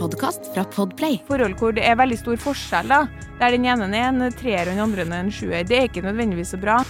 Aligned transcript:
podkast 0.00 0.48
fra 0.54 0.64
Podplay. 0.64 1.18
forhold 1.28 1.58
hvor 1.60 1.74
det 1.76 1.84
er 1.84 1.98
veldig 2.00 2.16
stor 2.22 2.40
forskjell, 2.40 2.88
da. 2.88 3.04
Der 3.40 3.52
den 3.52 3.66
ene 3.68 3.88
er 3.92 4.08
en 4.08 4.22
treer 4.32 4.68
og 4.68 4.72
den 4.72 4.84
andre 4.86 5.04
er 5.04 5.20
en 5.20 5.32
sjuer. 5.32 5.64
Det 5.66 5.76
er 5.76 5.88
ikke 5.90 6.04
nødvendigvis 6.06 6.54
så 6.54 6.60
bra. 6.60 6.80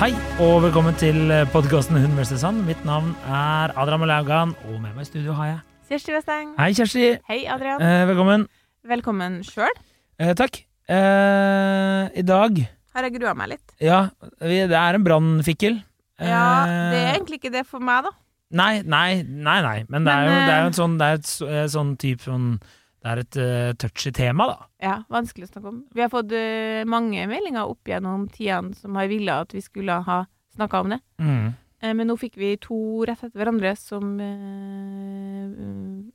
Hei, 0.00 0.14
og 0.40 0.62
velkommen 0.64 0.94
til 0.96 1.34
podkasten 1.52 1.98
Hun 2.00 2.14
versus 2.16 2.40
Sand. 2.40 2.62
Mitt 2.64 2.86
navn 2.88 3.12
er 3.26 3.74
Adrian 3.76 4.00
Malaugan, 4.00 4.54
og 4.70 4.78
med 4.80 4.94
meg 4.94 5.04
i 5.04 5.10
studio 5.10 5.34
har 5.36 5.50
jeg 5.50 5.58
Kjersti 5.90 6.12
Westeng. 6.14 6.54
Hei, 6.54 6.70
Kjersti. 6.70 7.06
Hei, 7.26 7.40
Adrian. 7.50 7.82
Eh, 7.82 8.06
velkommen. 8.06 8.46
Velkommen 8.88 9.40
sjøl. 9.44 9.74
Eh, 10.20 10.32
takk. 10.36 10.62
Eh, 10.90 12.04
I 12.16 12.22
dag 12.26 12.56
Har 12.96 13.06
jeg 13.06 13.14
grua 13.18 13.34
meg 13.38 13.52
litt. 13.52 13.74
Ja, 13.80 14.08
vi, 14.40 14.62
det 14.66 14.76
er 14.76 14.96
en 14.96 15.04
brannfikkel. 15.06 15.76
Ja, 16.20 16.64
det 16.66 16.96
er 16.96 17.06
Eh, 17.10 17.14
egentlig 17.14 17.38
ikke 17.40 17.52
det 17.52 17.66
for 17.68 17.80
meg, 17.80 18.04
da. 18.08 18.10
Nei, 18.50 18.82
nei, 18.82 19.22
nei, 19.22 19.60
nei. 19.62 19.84
Men 19.88 20.04
det 20.08 20.12
er 20.12 20.24
jo, 20.26 20.32
det 20.32 20.54
er 20.54 20.58
jo 20.58 20.64
eh, 20.64 20.70
en 20.72 20.78
sånn 20.80 20.96
Det 20.98 21.06
er 21.06 21.20
et 21.20 21.30
eh, 21.46 21.66
sånn 21.70 21.92
type 22.02 22.24
sånn 22.26 22.48
Det 22.58 23.08
er 23.12 23.20
et 23.22 23.36
uh, 23.40 23.72
touchy 23.80 24.10
tema, 24.12 24.46
da. 24.50 24.66
Ja, 24.82 24.96
vanskelig 25.08 25.46
å 25.46 25.52
snakke 25.52 25.70
om. 25.70 25.78
Vi 25.94 26.02
har 26.04 26.10
fått 26.12 26.32
uh, 26.36 26.82
mange 26.84 27.22
meldinger 27.30 27.70
opp 27.70 27.88
gjennom 27.88 28.26
tidene 28.28 28.74
som 28.76 28.96
har 28.98 29.08
villet 29.08 29.46
at 29.46 29.54
vi 29.56 29.62
skulle 29.64 30.00
ha 30.04 30.18
snakka 30.56 30.80
om 30.82 30.90
det. 30.92 30.98
Mm. 31.22 31.46
Eh, 31.80 31.94
men 31.96 32.10
nå 32.10 32.16
fikk 32.20 32.36
vi 32.36 32.56
to 32.60 32.76
rett 33.08 33.22
etter 33.24 33.40
hverandre 33.40 33.72
som 33.80 34.18
eh, 34.20 35.46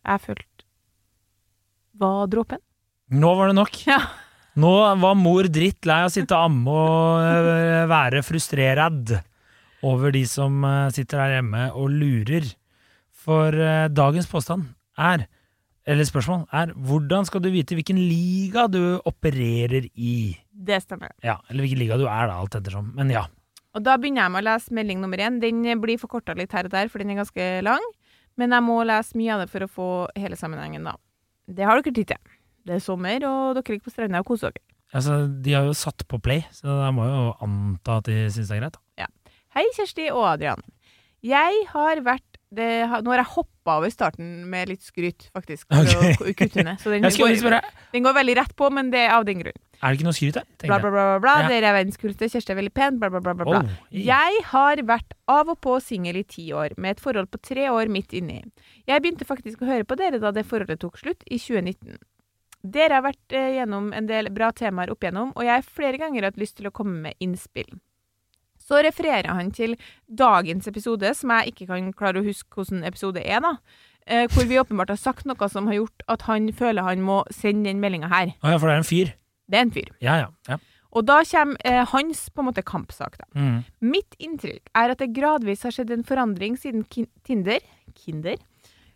jeg 0.05 0.21
følte 0.27 0.54
var 1.99 2.27
dråpen. 2.31 2.61
Nå 3.15 3.33
var 3.37 3.51
det 3.51 3.57
nok. 3.59 3.79
Ja. 3.87 3.99
Nå 4.55 4.71
var 5.01 5.17
mor 5.19 5.49
drittlei 5.51 6.01
av 6.05 6.09
å 6.09 6.13
sitte 6.13 6.35
og 6.37 6.47
amme 6.47 6.73
og 6.73 7.23
øh, 7.27 7.81
være 7.91 8.23
frustrerad 8.23 9.17
over 9.85 10.13
de 10.15 10.23
som 10.29 10.63
øh, 10.63 10.91
sitter 10.95 11.19
der 11.19 11.33
hjemme 11.37 11.65
og 11.75 11.91
lurer. 11.91 12.47
For 13.25 13.51
øh, 13.51 13.89
dagens 13.91 14.29
påstand 14.31 14.69
er, 14.97 15.25
eller 15.85 16.07
spørsmål, 16.07 16.45
er 16.55 16.71
hvordan 16.87 17.27
skal 17.27 17.43
du 17.43 17.51
vite 17.53 17.75
hvilken 17.77 17.99
liga 17.99 18.65
du 18.71 18.97
opererer 19.03 19.89
i? 19.91 20.37
Det 20.49 20.79
stemmer. 20.85 21.11
Ja, 21.25 21.37
eller 21.49 21.65
hvilken 21.65 21.83
liga 21.83 21.99
du 21.99 22.07
er, 22.07 22.29
da, 22.31 22.39
alt 22.39 22.55
ettersom. 22.57 22.93
Men 22.95 23.11
ja. 23.13 23.25
Og 23.75 23.83
da 23.83 23.97
begynner 23.99 24.23
jeg 24.23 24.33
med 24.33 24.45
å 24.45 24.47
lese 24.47 24.75
melding 24.77 25.03
nummer 25.03 25.19
én. 25.19 25.41
Den 25.43 25.65
blir 25.83 25.99
forkorta 25.99 26.33
litt 26.37 26.55
her 26.55 26.69
og 26.69 26.73
der, 26.73 26.87
for 26.87 27.03
den 27.03 27.11
er 27.11 27.19
ganske 27.19 27.49
lang. 27.67 27.83
Men 28.39 28.55
jeg 28.55 28.63
må 28.63 28.79
lese 28.87 29.19
mye 29.19 29.35
av 29.35 29.43
det 29.43 29.51
for 29.51 29.65
å 29.65 29.71
få 29.71 29.89
hele 30.15 30.39
sammenhengen, 30.39 30.87
da. 30.87 30.95
Det 31.47 31.65
har 31.67 31.81
dere 31.81 31.93
tid 31.93 32.13
til. 32.13 32.37
Det 32.65 32.77
er 32.77 32.81
sommer, 32.83 33.21
og 33.29 33.57
dere 33.57 33.75
ligger 33.75 33.85
på 33.85 33.93
stranda 33.93 34.21
og 34.23 34.29
koser 34.29 34.53
dere. 34.55 34.63
Altså, 34.95 35.17
de 35.43 35.53
har 35.53 35.65
jo 35.67 35.73
satt 35.75 36.05
på 36.07 36.19
play, 36.23 36.45
så 36.55 36.69
jeg 36.85 36.93
må 36.95 37.05
jo 37.09 37.23
anta 37.43 37.99
at 37.99 38.07
de 38.09 38.15
syns 38.31 38.49
det 38.49 38.57
er 38.57 38.63
greit. 38.63 38.77
da. 38.97 39.09
Hei, 39.55 39.63
Kjersti 39.75 40.09
og 40.11 40.25
Adrian. 40.33 40.59
Jeg 41.23 41.61
har 41.71 42.01
vært 42.05 42.35
det, 42.55 42.67
Nå 43.03 43.11
har 43.11 43.21
jeg 43.21 43.31
hoppa 43.33 43.77
over 43.79 43.91
starten 43.91 44.45
med 44.51 44.69
litt 44.69 44.83
skryt, 44.85 45.29
faktisk. 45.35 45.67
For 45.71 45.81
okay. 45.81 46.13
å 46.13 46.17
ku- 46.19 46.35
kutte 46.37 46.63
ned. 46.63 46.79
Så 46.79 46.91
den 46.93 47.07
Jeg 47.07 47.17
går, 47.41 47.57
den 47.91 48.05
går 48.05 48.15
veldig 48.19 48.35
rett 48.37 48.53
på, 48.55 48.69
men 48.71 48.91
det 48.93 49.01
er 49.07 49.15
av 49.17 49.25
den 49.27 49.41
grunn. 49.41 49.57
Er 49.81 49.91
det 49.93 49.99
ikke 49.99 50.07
noe 50.07 50.15
å 50.15 50.17
skryte? 50.17 50.43
Bla, 50.63 50.79
bla, 50.81 50.91
bla, 50.93 51.05
bla. 51.23 51.35
Ja. 51.43 51.51
Dere 51.51 51.69
er 51.69 51.77
verdens 51.77 51.99
kuleste. 52.01 52.29
Kjersti 52.31 52.53
er 52.53 52.59
veldig 52.59 52.73
pen. 52.75 52.99
Bla, 53.01 53.09
bla, 53.13 53.21
bla. 53.23 53.35
bla, 53.37 53.47
bla. 53.49 53.61
Oh, 53.61 53.85
Jeg 53.95 54.41
har 54.51 54.81
vært 54.87 55.15
av 55.31 55.51
og 55.53 55.59
på 55.65 55.77
singel 55.83 56.19
i 56.21 56.25
ti 56.27 56.47
år, 56.55 56.75
med 56.77 56.95
et 56.95 57.03
forhold 57.03 57.31
på 57.33 57.41
tre 57.43 57.69
år 57.73 57.91
midt 57.91 58.15
inni. 58.17 58.41
Jeg 58.89 59.03
begynte 59.03 59.27
faktisk 59.27 59.63
å 59.63 59.69
høre 59.69 59.87
på 59.87 59.97
dere 59.99 60.21
da 60.21 60.33
det 60.35 60.45
forholdet 60.49 60.81
tok 60.83 60.99
slutt, 61.01 61.25
i 61.29 61.39
2019. 61.41 61.97
Dere 62.65 62.97
har 62.97 63.05
vært 63.05 63.35
eh, 63.37 63.51
gjennom 63.59 63.91
en 63.93 64.07
del 64.09 64.31
bra 64.33 64.49
temaer 64.55 64.89
opp 64.93 65.03
igjennom, 65.05 65.33
og 65.35 65.45
jeg 65.45 65.53
har 65.53 65.67
flere 65.81 65.99
ganger 66.01 66.25
hatt 66.25 66.39
lyst 66.41 66.57
til 66.57 66.69
å 66.69 66.73
komme 66.73 66.97
med 67.03 67.19
innspill. 67.21 67.75
Så 68.65 68.79
refererer 68.81 69.29
han 69.29 69.51
til 69.53 69.75
dagens 70.09 70.65
episode, 70.71 71.11
som 71.13 71.33
jeg 71.35 71.53
ikke 71.53 71.67
kan 71.69 71.91
klare 71.93 72.21
å 72.21 72.25
huske 72.25 72.57
hvordan 72.57 72.81
episode 72.87 73.21
er, 73.21 73.43
da. 73.45 73.57
Eh, 74.05 74.25
hvor 74.33 74.45
vi 74.49 74.57
åpenbart 74.61 74.91
har 74.93 75.01
sagt 75.01 75.25
noe 75.25 75.49
som 75.49 75.69
har 75.69 75.79
gjort 75.79 76.03
at 76.13 76.25
han 76.27 76.51
føler 76.53 76.85
han 76.85 77.01
må 77.05 77.23
sende 77.33 77.69
den 77.69 77.81
meldinga 77.81 78.09
her. 78.11 78.33
Å 78.41 78.53
ja, 78.53 78.57
for 78.61 78.69
det 78.69 78.75
er 78.75 78.81
en 78.83 78.89
fyr. 78.89 79.13
Det 79.49 79.59
er 79.59 79.67
en 79.67 79.75
fyr. 79.75 79.91
Ja, 80.03 80.17
ja. 80.23 80.31
ja. 80.49 80.57
Og 80.95 81.03
da 81.03 81.19
kommer 81.27 81.59
eh, 81.67 81.83
hans 81.91 82.25
på 82.31 82.41
en 82.41 82.49
måte 82.49 82.63
kampsak, 82.65 83.17
da. 83.19 83.27
Mm. 83.35 83.57
Mitt 83.83 84.15
inntrykk 84.17 84.71
er 84.79 84.93
at 84.93 85.01
det 85.03 85.11
gradvis 85.15 85.65
har 85.67 85.75
skjedd 85.75 85.91
en 85.91 86.05
forandring 86.07 86.55
siden 86.59 86.85
kin 86.87 87.09
Tinder 87.27 87.59
Kinder? 87.95 88.39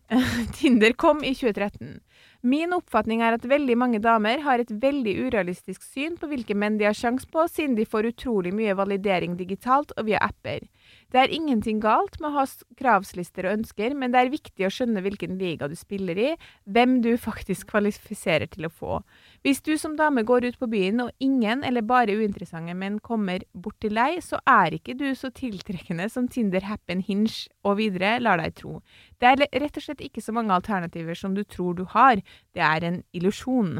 Tinder 0.57 0.93
kom 0.97 1.23
i 1.23 1.33
2013. 1.35 1.99
Min 2.41 2.73
oppfatning 2.73 3.21
er 3.21 3.35
at 3.35 3.45
veldig 3.45 3.75
mange 3.77 3.99
damer 4.01 4.39
har 4.45 4.61
et 4.63 4.71
veldig 4.71 5.15
urealistisk 5.27 5.83
syn 5.83 6.15
på 6.17 6.29
hvilke 6.31 6.55
menn 6.55 6.79
de 6.79 6.87
har 6.87 6.95
sjans 6.97 7.27
på, 7.27 7.43
siden 7.51 7.75
de 7.77 7.85
får 7.85 8.13
utrolig 8.13 8.53
mye 8.55 8.75
validering 8.79 9.35
digitalt 9.37 9.91
og 9.97 10.07
via 10.07 10.21
apper. 10.23 10.63
Det 11.09 11.21
er 11.21 11.33
ingenting 11.33 11.79
galt 11.81 12.19
med 12.21 12.29
å 12.29 12.35
ha 12.37 12.45
kravslister 12.77 13.47
og 13.47 13.59
ønsker, 13.59 13.95
men 13.97 14.13
det 14.13 14.21
er 14.21 14.31
viktig 14.33 14.67
å 14.67 14.71
skjønne 14.73 15.01
hvilken 15.05 15.37
liga 15.39 15.69
du 15.69 15.75
spiller 15.77 16.19
i, 16.19 16.29
hvem 16.69 16.99
du 17.05 17.11
faktisk 17.17 17.71
kvalifiserer 17.71 18.49
til 18.51 18.67
å 18.67 18.71
få. 18.73 18.99
Hvis 19.45 19.63
du 19.65 19.73
som 19.81 19.95
dame 19.97 20.25
går 20.27 20.49
ut 20.49 20.59
på 20.61 20.69
byen 20.69 21.01
og 21.05 21.11
ingen 21.23 21.63
eller 21.65 21.85
bare 21.85 22.17
uinteressante 22.19 22.75
menn 22.77 22.99
kommer 23.05 23.45
bort 23.53 23.79
til 23.81 23.97
deg, 23.97 24.19
så 24.25 24.41
er 24.49 24.77
ikke 24.77 24.97
du 24.99 25.07
så 25.17 25.31
tiltrekkende 25.33 26.09
som 26.11 26.29
Tinder, 26.29 26.65
Happen, 26.69 27.01
Hinge 27.05 27.49
og 27.65 27.79
videre 27.79 28.17
lar 28.21 28.41
deg 28.41 28.55
tro. 28.59 28.79
Det 29.19 29.31
er 29.31 29.43
rett 29.63 29.81
og 29.81 29.85
slett 29.85 30.05
ikke 30.05 30.23
så 30.23 30.35
mange 30.35 30.53
alternativer 30.55 31.17
som 31.17 31.33
du 31.35 31.43
tror 31.43 31.77
du 31.79 31.85
har. 31.89 32.21
Det 32.55 32.63
er 32.63 32.85
en 32.85 33.03
illusjon. 33.17 33.79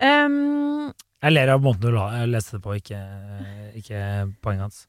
um, 0.00 0.90
Jeg 1.20 1.34
ler 1.34 1.52
av 1.52 1.60
måten 1.60 1.84
du 1.84 1.96
leste 2.32 2.56
det 2.56 2.64
på, 2.64 2.76
ikke, 2.80 2.98
ikke 3.76 4.02
poenget 4.40 4.68
hans. 4.68 4.84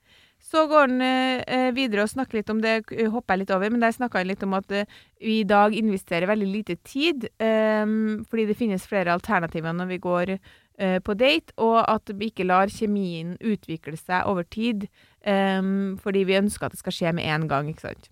Så 0.51 0.63
går 0.67 0.87
han 0.87 1.03
eh, 1.03 1.69
videre 1.75 2.03
og 2.03 2.11
snakker 2.11 2.39
litt 2.39 2.49
om 2.51 2.59
det, 2.63 2.73
eh, 2.91 3.09
hopper 3.11 3.35
jeg 3.35 3.43
litt 3.43 3.53
over, 3.55 3.71
men 3.71 3.83
der 3.83 3.93
snakka 3.95 4.19
han 4.19 4.29
litt 4.31 4.43
om 4.43 4.55
at 4.57 4.71
eh, 4.75 4.89
vi 5.21 5.41
i 5.41 5.47
dag 5.47 5.75
investerer 5.77 6.27
veldig 6.31 6.47
lite 6.49 6.75
tid, 6.87 7.27
eh, 7.39 7.83
fordi 8.31 8.47
det 8.49 8.57
finnes 8.59 8.87
flere 8.87 9.13
alternativer 9.15 9.75
når 9.75 9.91
vi 9.91 9.99
går 10.03 10.33
eh, 10.35 10.97
på 11.03 11.15
date, 11.19 11.55
og 11.61 11.83
at 11.83 12.11
vi 12.15 12.31
ikke 12.31 12.47
lar 12.47 12.71
kjemien 12.73 13.37
utvikle 13.37 13.99
seg 13.99 14.27
over 14.27 14.47
tid, 14.47 14.87
ehm, 15.27 15.99
fordi 16.01 16.25
vi 16.27 16.39
ønsker 16.41 16.67
at 16.67 16.75
det 16.75 16.81
skal 16.81 16.95
skje 16.95 17.13
med 17.19 17.27
en 17.27 17.47
gang, 17.51 17.69
ikke 17.69 17.91
sant. 17.91 18.09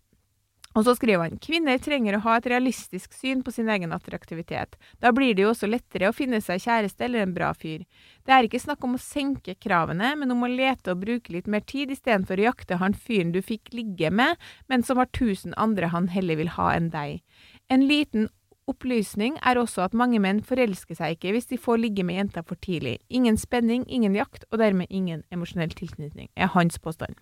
Og 0.80 0.86
så 0.88 0.94
skriver 0.96 1.26
han 1.26 1.40
kvinner 1.44 1.80
trenger 1.84 2.16
å 2.16 2.22
ha 2.24 2.38
et 2.40 2.46
realistisk 2.48 3.12
syn 3.18 3.42
på 3.44 3.52
sin 3.52 3.68
egen 3.68 3.92
attraktivitet. 3.92 4.78
Da 5.04 5.12
blir 5.12 5.34
det 5.36 5.44
jo 5.44 5.50
også 5.52 5.68
lettere 5.68 6.08
å 6.08 6.16
finne 6.16 6.40
seg 6.40 6.62
kjæreste 6.64 7.04
eller 7.04 7.26
en 7.26 7.34
bra 7.36 7.50
fyr. 7.52 7.84
Det 8.24 8.32
er 8.32 8.48
ikke 8.48 8.62
snakk 8.64 8.88
om 8.88 8.96
å 8.96 9.02
senke 9.04 9.58
kravene, 9.60 10.14
men 10.16 10.32
om 10.32 10.46
å 10.48 10.52
lete 10.52 10.94
og 10.94 11.04
bruke 11.04 11.36
litt 11.36 11.52
mer 11.52 11.66
tid 11.68 11.92
istedenfor 11.92 12.40
å 12.40 12.48
jakte 12.48 12.80
han 12.80 12.96
fyren 12.96 13.36
du 13.36 13.42
fikk 13.44 13.74
ligge 13.76 14.08
med, 14.08 14.40
men 14.72 14.86
som 14.88 15.02
har 15.02 15.12
tusen 15.12 15.58
andre 15.60 15.92
han 15.92 16.08
heller 16.14 16.40
vil 16.40 16.56
ha 16.56 16.72
enn 16.78 16.92
deg. 16.96 17.20
En 17.68 17.84
liten 17.90 18.30
opplysning 18.70 19.36
er 19.44 19.60
også 19.60 19.84
at 19.84 19.98
mange 19.98 20.22
menn 20.24 20.40
forelsker 20.46 20.96
seg 20.96 21.18
ikke 21.18 21.34
hvis 21.36 21.50
de 21.52 21.60
får 21.60 21.82
ligge 21.84 22.06
med 22.08 22.22
jenta 22.22 22.46
for 22.46 22.56
tidlig. 22.64 23.02
Ingen 23.10 23.36
spenning, 23.42 23.84
ingen 23.90 24.16
jakt, 24.16 24.48
og 24.54 24.64
dermed 24.64 24.88
ingen 24.90 25.26
emosjonell 25.34 25.76
tilknytning, 25.76 26.32
er 26.40 26.54
hans 26.56 26.80
påstand. 26.80 27.20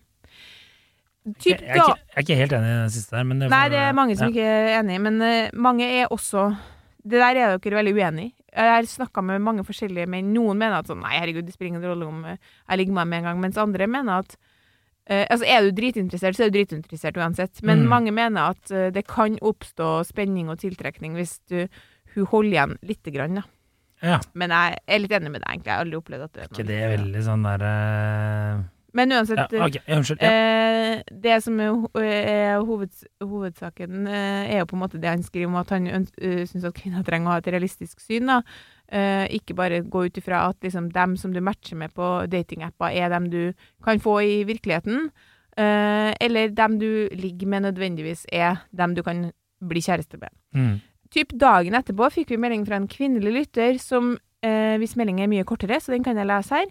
Jeg, 1.27 1.35
Typ 1.43 1.59
jeg, 1.59 1.67
er 1.67 1.81
ikke, 1.81 1.95
jeg 1.99 2.15
er 2.15 2.23
ikke 2.23 2.35
helt 2.39 2.53
enig 2.55 2.67
i 2.71 2.75
den 2.79 2.91
siste 2.95 3.17
der, 3.17 3.25
men 3.27 3.41
det 3.43 3.49
Nei, 3.51 3.63
det 3.73 3.79
er 3.83 3.95
mange 3.97 4.15
som 4.15 4.29
ja. 4.29 4.31
ikke 4.31 4.45
er 4.47 4.79
enig, 4.79 4.99
men 5.03 5.17
uh, 5.19 5.49
mange 5.67 5.88
er 5.99 6.13
også 6.13 6.45
Det 7.03 7.19
der 7.19 7.39
er 7.39 7.57
dere 7.59 7.79
veldig 7.81 7.93
uenig 7.97 8.27
i. 8.29 8.33
Jeg 8.57 8.71
har 8.73 8.88
snakka 8.89 9.21
med 9.21 9.43
mange 9.43 9.63
forskjellige 9.67 10.07
menn. 10.09 10.31
Noen 10.33 10.57
mener 10.57 10.79
at 10.79 10.88
sånn 10.89 11.03
Nei, 11.03 11.17
herregud, 11.19 11.45
det 11.45 11.53
spiller 11.53 11.75
ingen 11.75 11.83
rolle 11.85 12.07
om 12.07 12.23
eh, 12.25 12.39
jeg 12.69 12.79
ligger 12.81 12.95
med 12.95 13.03
meg 13.05 13.11
med 13.11 13.19
en 13.19 13.27
gang. 13.29 13.41
Mens 13.43 13.59
andre 13.61 13.88
mener 13.91 14.23
at 14.23 14.38
uh, 14.39 15.25
Altså, 15.29 15.45
er 15.45 15.67
du 15.67 15.75
dritinteressert, 15.77 16.35
så 16.39 16.47
er 16.47 16.49
du 16.51 16.57
dritinteressert 16.57 17.19
uansett. 17.21 17.61
Men 17.61 17.83
Mm. 17.85 17.91
mange 17.91 18.15
mener 18.15 18.55
at 18.55 18.71
uh, 18.73 18.88
det 18.95 19.05
kan 19.07 19.38
oppstå 19.39 19.91
spenning 20.09 20.49
og 20.49 20.57
tiltrekning 20.63 21.13
hvis 21.19 21.38
du 21.51 21.67
hun 22.15 22.25
holder 22.31 22.55
igjen 22.55 22.77
lite 22.88 23.12
grann, 23.13 23.35
da. 23.38 23.44
Ja. 24.01 24.18
Men 24.33 24.50
jeg 24.53 24.77
er 24.88 25.00
litt 25.03 25.13
enig 25.13 25.31
med 25.35 25.41
deg, 25.44 25.51
egentlig. 25.51 25.69
Jeg 25.69 25.75
har 25.75 25.85
aldri 25.85 25.97
opplevd 26.00 26.25
at 26.25 26.33
det 26.33 26.41
er 26.41 26.47
noe. 26.47 26.56
Ikke 26.56 26.68
det 26.68 26.79
det 26.81 26.89
veldig 26.95 27.21
sånn 27.27 27.45
der 27.45 27.63
eh, 27.68 28.59
Men 28.94 29.12
uansett 29.12 29.51
Ja, 29.51 29.66
okay. 29.66 29.81
ja, 29.86 29.95
unnskyld. 29.98 30.22
Ja. 30.22 30.30
Eh, 30.31 31.01
det 31.12 31.44
som 31.44 31.60
er, 31.60 31.69
ho- 31.75 32.66
hoveds, 32.66 33.04
hovedsaken, 33.22 34.07
eh, 34.07 34.54
er 34.56 34.60
jo 34.62 34.66
på 34.66 34.75
en 34.78 34.84
måte 34.86 35.01
det 35.01 35.10
han 35.12 35.24
skriver 35.24 35.48
om 35.51 35.56
at 35.60 35.69
han 35.75 35.88
uh, 35.88 36.44
syns 36.48 36.63
at 36.66 36.74
kvinner 36.78 37.04
trenger 37.06 37.28
å 37.28 37.31
ha 37.36 37.38
et 37.44 37.48
realistisk 37.54 38.00
syn. 38.00 38.28
da. 38.31 38.42
Eh, 38.88 39.28
ikke 39.36 39.54
bare 39.57 39.81
gå 39.84 40.06
ut 40.07 40.18
ifra 40.18 40.45
at 40.48 40.62
liksom, 40.63 40.89
dem 40.95 41.18
som 41.19 41.34
du 41.34 41.42
matcher 41.44 41.75
med 41.75 41.92
på 41.94 42.25
datingapper, 42.31 42.95
er 42.95 43.10
dem 43.12 43.30
du 43.30 43.54
kan 43.84 44.00
få 44.00 44.22
i 44.24 44.44
virkeligheten. 44.48 45.10
Eh, 45.57 46.13
eller 46.22 46.50
dem 46.56 46.78
du 46.80 47.10
ligger 47.12 47.48
med 47.48 47.66
nødvendigvis 47.68 48.25
er 48.31 48.63
dem 48.72 48.94
du 48.95 49.04
kan 49.04 49.31
bli 49.60 49.81
kjæreste 49.81 50.18
med. 50.22 50.30
Mm. 50.56 50.78
Typ 51.12 51.31
dagen 51.39 51.74
etterpå 51.75 52.07
fikk 52.13 52.30
vi 52.30 52.38
melding 52.38 52.66
fra 52.68 52.75
en 52.80 52.88
kvinnelig 52.88 53.34
lytter 53.34 53.78
som, 53.81 54.18
eh, 54.44 54.78
hvis 54.78 54.95
meldingen 54.95 55.24
er 55.25 55.31
mye 55.31 55.44
kortere, 55.48 55.80
så 55.81 55.92
den 55.92 56.04
kan 56.04 56.16
jeg 56.16 56.28
lese 56.30 56.54
her, 56.56 56.66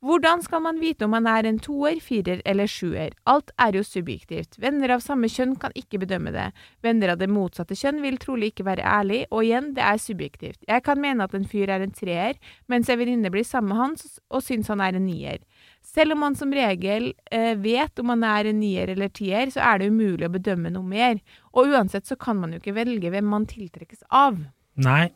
Hvordan 0.00 0.40
skal 0.40 0.62
man 0.64 0.78
vite 0.80 1.04
om 1.04 1.10
man 1.12 1.26
er 1.28 1.44
en 1.44 1.58
toer, 1.60 1.98
firer 2.00 2.38
eller 2.48 2.68
sjuer? 2.70 3.12
Alt 3.28 3.50
er 3.60 3.76
jo 3.76 3.82
subjektivt. 3.84 4.56
Venner 4.62 4.94
av 4.94 5.02
samme 5.04 5.28
kjønn 5.28 5.52
kan 5.60 5.74
ikke 5.76 6.00
bedømme 6.00 6.32
det. 6.32 6.46
Venner 6.80 7.12
av 7.12 7.18
det 7.20 7.28
motsatte 7.28 7.76
kjønn 7.76 8.00
vil 8.00 8.16
trolig 8.22 8.54
ikke 8.54 8.64
være 8.70 8.86
ærlig, 8.88 9.26
og 9.28 9.44
igjen, 9.44 9.74
det 9.76 9.84
er 9.84 10.00
subjektivt. 10.00 10.62
Jeg 10.64 10.86
kan 10.86 11.02
mene 11.04 11.26
at 11.28 11.36
en 11.36 11.44
fyr 11.44 11.68
er 11.68 11.84
en 11.84 11.92
treer, 11.92 12.40
mens 12.72 12.88
en 12.88 13.00
venninne 13.02 13.32
blir 13.34 13.44
sammen 13.44 13.74
med 13.74 13.82
hans 13.82 14.16
og 14.32 14.40
syns 14.46 14.72
han 14.72 14.80
er 14.80 14.96
en 14.96 15.04
nier. 15.04 15.44
Selv 15.84 16.16
om 16.16 16.24
man 16.24 16.36
som 16.38 16.56
regel 16.56 17.12
eh, 17.28 17.52
vet 17.60 18.00
om 18.00 18.08
man 18.14 18.24
er 18.24 18.48
en 18.48 18.60
nier 18.62 18.88
eller 18.94 19.12
tier, 19.12 19.52
så 19.52 19.60
er 19.68 19.82
det 19.82 19.92
umulig 19.92 20.30
å 20.30 20.32
bedømme 20.32 20.72
noe 20.72 20.96
mer. 20.96 21.20
Og 21.52 21.74
uansett 21.74 22.08
så 22.08 22.16
kan 22.16 22.40
man 22.40 22.56
jo 22.56 22.62
ikke 22.62 22.78
velge 22.80 23.12
hvem 23.12 23.28
man 23.28 23.44
tiltrekkes 23.52 24.06
av. 24.08 24.40
Nei. 24.80 25.10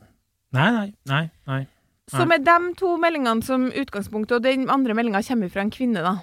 Nei, 0.52 0.70
nei, 0.76 0.90
nei. 1.08 1.28
nei. 1.48 1.64
Så 2.12 2.26
med 2.28 2.44
de 2.44 2.74
to 2.76 2.96
meldingene 3.00 3.44
som 3.44 3.70
utgangspunkt, 3.72 4.32
og 4.36 4.42
den 4.44 4.68
andre 4.70 4.94
meldinga 4.96 5.22
kommer 5.24 5.50
fra 5.52 5.64
en 5.64 5.72
kvinne, 5.72 6.02
da. 6.04 6.18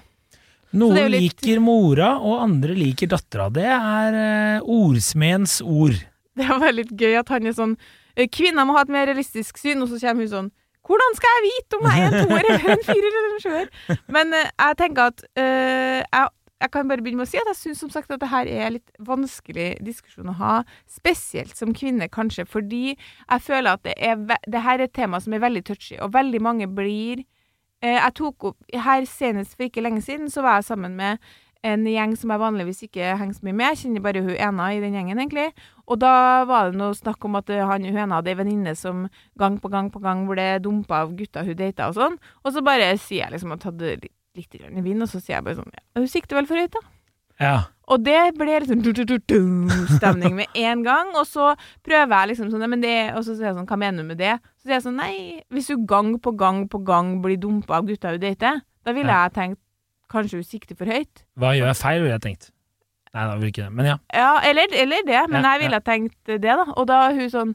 Noen 0.72 1.10
litt- 1.12 1.42
liker 1.42 1.60
mora, 1.60 2.14
og 2.22 2.40
andre 2.46 2.76
liker 2.76 3.10
dattera. 3.12 3.50
Det 3.52 3.66
er 3.66 4.16
uh, 4.16 4.70
ordsmedens 4.72 5.60
ord. 5.60 5.98
Det 6.38 6.46
er 6.46 6.62
veldig 6.62 6.84
litt 6.86 6.94
gøy 6.96 7.18
at 7.20 7.28
han 7.28 7.44
er 7.44 7.52
sånn 7.52 7.74
eh, 8.16 8.24
Kvinner 8.32 8.64
må 8.64 8.72
ha 8.78 8.86
et 8.86 8.92
mer 8.94 9.04
realistisk 9.10 9.58
syn, 9.60 9.82
og 9.84 9.90
så 9.90 9.98
kommer 10.00 10.24
hun 10.24 10.30
sånn 10.30 10.52
Hvordan 10.82 11.18
skal 11.18 11.34
jeg 11.36 11.42
vite 11.44 11.76
om 11.76 11.84
jeg 11.90 12.00
er 12.00 12.06
en 12.08 12.24
toer 12.26 12.46
eller 12.48 12.72
en 12.72 12.80
firer 12.86 13.18
eller 13.18 13.34
en 13.34 13.42
sjuer? 13.44 13.68
Men 14.16 14.32
uh, 14.32 14.46
jeg 14.48 14.78
tenker 14.80 15.12
at 15.12 15.26
uh, 15.36 15.98
jeg, 16.00 16.30
jeg 16.62 16.70
kan 16.70 16.88
bare 16.88 17.02
begynne 17.02 17.22
med 17.22 17.28
å 17.28 17.32
si 17.32 17.40
at 17.40 17.50
jeg 17.50 17.58
syns 17.58 17.82
som 17.82 17.90
sagt 17.92 18.12
at 18.14 18.22
det 18.22 18.30
her 18.30 18.46
er 18.46 18.74
litt 18.76 18.94
vanskelig 19.02 19.68
diskusjon 19.82 20.30
å 20.30 20.38
ha, 20.38 20.54
spesielt 20.90 21.58
som 21.58 21.74
kvinne, 21.76 22.08
kanskje, 22.12 22.46
fordi 22.46 22.84
jeg 22.94 23.42
føler 23.42 23.74
at 23.74 23.84
det, 23.86 23.96
er, 23.98 24.18
det 24.46 24.64
her 24.64 24.78
er 24.78 24.86
et 24.86 24.96
tema 24.96 25.20
som 25.22 25.34
er 25.34 25.42
veldig 25.42 25.64
touchy, 25.66 25.98
og 25.98 26.14
veldig 26.14 26.42
mange 26.42 26.68
blir 26.70 27.24
eh, 27.82 27.98
Jeg 27.98 28.14
tok 28.18 28.52
opp 28.52 28.76
Her 28.84 29.06
senest 29.08 29.56
for 29.56 29.66
ikke 29.66 29.82
lenge 29.82 30.02
siden, 30.04 30.30
så 30.30 30.44
var 30.44 30.60
jeg 30.60 30.70
sammen 30.70 30.94
med 30.98 31.18
en 31.62 31.84
gjeng 31.86 32.14
som 32.18 32.32
jeg 32.34 32.42
vanligvis 32.42 32.82
ikke 32.88 33.12
henger 33.18 33.36
så 33.36 33.46
mye 33.46 33.54
med. 33.54 33.68
Jeg 33.70 33.80
kjenner 33.82 34.02
bare 34.02 34.22
hun 34.24 34.34
ena 34.34 34.64
i 34.74 34.80
den 34.82 34.96
gjengen, 34.96 35.20
egentlig. 35.22 35.52
Og 35.86 36.00
da 36.02 36.42
var 36.48 36.70
det 36.70 36.80
noe 36.80 36.96
snakk 36.98 37.22
om 37.28 37.38
at 37.38 37.52
eh, 37.54 37.62
han, 37.66 37.86
hun 37.86 38.00
ene 38.02 38.18
hadde 38.18 38.32
ei 38.32 38.38
venninne 38.38 38.74
som 38.78 39.04
gang 39.38 39.60
på 39.62 39.70
gang 39.70 39.92
på 39.94 40.02
gang 40.02 40.24
ble 40.30 40.48
dumpa 40.62 41.04
av 41.04 41.14
gutta 41.18 41.44
hun 41.46 41.58
data 41.58 41.90
og 41.90 41.98
sånn. 41.98 42.18
Og 42.42 42.54
så 42.54 42.64
bare 42.66 42.90
sier 42.98 43.26
jeg 43.26 43.36
liksom 43.36 43.54
at 43.54 43.68
hadde 43.70 43.94
litt, 44.36 44.50
grann 44.58 44.78
i 44.78 44.82
vind, 44.84 45.02
og 45.02 45.08
så 45.08 45.20
sier 45.20 45.36
jeg 45.38 45.44
bare 45.44 45.58
sånn 45.60 45.72
ja, 45.74 46.00
Du 46.00 46.06
sikter 46.08 46.36
vel 46.38 46.46
for 46.48 46.56
høyt, 46.60 46.72
da. 46.72 46.80
Ja. 47.40 47.54
Og 47.90 48.04
det 48.04 48.18
ble 48.38 48.58
liksom 48.62 48.82
du-du-du-du-stemning 48.84 50.34
med 50.36 50.46
en 50.62 50.82
gang. 50.86 51.10
Og 51.18 51.26
så 51.26 51.52
prøver 51.84 52.12
jeg 52.14 52.30
liksom 52.32 52.50
sånn 52.52 52.62
«Nei, 52.62 52.68
men 52.70 52.82
det, 52.84 52.92
Og 53.16 53.24
så 53.26 53.34
sier 53.34 53.48
jeg 53.50 53.56
sånn 53.56 53.66
Hva 53.68 53.78
mener 53.80 54.04
du 54.04 54.08
med 54.12 54.20
det? 54.20 54.36
Så 54.60 54.68
sier 54.68 54.76
jeg 54.76 54.84
sånn 54.86 54.98
Nei, 55.00 55.14
hvis 55.52 55.68
hun 55.72 55.86
gang 55.90 56.12
på 56.22 56.34
gang 56.38 56.62
på 56.70 56.80
gang 56.86 57.16
blir 57.24 57.40
dumpa 57.40 57.80
av 57.80 57.88
gutta 57.88 58.12
hun 58.14 58.20
dater, 58.22 58.60
da 58.84 58.94
ville 58.96 59.10
Ja. 59.10 59.24
jeg 59.26 59.34
tenkt 59.38 59.60
kanskje 60.12 60.42
hun 60.42 60.44
sikter 60.44 60.76
for 60.76 60.84
høyt. 60.92 61.22
Hva 61.40 61.54
gjør 61.56 61.70
jeg 61.72 61.76
feil, 61.80 62.02
ville 62.04 62.12
jeg 62.18 62.24
tenkt. 62.26 62.50
Nei, 63.14 63.22
da 63.28 63.36
vil 63.40 63.48
ikke 63.48 63.64
det. 63.64 63.72
Men 63.72 63.86
ja. 63.88 63.96
Ja, 64.12 64.32
eller, 64.44 64.68
eller 64.84 65.06
det, 65.08 65.20
men 65.32 65.42
Ja, 65.44 65.52
jeg 65.56 65.60
ville 65.64 65.78
ja. 65.80 65.84
tenkt 65.88 66.16
det, 66.28 66.40
da. 66.44 66.66
Og 66.76 66.86
da 66.88 66.98
hun 67.16 67.30
sånn 67.32 67.54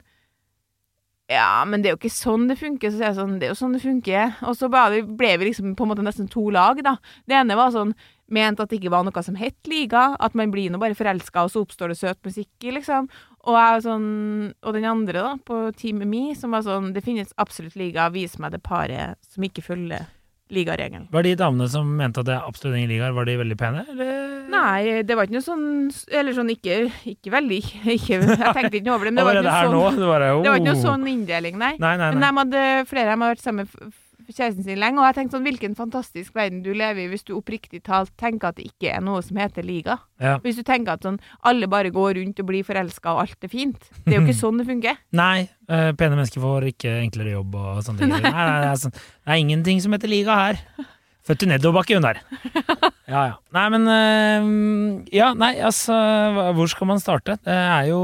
Ja, 1.29 1.65
men 1.67 1.81
det 1.83 1.89
er 1.89 1.95
jo 1.95 1.99
ikke 1.99 2.13
sånn 2.13 2.45
det 2.47 2.55
funker. 2.59 2.87
Så 2.91 2.97
sier 3.01 3.09
jeg 3.09 3.17
sånn, 3.17 3.33
det 3.39 3.47
er 3.49 3.51
jo 3.51 3.57
sånn 3.59 3.73
det 3.75 3.81
funker. 3.83 4.37
Og 4.47 4.55
så 4.55 4.69
ble, 4.71 5.01
vi- 5.37 5.49
liksom 5.49 5.75
på 5.75 5.83
en 5.83 5.89
måte 5.91 6.05
nesten 6.05 6.29
to 6.31 6.49
lag, 6.49 6.81
da. 6.81 6.95
Det 7.27 7.35
ene 7.35 7.55
var 7.59 7.71
sånn 7.71 7.93
ment 8.31 8.59
at 8.59 8.69
det 8.69 8.79
ikke 8.79 8.91
var 8.91 9.03
noe 9.03 9.23
som 9.23 9.35
het 9.35 9.55
liga, 9.67 10.15
at 10.19 10.33
man 10.35 10.51
blir 10.51 10.69
nå 10.71 10.79
bare 10.79 10.95
forelska, 10.95 11.43
og 11.43 11.51
så 11.51 11.65
oppstår 11.65 11.89
det 11.89 11.97
søt 11.99 12.21
musikk 12.23 12.47
liksom. 12.63 13.09
Og 13.47 13.55
jeg 13.55 13.71
var 13.75 13.81
sånn 13.81 14.53
Og 14.63 14.73
den 14.73 14.83
andre, 14.85 15.13
da, 15.13 15.35
på 15.37 15.71
teamet 15.75 16.07
mi, 16.07 16.33
som 16.35 16.51
var 16.51 16.61
sånn 16.63 16.93
Det 16.93 17.03
finnes 17.03 17.31
absolutt 17.37 17.75
liga, 17.75 18.09
vis 18.11 18.37
meg 18.39 18.51
det 18.51 18.61
paret 18.63 19.15
som 19.23 19.43
ikke 19.43 19.63
følger 19.63 20.05
ligaregelen. 20.53 21.07
Var 21.11 21.25
de 21.27 21.35
damene 21.39 21.67
som 21.71 21.89
mente 21.99 22.21
at 22.23 22.29
det 22.29 22.35
er 22.37 22.47
absolutt 22.47 22.77
ingen 22.79 22.91
ligaer, 22.93 23.15
var 23.15 23.27
de 23.27 23.37
veldig 23.41 23.57
pene, 23.59 23.83
eller? 23.93 24.25
Nei, 24.47 25.03
det 25.03 25.17
var 25.17 25.27
ikke 25.27 25.35
noe 25.35 25.43
sånn 25.43 25.65
Eller 26.15 26.35
sånn 26.37 26.49
ikke, 26.53 26.77
ikke 27.11 27.33
veldig 27.33 27.57
ikke, 27.97 28.21
Jeg 28.21 28.53
tenkte 28.55 28.79
ikke 28.79 28.87
noe 28.87 28.95
over 28.95 29.09
det, 29.09 29.11
men 29.11 29.19
det 29.19 29.27
var 29.27 29.39
ikke 29.41 29.71
noe 29.73 29.91
sånn 29.91 29.99
Det 29.99 30.11
var, 30.13 30.27
ikke 30.61 30.69
noe 30.71 30.81
sånn 30.81 31.07
inndeling, 31.11 31.59
nei. 31.59 31.73
Nei, 31.83 31.95
nei, 31.99 32.11
Men 32.15 32.23
nei. 32.23 32.29
de 32.31 32.41
hadde, 32.41 32.67
flere 32.87 33.09
av 33.09 33.17
dem 33.17 33.25
har 33.25 33.35
vært 33.35 33.43
sammen 33.43 33.71
kjæresten 34.35 34.65
sin 34.65 34.79
lenge, 34.81 34.99
og 34.99 35.05
jeg 35.07 35.15
tenkte 35.17 35.37
sånn, 35.37 35.45
hvilken 35.47 35.75
fantastisk 35.77 36.35
verden 36.35 36.63
du 36.65 36.71
lever 36.75 37.05
i 37.05 37.07
hvis 37.11 37.23
du 37.27 37.31
oppriktig 37.37 37.83
talt 37.85 38.11
tenker 38.19 38.49
at 38.51 38.57
det 38.59 38.65
ikke 38.71 38.91
er 38.97 39.03
noe 39.05 39.21
som 39.23 39.37
heter 39.39 39.63
liga. 39.63 39.99
Ja. 40.19 40.37
Hvis 40.43 40.57
du 40.59 40.63
tenker 40.67 40.97
at 40.97 41.05
sånn, 41.07 41.19
alle 41.47 41.69
bare 41.71 41.91
går 41.95 42.17
rundt 42.19 42.41
og 42.43 42.49
blir 42.49 42.65
forelska 42.67 43.13
og 43.15 43.23
alt 43.27 43.47
er 43.47 43.53
fint. 43.53 43.87
Det 44.03 44.15
er 44.15 44.19
jo 44.19 44.25
ikke 44.25 44.39
sånn 44.43 44.59
det 44.63 44.67
funker. 44.71 44.99
Nei, 45.17 45.47
Uh, 45.67 45.91
pene 45.99 46.15
mennesker 46.15 46.39
får 46.39 46.63
ikke 46.69 46.91
enklere 47.03 47.33
jobb 47.33 47.55
og 47.59 47.81
sånne 47.83 47.99
ting. 47.99 48.11
Nei, 48.13 48.21
nei, 48.23 48.43
det, 48.63 48.67
er 48.69 48.77
sånn, 48.79 48.93
det 48.95 49.33
er 49.33 49.41
ingenting 49.41 49.81
som 49.83 49.91
heter 49.91 50.07
liga 50.07 50.37
her. 50.39 50.61
Født 51.27 51.43
i 51.43 51.49
nedoverbakke, 51.51 51.97
hun 51.97 52.05
der. 52.07 52.21
Ja, 53.07 53.21
ja. 53.29 53.35
Nei, 53.55 53.65
men 53.71 53.85
eh, 53.91 54.47
Ja, 55.15 55.29
nei, 55.39 55.53
altså 55.63 55.95
Hvor 56.57 56.67
skal 56.71 56.89
man 56.89 56.99
starte? 56.99 57.37
Det 57.43 57.53
er 57.55 57.85
jo 57.87 57.99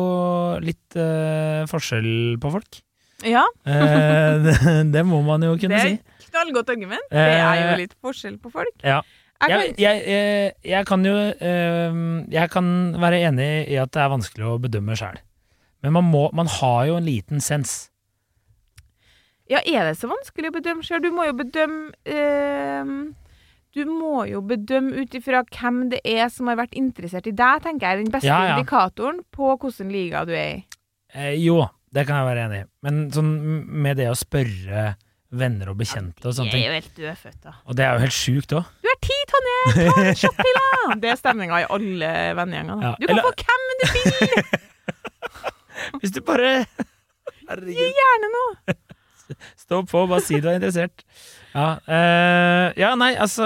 litt 0.63 0.95
eh, 0.99 1.63
forskjell 1.71 2.37
på 2.43 2.51
folk. 2.53 2.79
Ja, 3.23 3.43
Eh, 3.63 4.43
det, 4.43 4.55
det 4.91 5.03
må 5.07 5.21
man 5.23 5.43
jo 5.47 5.55
kunne 5.55 5.79
det 5.79 5.87
si. 5.87 6.12
Knallgodt 6.33 6.73
argument. 6.73 7.05
Det 7.13 7.21
er 7.29 7.59
jo 7.61 7.67
Eh, 7.73 7.77
litt 7.85 7.93
forskjell 8.03 8.39
på 8.43 8.51
folk. 8.51 8.73
Ja. 8.83 8.99
Jeg 9.43 9.49
Jeg, 9.51 9.73
jeg, 9.81 10.03
eh, 10.07 10.51
jeg 10.71 10.85
kan 10.87 11.01
jo 11.03 11.13
eh, 11.19 11.95
Jeg 12.31 12.49
kan 12.53 12.67
være 13.01 13.17
enig 13.27 13.49
i 13.73 13.75
at 13.81 13.91
det 13.91 14.01
er 14.03 14.11
vanskelig 14.13 14.45
å 14.47 14.59
bedømme 14.63 14.95
sjæl. 14.95 15.17
Men 15.83 15.91
man, 15.97 16.05
må, 16.13 16.29
man 16.33 16.47
har 16.47 16.85
jo 16.87 16.95
en 16.95 17.03
liten 17.07 17.41
sens. 17.43 17.89
ja, 19.51 19.59
er 19.67 19.89
det 19.89 19.97
så 19.99 20.07
vanskelig 20.07 20.49
å 20.49 20.55
bedømme 20.55 20.85
sjøl? 20.87 21.01
Du 21.03 21.11
må 21.11 21.25
jo 21.27 21.33
bedømme 21.35 21.91
øh, 22.07 22.93
Du 23.75 23.83
må 23.89 24.23
jo 24.29 24.39
bedømme 24.45 25.01
ut 25.03 25.15
ifra 25.17 25.41
hvem 25.43 25.89
det 25.91 25.99
er 26.07 26.29
som 26.31 26.47
har 26.47 26.55
vært 26.61 26.77
interessert 26.77 27.27
i 27.27 27.33
deg, 27.35 27.63
tenker 27.65 27.89
jeg 27.89 28.05
den 28.05 28.11
beste 28.13 28.29
Ja, 28.29 28.39
ja. 28.47 28.55
indikatoren 28.55 29.23
på 29.33 29.51
hvilken 29.57 29.91
liga 29.91 30.23
du 30.29 30.31
er 30.37 30.59
i. 30.59 30.65
Eh, 31.13 31.33
jo, 31.43 31.65
det 31.93 32.05
kan 32.07 32.21
jeg 32.21 32.29
være 32.29 32.45
enig 32.47 32.59
i. 32.63 32.67
Men 32.85 33.03
sånn 33.13 33.33
med 33.83 33.97
det 33.99 34.07
å 34.13 34.15
spørre 34.17 34.93
venner 35.33 35.71
og 35.71 35.77
bekjente 35.79 36.27
og 36.29 36.35
sånne 36.37 36.51
ting. 36.53 36.61
ting 36.61 36.67
er 36.67 36.75
jo 36.75 36.79
helt 36.81 36.95
dødfødt, 36.99 37.39
da. 37.43 37.53
Og 37.65 37.77
det 37.77 37.85
er 37.87 37.93
jo 37.97 38.03
helt 38.03 38.15
sjukt 38.17 38.53
òg. 38.57 38.67
Du 38.83 38.89
er 38.91 38.99
ti, 39.01 39.17
Tonje! 39.31 39.57
Ta 39.73 40.03
en 40.03 40.15
til! 40.47 40.95
Det 41.03 41.09
er 41.13 41.19
stemninga 41.19 41.61
i 41.63 41.67
alle 41.73 42.11
vennegjengene. 42.37 42.81
Ja, 42.85 42.93
Du 42.99 43.07
kan 43.07 43.15
eller- 43.17 43.27
få 43.27 43.33
hvem 43.41 43.63
du 43.81 43.85
vil! 43.97 44.43
Hvis 45.99 46.13
du 46.15 46.21
bare 46.25 46.51
Herregud. 47.49 47.79
Gjerne 47.99 48.29
noe! 48.37 48.75
Stå 49.57 49.79
på, 49.89 50.03
bare 50.11 50.21
si 50.23 50.37
du 50.43 50.47
er 50.51 50.59
interessert. 50.59 51.01
Ja, 51.53 51.67
eh, 51.87 52.67
ja, 52.81 52.91
nei, 52.99 53.11
altså 53.21 53.45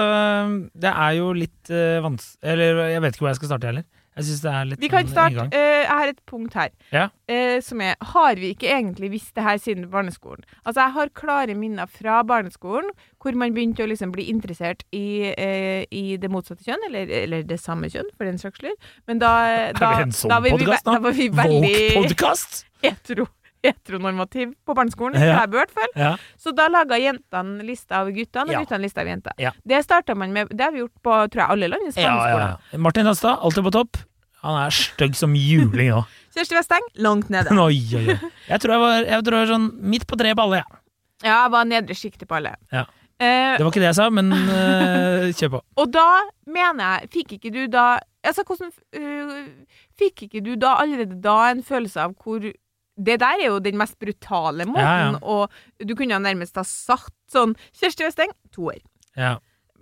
Det 0.72 0.88
er 0.90 1.10
jo 1.18 1.26
litt 1.36 1.68
uh, 1.68 1.98
vanskelig 2.04 2.40
Eller 2.54 2.78
jeg 2.94 3.02
vet 3.04 3.12
ikke 3.18 3.22
hvor 3.26 3.28
jeg 3.34 3.38
skal 3.40 3.50
starte 3.52 3.68
heller. 3.70 3.84
Jeg 4.18 4.26
synes 4.28 4.40
det 4.44 4.52
er 4.52 4.64
litt 4.72 4.80
Vi 4.82 4.88
kan 4.92 5.06
sånn 5.06 5.14
starte. 5.14 5.44
eh, 5.54 5.84
jeg 5.86 5.88
har 5.94 6.08
et 6.12 6.20
punkt 6.26 6.54
her. 6.58 6.70
Ja. 6.92 7.04
uh, 7.30 7.60
som 7.64 7.80
er 7.80 7.94
Har 8.12 8.34
vi 8.36 8.50
ikke 8.54 8.68
egentlig 8.68 9.10
visst 9.14 9.34
det 9.38 9.44
her 9.46 9.56
siden 9.62 9.86
barneskolen? 9.92 10.42
Altså, 10.66 10.82
jeg 10.84 10.92
har 10.98 11.08
klare 11.14 11.54
minner 11.56 11.86
fra 11.88 12.22
barneskolen 12.26 12.90
hvor 13.22 13.34
man 13.34 13.54
begynte 13.54 13.82
å 13.82 13.88
liksom 13.90 14.12
bli 14.14 14.28
interessert 14.30 14.82
i, 14.92 15.30
uh, 15.32 15.82
i 15.90 16.16
det 16.18 16.30
motsatte 16.30 16.62
kjønn, 16.66 16.84
eller, 16.90 17.08
eller 17.22 17.42
det 17.48 17.60
samme 17.62 17.88
kjønn, 17.90 18.10
for 18.16 18.24
den 18.28 18.38
saks 18.38 18.58
skyld. 18.60 18.76
Men 19.06 19.18
da, 19.22 19.72
da, 19.78 19.92
Er 19.92 19.96
vi 19.96 20.02
en 20.10 20.12
sånn 20.12 20.28
da, 20.30 20.40
var 20.40 20.50
vi, 20.50 20.50
podcast 20.58 20.86
ve- 20.86 20.92
da 20.92 20.98
var 21.00 21.12
vi 21.12 21.28
veldig 21.28 21.74
hetero, 22.82 23.26
heteronormativ 23.64 24.52
på 24.66 24.74
barneskolen. 24.78 25.18
Ja. 25.20 25.40
Jeg 25.42 25.50
bør, 25.52 25.58
i 25.58 25.64
hvert 25.66 25.74
fall. 25.74 25.92
Ja. 25.98 26.12
Så 26.38 26.52
da 26.56 26.68
laga 26.70 26.98
jentene 27.00 27.64
lista 27.66 28.00
av 28.02 28.10
guttene, 28.14 28.46
og 28.48 28.54
Ja. 28.54 28.60
guttene 28.62 28.82
lista 28.86 29.00
av 29.02 29.06
jenter. 29.10 29.32
Ja. 29.38 29.50
Det 29.66 29.82
starta 29.84 30.14
man 30.16 30.32
med 30.32 30.48
Det 30.54 30.60
har 30.64 30.72
vi 30.72 30.78
gjort 30.84 30.94
på 31.02 31.10
tror 31.30 31.42
jeg, 31.42 31.50
alle 31.50 31.68
landets 31.68 31.96
barneskoler. 31.96 32.78
Martin 32.78 33.06
Rastad, 33.06 33.38
alltid 33.42 33.64
på 33.64 33.72
topp. 33.72 33.96
Han 34.44 34.58
er 34.60 34.74
stygg 34.74 35.16
som 35.18 35.34
juling 35.34 35.90
nå. 35.92 36.02
Kjersti 36.36 36.54
Westeng, 36.58 36.84
langt 37.02 37.30
nede. 37.34 37.50
Oi, 37.64 37.80
oi, 37.98 38.04
oi. 38.14 38.18
Jeg 38.48 38.60
tror 38.62 38.74
jeg 38.76 38.82
var, 38.84 39.00
jeg 39.08 39.24
tror 39.26 39.36
jeg 39.38 39.46
var 39.46 39.52
sånn 39.56 39.68
midt 39.94 40.04
på 40.06 40.18
tre 40.20 40.34
på 40.38 40.44
alle, 40.46 40.60
jeg. 40.62 40.78
Ja, 41.26 41.32
jeg 41.42 41.50
var 41.56 41.66
nedre 41.66 41.96
sjiktet 41.98 42.28
på 42.30 42.36
alle. 42.38 42.52
Ja. 42.70 42.84
Eh, 43.18 43.56
Det 43.58 43.64
var 43.66 43.72
ikke 43.72 43.82
det 43.82 43.88
jeg 43.88 43.96
sa, 43.98 44.04
men 44.14 44.28
uh, 44.30 45.24
kjør 45.34 45.50
på. 45.56 45.60
og 45.82 45.88
da 45.90 46.04
mener 46.46 46.84
jeg 47.00 47.08
Fikk 47.16 47.32
ikke 47.40 47.50
du 47.50 47.64
da 47.72 47.86
Altså, 48.22 48.44
hvordan 48.46 48.70
uh, 48.94 49.40
Fikk 49.98 50.22
ikke 50.28 50.42
du 50.46 50.52
da 50.54 50.76
allerede 50.84 51.16
da 51.24 51.34
en 51.50 51.64
følelse 51.66 52.04
av 52.04 52.14
hvor 52.22 52.46
Det 52.46 53.16
der 53.18 53.42
er 53.42 53.48
jo 53.48 53.58
den 53.64 53.74
mest 53.80 53.98
brutale 53.98 54.68
måten, 54.70 54.86
Ja, 54.86 55.10
ja. 55.10 55.18
og 55.22 55.50
du 55.82 55.96
kunne 55.98 56.20
nærmest 56.22 56.54
ha 56.58 56.62
sagt 56.66 57.10
sånn 57.34 57.56
Kjersti 57.74 58.06
Westeng, 58.06 58.30
toer. 58.54 58.78
Ja, 59.18 59.34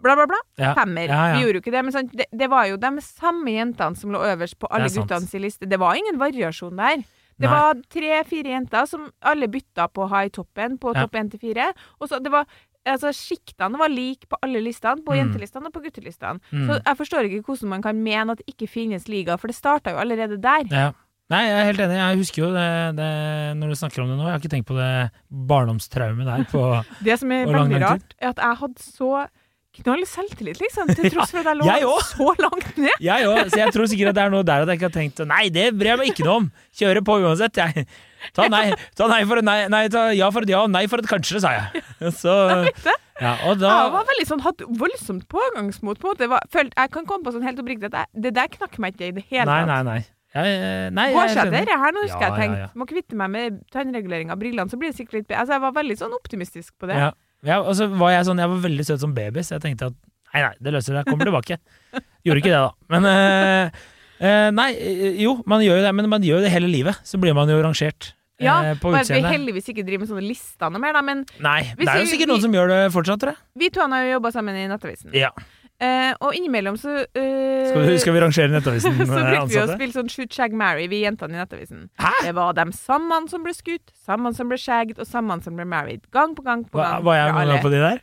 Bla, 0.02 0.14
bla, 0.14 0.26
bla. 0.30 0.38
ja. 0.60 0.74
Femmer. 0.76 1.08
Ja, 1.08 1.20
ja. 1.30 1.34
Vi 1.38 1.42
gjorde 1.46 1.58
jo 1.60 1.64
ikke 1.64 1.72
det, 1.74 1.82
men 1.86 1.92
sant, 1.94 2.12
det, 2.14 2.26
det 2.32 2.48
var 2.52 2.66
jo 2.68 2.76
de 2.76 2.90
samme 3.02 3.54
jentene 3.56 3.96
som 3.96 4.10
lå 4.12 4.20
øverst 4.32 4.58
på 4.60 4.68
alle 4.70 4.88
guttene 4.92 5.26
sin 5.26 5.42
liste. 5.42 5.66
Det 5.68 5.78
var 5.80 5.94
ingen 5.98 6.18
variasjon 6.20 6.76
der. 6.76 7.02
Det 7.36 7.48
Nei. 7.48 7.52
var 7.52 7.74
tre-fire 7.92 8.48
jenter 8.54 8.86
som 8.88 9.10
alle 9.20 9.48
bytta 9.52 9.88
på 9.92 10.04
å 10.06 10.08
ha 10.08 10.22
i 10.24 10.30
toppen, 10.32 10.78
på 10.80 10.94
topp 10.96 11.18
én 11.20 11.28
til 11.32 11.40
fire. 11.42 11.72
Og 12.00 12.08
så 12.08 12.20
det 12.22 12.32
var 12.32 12.46
Altså, 12.86 13.10
Sjiktene 13.10 13.74
var 13.80 13.88
like 13.90 14.28
på 14.30 14.36
alle 14.46 14.60
listene, 14.62 15.02
på 15.02 15.10
Mm. 15.10 15.16
jentelistene 15.18 15.66
og 15.66 15.72
på 15.74 15.80
guttelistene. 15.82 16.38
Mm. 16.52 16.68
Så 16.68 16.74
jeg 16.86 16.96
forstår 17.00 17.26
ikke 17.26 17.42
hvordan 17.48 17.68
man 17.72 17.82
kan 17.82 17.96
mene 17.98 18.30
at 18.30 18.38
det 18.38 18.46
ikke 18.54 18.68
finnes 18.70 19.08
liga, 19.10 19.34
for 19.36 19.48
det 19.50 19.56
starta 19.56 19.90
jo 19.90 19.98
allerede 19.98 20.38
der. 20.40 20.68
Ja. 20.70 20.92
Nei, 21.28 21.40
jeg 21.48 21.56
er 21.58 21.64
helt 21.66 21.80
enig. 21.82 21.96
Jeg 21.98 22.18
husker 22.20 22.42
jo 22.44 22.52
det, 22.54 22.68
det 22.94 23.08
når 23.58 23.68
du 23.74 23.74
snakker 23.74 24.02
om 24.04 24.08
det 24.12 24.16
nå. 24.20 24.22
Jeg 24.28 24.30
har 24.36 24.38
ikke 24.38 24.52
tenkt 24.54 24.68
på 24.70 24.76
det 24.78 25.10
barndomstraumet 25.50 26.26
der 26.30 26.44
på 26.50 26.62
Det 27.08 27.18
som 27.18 27.32
er 27.34 27.46
veldig 27.50 27.80
rart, 27.82 28.14
er 28.20 28.28
at 28.34 28.42
jeg 28.44 28.60
hadde 28.62 28.86
så 28.86 29.10
knall 29.82 30.02
selvtillit, 30.08 30.58
liksom. 30.60 30.88
Til 30.96 31.10
tross 31.12 31.30
for 31.34 31.40
at 31.42 31.50
jeg 31.52 31.58
lå 31.60 31.66
jeg 31.68 31.86
så 32.08 32.28
langt 32.42 32.76
ned. 32.80 32.96
Jeg 33.10 33.26
òg, 33.30 33.50
så 33.52 33.60
jeg 33.62 33.72
tror 33.76 33.86
sikkert 33.92 34.12
at 34.12 34.18
det 34.18 34.24
er 34.26 34.34
noe 34.34 34.46
der 34.46 34.64
at 34.64 34.68
jeg 34.72 34.78
ikke 34.80 34.88
har 34.90 34.96
tenkt 34.96 35.22
Nei, 35.28 35.44
det 35.52 35.66
bryr 35.76 35.92
jeg 35.94 35.98
meg 36.02 36.10
ikke 36.12 36.26
noe 36.26 36.36
om. 36.42 36.50
Kjøre 36.80 37.02
på 37.06 37.18
uansett, 37.22 37.60
jeg. 37.60 37.86
Ta 38.34 38.48
nei, 38.50 38.64
ta 38.98 39.06
nei 39.12 39.20
for 39.28 39.38
et 39.38 39.46
nei, 39.46 39.58
nei, 39.70 39.84
ta 39.92 40.08
ja 40.16 40.30
for 40.34 40.42
et 40.42 40.50
ja 40.50 40.62
og 40.64 40.70
nei 40.72 40.86
for 40.90 40.98
et 40.98 41.06
kanskje, 41.06 41.38
sa 41.44 41.52
jeg. 41.54 41.84
Så 42.16 42.32
ja, 43.20 43.32
og 43.48 43.60
da 43.60 43.70
Jeg 43.70 43.92
var 43.94 44.08
veldig 44.10 44.26
sånn, 44.28 44.42
hatt 44.44 44.64
voldsomt 44.80 45.28
pågangsmot. 45.32 46.00
på 46.02 46.16
det. 46.18 46.28
Var- 46.32 46.48
følt, 46.52 46.74
Jeg 46.76 46.90
kan 46.96 47.06
komme 47.06 47.24
på 47.24 47.32
sånn 47.36 47.46
helt 47.46 47.60
oppriktig 47.62 47.92
at 47.92 48.00
jeg, 48.02 48.22
det 48.26 48.34
der 48.36 48.48
knakk 48.56 48.78
meg 48.82 48.96
ikke 48.96 49.08
i 49.08 49.14
det 49.20 49.24
hele 49.30 49.46
tatt. 49.46 49.66
nei, 49.70 49.82
nei. 49.86 50.00
Jeg, 50.36 50.90
nei, 50.92 51.06
Hva 51.14 51.22
jeg 51.28 51.36
seg 51.38 51.52
jeg 51.54 51.78
her 51.80 51.92
nå, 51.96 52.02
husker 52.04 52.20
Ja, 52.20 52.28
jeg 52.28 52.40
tenkt. 52.42 52.56
ja, 52.58 52.64
ja. 52.66 52.72
Må 52.76 52.84
kvitte 52.90 53.16
meg 53.16 53.30
med 53.32 53.60
tannregulering 53.72 54.32
av 54.34 54.36
brillene, 54.42 54.68
så 54.68 54.76
blir 54.76 54.90
det 54.92 54.98
sikkert 54.98 55.14
litt 55.22 55.28
bedre. 55.30 55.40
Altså, 55.44 55.54
jeg 55.56 55.62
var 55.64 55.72
veldig 55.78 55.96
sånn 56.02 56.12
optimistisk 56.18 56.74
på 56.82 56.90
det. 56.90 56.98
Ja. 57.00 57.12
Ja, 57.44 57.60
og 57.62 57.74
så 57.76 57.86
var 57.92 58.10
jeg 58.14 58.24
sånn 58.26 58.38
Jeg 58.40 58.48
var 58.48 58.58
veldig 58.64 58.84
søt 58.86 59.00
som 59.00 59.12
baby, 59.14 59.40
så 59.44 59.56
jeg 59.58 59.62
tenkte 59.62 59.86
at 59.92 59.94
nei, 60.34 60.42
nei, 60.42 60.54
det 60.60 60.72
løser 60.72 60.92
seg. 60.94 61.02
Jeg 61.04 61.06
kommer 61.10 61.24
tilbake. 61.28 61.58
Gjorde 62.26 62.40
ikke 62.42 62.52
det, 62.52 62.60
da. 62.64 62.72
Men 62.90 63.04
øh, 63.10 63.70
øh, 64.20 64.50
Nei, 64.56 64.70
eh, 64.74 65.20
jo, 65.22 65.36
man 65.46 65.60
gjør 65.62 65.78
jo 65.80 65.84
det, 65.86 65.94
men 65.94 66.08
man 66.10 66.22
gjør 66.22 66.40
jo 66.40 66.46
det 66.46 66.52
hele 66.52 66.68
livet. 66.72 66.98
Så 67.04 67.20
blir 67.22 67.34
man 67.36 67.48
jo 67.48 67.60
rangert 67.62 68.12
eh, 68.40 68.44
Ja, 68.48 68.74
på 68.80 68.90
bare 68.90 69.04
at 69.04 69.08
vi 69.10 69.20
utseendet. 69.20 69.32
heldigvis 69.36 69.68
ikke 69.72 69.84
driver 69.86 70.04
med 70.04 70.10
sånne 70.10 70.26
lister 70.26 70.70
noe 70.72 70.80
mer, 70.82 70.92
da. 70.98 71.02
Men 71.06 71.22
Nei, 71.44 71.60
det 71.78 71.86
er 71.88 72.02
jo 72.02 72.08
sikkert 72.10 72.26
vi- 72.26 72.32
noen 72.34 72.42
som 72.48 72.52
gjør 72.58 72.68
det 72.74 72.80
fortsatt, 72.96 73.20
tror 73.22 73.32
jeg. 73.36 73.42
vi 73.62 73.70
to 73.70 73.80
har 73.86 74.04
jo 74.04 74.16
jobba 74.18 74.32
sammen 74.32 74.56
i 74.56 74.66
Nettavisen. 74.68 75.14
Ja. 75.14 75.30
Eh, 75.76 76.14
og 76.24 76.32
innimellom 76.32 76.78
så 76.80 77.02
eh, 77.04 77.66
Skal 77.68 77.82
vi, 77.84 77.96
skal 78.00 78.14
vi 78.16 78.20
rangere 78.22 78.48
Nettavisen 78.48 78.94
så 79.10 79.18
brukte 79.20 79.50
vi 79.52 79.58
å 79.60 79.66
spille 79.68 79.92
sånn 79.92 80.08
shoot, 80.08 80.32
shag, 80.32 80.54
marry, 80.56 80.86
vi 80.88 81.02
jentene 81.02 81.36
i 81.36 81.40
Nettavisen. 81.42 81.90
Hæ? 82.00 82.14
Det 82.24 82.32
var 82.38 82.56
dem 82.56 82.72
samme 82.72 83.18
som 83.28 83.44
ble 83.44 83.52
skutt, 83.56 83.92
samme 84.08 84.32
som 84.36 84.48
ble 84.48 84.56
shagged, 84.60 84.96
og 85.02 85.08
samme 85.10 85.36
som 85.44 85.58
ble 85.58 85.68
married. 85.68 86.06
Gang 86.16 86.32
på 86.38 86.46
gang 86.46 86.64
på 86.64 86.80
Hva, 86.80 86.94
gang. 86.96 87.04
var 87.04 87.20
jeg 87.20 87.34
noen 87.36 87.52
gang 87.52 87.64
på 87.66 87.74
de 87.74 87.82
der? 87.84 88.00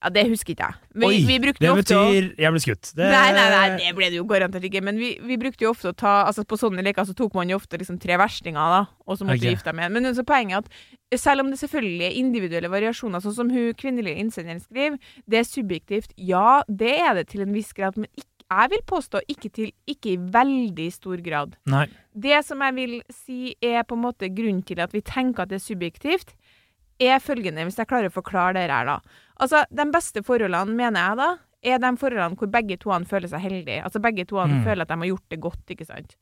Ja, 0.00 0.08
Det 0.08 0.22
husker 0.30 0.54
ikke 0.54 0.64
jeg. 0.64 0.78
Men 0.94 1.10
Oi, 1.10 1.16
vi 1.28 1.34
vi 1.36 1.52
det 1.52 1.72
betyr 1.76 1.98
å 1.98 2.04
jeg 2.40 2.52
ble 2.54 2.60
skutt. 2.64 2.92
Det, 2.96 3.08
Nei, 3.12 3.26
nei, 3.36 3.48
nei, 3.52 3.64
det 3.76 3.90
ble 3.98 4.08
det 4.08 4.16
jo 4.16 4.24
garantert 4.28 4.64
ikke. 4.64 4.80
Men 4.84 4.96
vi, 4.96 5.10
vi 5.20 5.36
brukte 5.40 5.66
jo 5.66 5.74
ofte 5.74 5.92
å 5.92 5.96
ta 5.96 6.14
Altså 6.24 6.46
På 6.48 6.56
sånne 6.60 6.84
leker 6.84 7.04
så 7.04 7.16
tok 7.16 7.36
man 7.36 7.52
jo 7.52 7.58
ofte 7.60 7.76
liksom 7.80 7.98
tre 8.00 8.16
verstinger, 8.20 8.72
da, 8.72 8.80
og 9.04 9.18
så 9.18 9.28
måtte 9.28 9.42
okay. 9.42 9.52
gifte 9.52 9.68
deg 9.68 9.76
med 9.76 9.90
en. 9.90 9.98
Men 9.98 10.16
så 10.16 10.24
poenget 10.24 10.56
er 10.56 10.64
at 10.64 11.20
selv 11.20 11.44
om 11.44 11.52
det 11.52 11.60
selvfølgelig 11.60 12.06
er 12.06 12.18
individuelle 12.22 12.72
variasjoner, 12.72 13.22
sånn 13.24 13.36
som 13.36 13.52
hun 13.52 13.76
kvinnelige 13.76 14.22
innsenderen 14.22 14.62
skriver, 14.62 14.96
det 15.28 15.42
er 15.42 15.48
subjektivt. 15.48 16.16
Ja, 16.16 16.62
det 16.68 16.94
er 17.02 17.16
det 17.18 17.28
til 17.34 17.44
en 17.44 17.52
viss 17.56 17.74
grad, 17.76 17.98
men 18.00 18.08
ikke, 18.14 18.28
jeg 18.50 18.70
vil 18.72 18.84
påstå 18.88 19.20
ikke, 19.30 19.50
til, 19.54 19.72
ikke 19.90 20.14
i 20.14 20.20
veldig 20.34 20.88
stor 20.94 21.20
grad. 21.22 21.54
Nei. 21.70 21.84
Det 22.10 22.40
som 22.46 22.62
jeg 22.66 22.74
vil 22.78 22.96
si 23.14 23.54
er 23.62 23.84
på 23.86 23.98
en 23.98 24.04
måte 24.08 24.30
grunnen 24.34 24.64
til 24.66 24.80
at 24.82 24.94
vi 24.96 25.04
tenker 25.06 25.44
at 25.44 25.52
det 25.52 25.60
er 25.60 25.66
subjektivt, 25.68 26.34
er 27.00 27.18
følgende, 27.24 27.64
hvis 27.64 27.78
jeg 27.80 27.88
klarer 27.90 28.10
å 28.10 28.14
forklare 28.14 28.54
det 28.58 28.66
her, 28.70 28.84
da. 28.86 28.98
Altså, 29.40 29.64
de 29.72 29.86
beste 29.94 30.22
forholdene, 30.26 30.74
mener 30.76 31.00
jeg 31.08 31.16
da, 31.20 31.30
er 31.62 31.78
de 31.82 31.90
forholdene 32.00 32.36
hvor 32.40 32.48
begge 32.52 32.76
toene 32.80 33.08
føler 33.08 33.28
seg 33.28 33.40
heldige. 33.44 33.82
Altså 33.84 34.00
begge 34.00 34.24
toene 34.28 34.60
Mm. 34.60 34.64
føler 34.64 34.82
at 34.82 34.88
de 34.88 34.96
har 35.02 35.10
gjort 35.10 35.28
det 35.28 35.40
godt, 35.40 35.64
ikke 35.74 35.86
sant. 35.86 36.16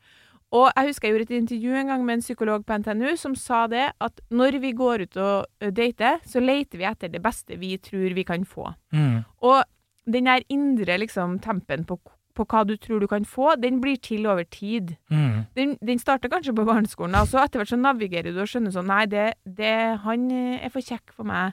Og 0.51 0.71
jeg 0.77 0.87
husker 0.89 1.09
jeg 1.09 1.13
gjorde 1.15 1.27
et 1.29 1.43
intervju 1.43 1.75
en 1.77 1.87
gang 1.93 2.05
med 2.07 2.15
en 2.15 2.23
psykolog 2.25 2.65
på 2.65 2.79
NTNU 2.81 3.17
som 3.21 3.35
sa 3.37 3.67
det, 3.69 3.93
at 4.01 4.21
når 4.31 4.61
vi 4.63 4.73
går 4.73 5.03
ut 5.05 5.17
og 5.21 5.47
ø, 5.61 5.71
dater, 5.71 6.21
så 6.25 6.41
leter 6.41 6.79
vi 6.79 6.85
etter 6.89 7.09
det 7.13 7.21
beste 7.23 7.59
vi 7.61 7.77
tror 7.77 8.15
vi 8.17 8.25
kan 8.25 8.45
få. 8.49 8.73
Mm. 8.93 9.25
Og 9.43 9.63
den 10.09 10.25
der 10.25 10.41
indre 10.49 10.97
liksom 10.99 11.39
tempen 11.45 11.85
på, 11.85 11.99
på 12.39 12.47
hva 12.49 12.65
du 12.69 12.77
tror 12.79 13.03
du 13.03 13.09
kan 13.11 13.27
få, 13.27 13.57
den 13.61 13.81
blir 13.83 13.99
til 14.03 14.27
over 14.31 14.47
tid 14.47 14.95
Mm. 15.11 15.47
den, 15.59 15.73
den 15.85 15.99
starter 15.99 16.31
kanskje 16.31 16.55
på 16.55 16.65
barneskolen, 16.69 17.17
og 17.19 17.27
så 17.31 17.43
etter 17.43 17.59
hvert 17.61 17.73
så 17.75 17.79
navigerer 17.81 18.31
du 18.33 18.41
og 18.45 18.49
skjønner 18.51 18.73
sånn 18.75 18.87
Nei, 18.89 19.03
det, 19.11 19.33
det, 19.45 19.75
han 20.05 20.31
eh, 20.31 20.63
er 20.65 20.73
for 20.73 20.81
kjekk 20.85 21.13
for 21.17 21.29
meg. 21.29 21.53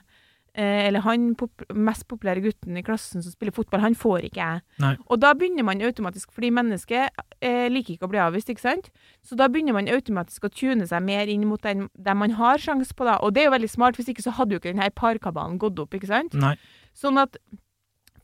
Eh, 0.56 0.86
eller 0.88 1.02
han 1.04 1.34
pop 1.36 1.66
mest 1.76 2.06
populære 2.08 2.40
gutten 2.40 2.78
i 2.80 2.82
klassen 2.86 3.20
som 3.20 3.32
spiller 3.34 3.52
fotball, 3.52 3.82
han 3.82 3.96
får 3.98 4.24
ikke 4.30 4.40
jeg. 4.40 4.62
Nei. 4.80 4.94
Og 5.12 5.20
da 5.20 5.34
begynner 5.36 5.66
man 5.68 5.82
automatisk, 5.84 6.30
fordi 6.32 6.48
mennesket 6.56 7.12
eh, 7.44 7.66
liker 7.68 7.98
ikke 7.98 8.08
å 8.08 8.12
bli 8.14 8.22
avvist, 8.24 8.48
ikke 8.48 8.64
sant? 8.64 8.88
Så 9.20 9.36
da 9.36 9.50
begynner 9.52 9.76
man 9.76 9.90
automatisk 9.92 10.48
å 10.48 10.52
tune 10.54 10.86
seg 10.88 11.04
mer 11.04 11.28
inn 11.28 11.44
mot 11.50 11.60
den, 11.60 11.90
den 11.92 12.16
man 12.22 12.32
har 12.38 12.62
sjanse 12.62 12.96
på, 12.96 13.04
da. 13.04 13.18
Og 13.20 13.34
det 13.36 13.42
er 13.44 13.50
jo 13.50 13.56
veldig 13.58 13.68
smart, 13.74 14.00
hvis 14.00 14.08
ikke 14.14 14.24
så 14.24 14.32
hadde 14.38 14.56
jo 14.56 14.62
ikke 14.62 14.72
denne 14.72 14.88
parkabalen 14.96 15.60
gått 15.60 15.82
opp, 15.84 15.92
ikke 15.98 16.08
sant? 16.08 16.32
Nei. 16.40 16.54
Sånn 16.96 17.20
at 17.20 17.36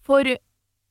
for 0.08 0.24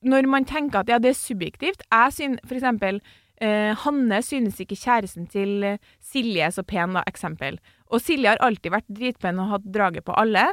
når 0.02 0.28
man 0.30 0.46
tenker 0.48 0.82
at 0.82 0.90
ja, 0.90 0.98
det 0.98 1.12
er 1.12 1.18
subjektivt 1.18 1.84
Jeg 1.86 2.14
synes 2.16 2.42
for 2.48 2.58
eksempel 2.58 3.00
eh, 3.42 3.72
Hanne 3.84 4.18
synes 4.24 4.60
ikke 4.62 4.78
kjæresten 4.78 5.28
til 5.30 5.62
eh, 5.66 5.80
Silje 6.02 6.46
er 6.46 6.54
så 6.54 6.64
pen, 6.66 6.96
da, 6.96 7.04
eksempel. 7.06 7.58
Og 7.92 8.02
Silje 8.02 8.34
har 8.34 8.42
alltid 8.42 8.74
vært 8.74 8.90
dritpen 8.90 9.40
og 9.42 9.50
hatt 9.56 9.66
draget 9.74 10.06
på 10.06 10.16
alle. 10.18 10.46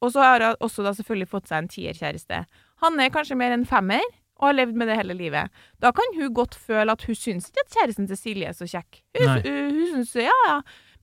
Og 0.00 0.14
så 0.14 0.24
har 0.24 0.44
hun 0.44 0.64
også 0.64 0.84
da 0.84 0.94
selvfølgelig 0.96 1.28
fått 1.28 1.50
seg 1.50 1.62
en 1.62 1.70
tierkjæreste. 1.70 2.44
Hanne 2.84 3.06
er 3.06 3.12
kanskje 3.14 3.36
mer 3.36 3.52
en 3.52 3.68
femmer, 3.68 4.04
og 4.40 4.48
har 4.48 4.56
levd 4.56 4.78
med 4.80 4.88
det 4.88 4.96
hele 4.96 5.16
livet. 5.16 5.52
Da 5.84 5.92
kan 5.92 6.14
hun 6.16 6.32
godt 6.34 6.56
føle 6.56 6.92
at 6.92 7.02
hun 7.04 7.16
syns 7.18 7.50
ikke 7.50 7.66
at 7.66 7.74
kjæresten 7.74 8.08
til 8.08 8.16
Silje 8.16 8.48
er 8.48 8.56
så 8.56 8.68
kjekk. 8.68 9.02
Hun, 9.18 9.26
Nei. 9.28 9.42
hun, 9.44 9.74
hun 9.76 9.90
syns 9.92 10.14
ja, 10.16 10.38
ja. 10.48 10.56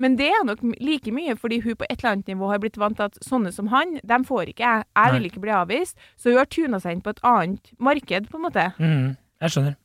Men 0.04 0.18
det 0.20 0.30
er 0.30 0.46
nok 0.46 0.62
like 0.84 1.12
mye 1.14 1.36
fordi 1.40 1.62
hun 1.66 1.78
på 1.80 1.88
et 1.90 1.98
eller 2.00 2.18
annet 2.18 2.32
nivå 2.34 2.52
har 2.52 2.62
blitt 2.62 2.78
vant 2.78 2.98
til 3.00 3.10
at 3.10 3.18
sånne 3.26 3.52
som 3.56 3.72
han, 3.74 3.98
dem 4.06 4.26
får 4.28 4.54
ikke 4.54 4.66
jeg. 4.66 4.86
Jeg 4.94 5.16
vil 5.16 5.28
ikke 5.30 5.44
bli 5.44 5.56
avvist. 5.58 5.98
Så 6.18 6.32
hun 6.32 6.42
har 6.42 6.50
tuna 6.54 6.80
seg 6.84 6.98
inn 6.98 7.04
på 7.06 7.16
et 7.16 7.24
annet 7.26 7.74
marked, 7.82 8.30
på 8.32 8.40
en 8.40 8.46
måte. 8.46 8.70
Mm. 8.78 9.18
Jeg 9.42 9.56
skjønner. 9.56 9.78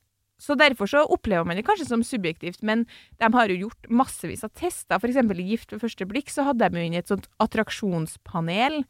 Så 0.43 0.57
derfor 0.59 0.91
så 0.91 1.05
opplever 1.07 1.47
man 1.47 1.59
det 1.59 1.65
kanskje 1.69 1.87
som 1.87 2.03
subjektivt, 2.03 2.65
men 2.67 2.85
de 3.23 3.29
har 3.31 3.51
jo 3.53 3.69
gjort 3.69 3.91
massevis 4.03 4.43
av 4.43 4.51
tester. 4.59 4.99
Eksempel 4.99 5.39
i 5.39 5.47
Gift 5.53 5.71
ved 5.75 5.85
første 5.85 6.07
blikk 6.09 6.33
så 6.35 6.49
hadde 6.49 6.67
de 6.73 6.81
jo 6.83 6.89
inn 6.89 6.99
et 6.99 7.11
sånt 7.11 7.29
attraksjonspanel 7.43 8.81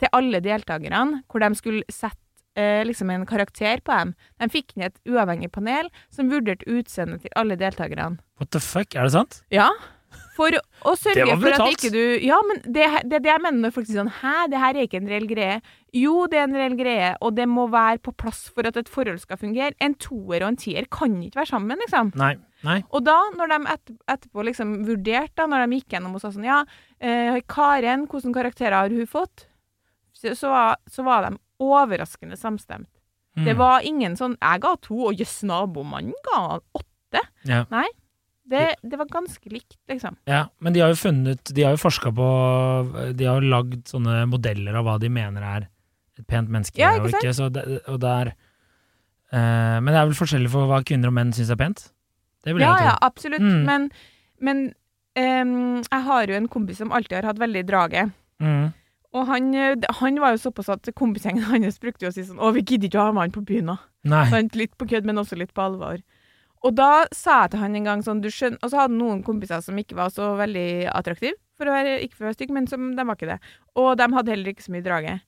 til 0.00 0.14
alle 0.16 0.40
deltakerne, 0.42 1.20
hvor 1.28 1.44
de 1.44 1.50
skulle 1.58 1.84
sette 1.92 2.22
eh, 2.56 2.80
liksom 2.88 3.12
en 3.12 3.26
karakter 3.28 3.82
på 3.84 3.92
dem. 3.92 4.14
De 4.40 4.48
fikk 4.50 4.72
ned 4.80 4.94
et 4.94 5.12
uavhengig 5.12 5.52
panel 5.52 5.90
som 6.08 6.32
vurderte 6.32 6.66
utseendet 6.70 7.26
til 7.26 7.36
alle 7.36 7.58
deltakerne. 7.60 8.14
What 8.40 8.54
the 8.56 8.64
fuck, 8.64 8.96
er 8.96 9.04
det 9.04 9.14
sant? 9.18 9.42
Ja. 9.52 9.68
For 10.34 10.50
å 10.50 10.94
sørge 10.98 11.36
for 11.38 11.54
at 11.54 11.68
ikke 11.70 11.90
du 11.94 12.00
Ja, 12.24 12.40
men 12.46 12.58
det 12.64 12.88
det 13.06 13.20
er 13.20 13.22
det 13.22 13.30
jeg 13.30 13.42
mener 13.44 13.60
når 13.62 13.74
folk 13.76 13.86
sier 13.86 14.00
sånn 14.00 14.12
Hæ, 14.18 14.48
det 14.50 14.60
her 14.62 14.74
er 14.74 14.88
ikke 14.88 14.98
en 14.98 15.10
reell 15.10 15.28
greie. 15.30 15.60
Jo, 15.94 16.24
det 16.30 16.40
er 16.40 16.48
en 16.48 16.56
reell 16.58 16.74
greie, 16.78 17.12
og 17.22 17.36
det 17.36 17.46
må 17.50 17.68
være 17.70 18.00
på 18.02 18.14
plass 18.18 18.48
for 18.50 18.66
at 18.66 18.78
et 18.80 18.90
forhold 18.90 19.20
skal 19.22 19.38
fungere. 19.38 19.76
En 19.84 19.94
toer 19.94 20.42
og 20.42 20.48
en 20.50 20.58
tier 20.58 20.88
kan 20.90 21.14
ikke 21.22 21.38
være 21.38 21.52
sammen, 21.52 21.78
liksom. 21.84 22.10
Nei. 22.18 22.34
Nei. 22.66 22.80
Og 22.90 23.04
da, 23.06 23.16
når 23.38 23.52
de 23.52 23.58
etter, 23.74 23.96
etterpå 24.10 24.46
liksom 24.48 24.74
vurderte, 24.88 25.36
da, 25.38 25.46
når 25.50 25.66
de 25.66 25.78
gikk 25.78 25.94
gjennom 25.94 26.16
og 26.16 26.24
sa 26.24 26.32
sånn 26.34 26.48
Ja, 26.48 26.62
eh, 26.98 27.38
Karen, 27.50 28.08
hvilke 28.10 28.34
karakterer 28.34 28.78
har 28.80 28.94
hun 28.94 29.10
fått? 29.10 29.46
Så, 30.14 30.34
så, 30.38 30.50
var, 30.50 30.80
så 30.90 31.04
var 31.06 31.28
de 31.28 31.38
overraskende 31.62 32.38
samstemt. 32.40 32.90
Mm. 33.36 33.46
Det 33.48 33.54
var 33.58 33.86
ingen 33.86 34.14
sånn 34.18 34.36
Jeg 34.38 34.62
ga 34.62 34.74
to, 34.82 34.96
og 35.10 35.20
jøss, 35.20 35.42
nabomannen 35.46 36.14
ga 36.30 36.58
åtte. 36.74 37.22
Ja. 37.46 37.64
Det, 38.44 38.64
det 38.84 38.98
var 39.00 39.08
ganske 39.08 39.48
likt, 39.48 39.78
liksom. 39.88 40.18
Ja, 40.28 40.42
men 40.60 40.74
de 40.74 40.82
har 40.84 40.90
jo 40.92 40.98
funnet 41.00 41.48
De 41.56 41.62
har 41.64 41.72
jo 41.72 41.80
forska 41.80 42.10
på 42.12 42.26
De 43.16 43.24
har 43.24 43.40
jo 43.40 43.48
lagd 43.48 43.88
sånne 43.88 44.26
modeller 44.28 44.76
av 44.76 44.84
hva 44.84 44.98
de 45.00 45.08
mener 45.08 45.46
er 45.48 45.68
et 46.18 46.26
pent 46.28 46.50
menneske 46.52 46.80
Ja, 46.80 46.92
ikke 46.98 47.08
og 47.08 47.16
ikke. 47.16 47.32
Så 47.36 47.48
det, 47.54 47.64
og 47.88 47.98
det 48.02 48.12
er 48.12 48.32
eh, 48.34 49.78
Men 49.80 49.90
det 49.90 49.98
er 49.98 50.10
vel 50.10 50.18
forskjellig 50.18 50.52
for 50.52 50.68
hva 50.70 50.82
kvinner 50.86 51.08
og 51.08 51.16
menn 51.16 51.32
syns 51.36 51.52
er 51.54 51.60
pent? 51.60 51.86
Det 52.44 52.52
vil 52.52 52.66
Ja, 52.66 52.74
jeg 52.76 52.90
ja, 52.90 52.94
absolutt. 53.00 53.40
Mm. 53.40 53.62
Men, 53.64 53.88
men 54.44 54.64
um, 55.16 55.80
jeg 55.80 56.02
har 56.10 56.28
jo 56.28 56.36
en 56.36 56.48
kompis 56.52 56.82
som 56.82 56.92
alltid 56.92 57.22
har 57.22 57.30
hatt 57.30 57.40
veldig 57.40 57.62
drage. 57.64 58.02
Mm. 58.44 58.66
Og 59.14 59.28
han, 59.30 59.54
han 60.00 60.20
var 60.20 60.34
jo 60.34 60.42
såpass 60.42 60.68
at 60.74 60.90
kompisgjengen 60.98 61.46
hans 61.52 61.80
brukte 61.80 62.04
jo 62.04 62.12
å 62.12 62.14
si 62.14 62.26
sånn 62.26 62.42
Å, 62.42 62.52
vi 62.52 62.64
gidder 62.66 62.90
ikke 62.90 63.00
å 63.00 63.08
ha 63.08 63.14
med 63.16 63.28
han 63.28 63.34
på 63.34 63.46
byen, 63.48 63.72
nå. 63.72 63.78
Litt 64.58 64.76
på 64.76 64.88
kødd, 64.90 65.08
men 65.08 65.22
også 65.22 65.40
litt 65.40 65.54
på 65.56 65.64
alvor. 65.64 66.02
Og 66.64 66.72
da 66.76 67.04
sa 67.12 67.42
jeg 67.42 67.54
til 67.54 67.60
han 67.64 67.76
en 67.76 67.90
gang 67.90 68.02
sånn 68.04 68.22
du 68.24 68.30
skjønner, 68.32 68.60
Og 68.64 68.72
så 68.72 68.84
hadde 68.84 68.96
noen 68.96 69.22
kompiser 69.26 69.60
som 69.64 69.76
ikke 69.80 69.98
var 69.98 70.12
så 70.14 70.32
veldig 70.40 70.88
attraktive, 70.94 71.36
for 71.58 71.70
å 71.70 71.76
være, 71.76 72.00
ikke 72.02 72.18
for 72.18 72.26
å 72.26 72.30
være 72.30 72.38
stygg, 72.38 72.56
men 72.56 72.66
som, 72.70 72.90
de 72.96 73.04
var 73.04 73.18
ikke 73.18 73.30
det. 73.34 73.38
Og 73.78 73.94
de 74.00 74.10
hadde 74.16 74.32
heller 74.32 74.54
ikke 74.54 74.66
så 74.66 74.74
mye 74.74 74.86
drage. 74.86 75.20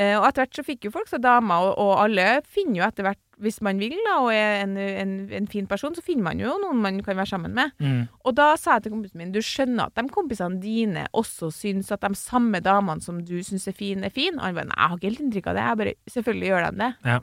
Eh, 0.00 0.14
og 0.16 0.24
etter 0.24 0.46
hvert 0.46 0.56
så 0.56 0.64
fikk 0.64 0.86
jo 0.86 0.92
folk 0.94 1.10
seg 1.10 1.20
damer, 1.24 1.66
og, 1.66 1.74
og 1.82 2.04
alle 2.06 2.26
finner 2.48 2.78
jo 2.78 2.84
etter 2.86 3.04
hvert, 3.04 3.20
hvis 3.42 3.58
man 3.66 3.80
vil 3.82 3.96
da, 4.06 4.14
og 4.22 4.30
er 4.30 4.60
en, 4.62 4.76
en, 4.78 5.12
en 5.34 5.48
fin 5.50 5.66
person, 5.66 5.96
så 5.96 6.04
finner 6.04 6.28
man 6.28 6.40
jo 6.40 6.52
noen 6.62 6.78
man 6.80 7.00
kan 7.02 7.18
være 7.18 7.32
sammen 7.32 7.56
med. 7.56 7.74
Mm. 7.82 8.04
Og 8.22 8.36
da 8.38 8.52
sa 8.60 8.76
jeg 8.76 8.86
til 8.86 8.94
kompisen 8.94 9.18
min, 9.18 9.32
du 9.34 9.40
skjønner 9.42 9.90
at 9.90 9.98
de 9.98 10.14
kompisene 10.14 10.62
dine 10.62 11.08
også 11.18 11.50
syns 11.52 11.90
at 11.92 12.06
de 12.06 12.14
samme 12.18 12.62
damene 12.62 13.02
som 13.04 13.18
du 13.26 13.34
syns 13.44 13.66
er 13.68 13.76
fine, 13.76 14.06
er 14.06 14.14
fine? 14.14 14.38
Og 14.38 14.46
han 14.46 14.60
bare, 14.60 14.70
nei, 14.70 14.78
jeg 14.78 14.92
har 14.92 15.00
ikke 15.00 15.10
helt 15.10 15.24
inntrykk 15.26 15.50
av 15.50 15.58
det. 15.58 15.66
Jeg 15.66 15.80
bare, 15.82 15.94
selvfølgelig 16.14 16.50
gjør 16.52 16.68
de 16.68 16.82
det. 16.84 16.90
Ja. 17.10 17.18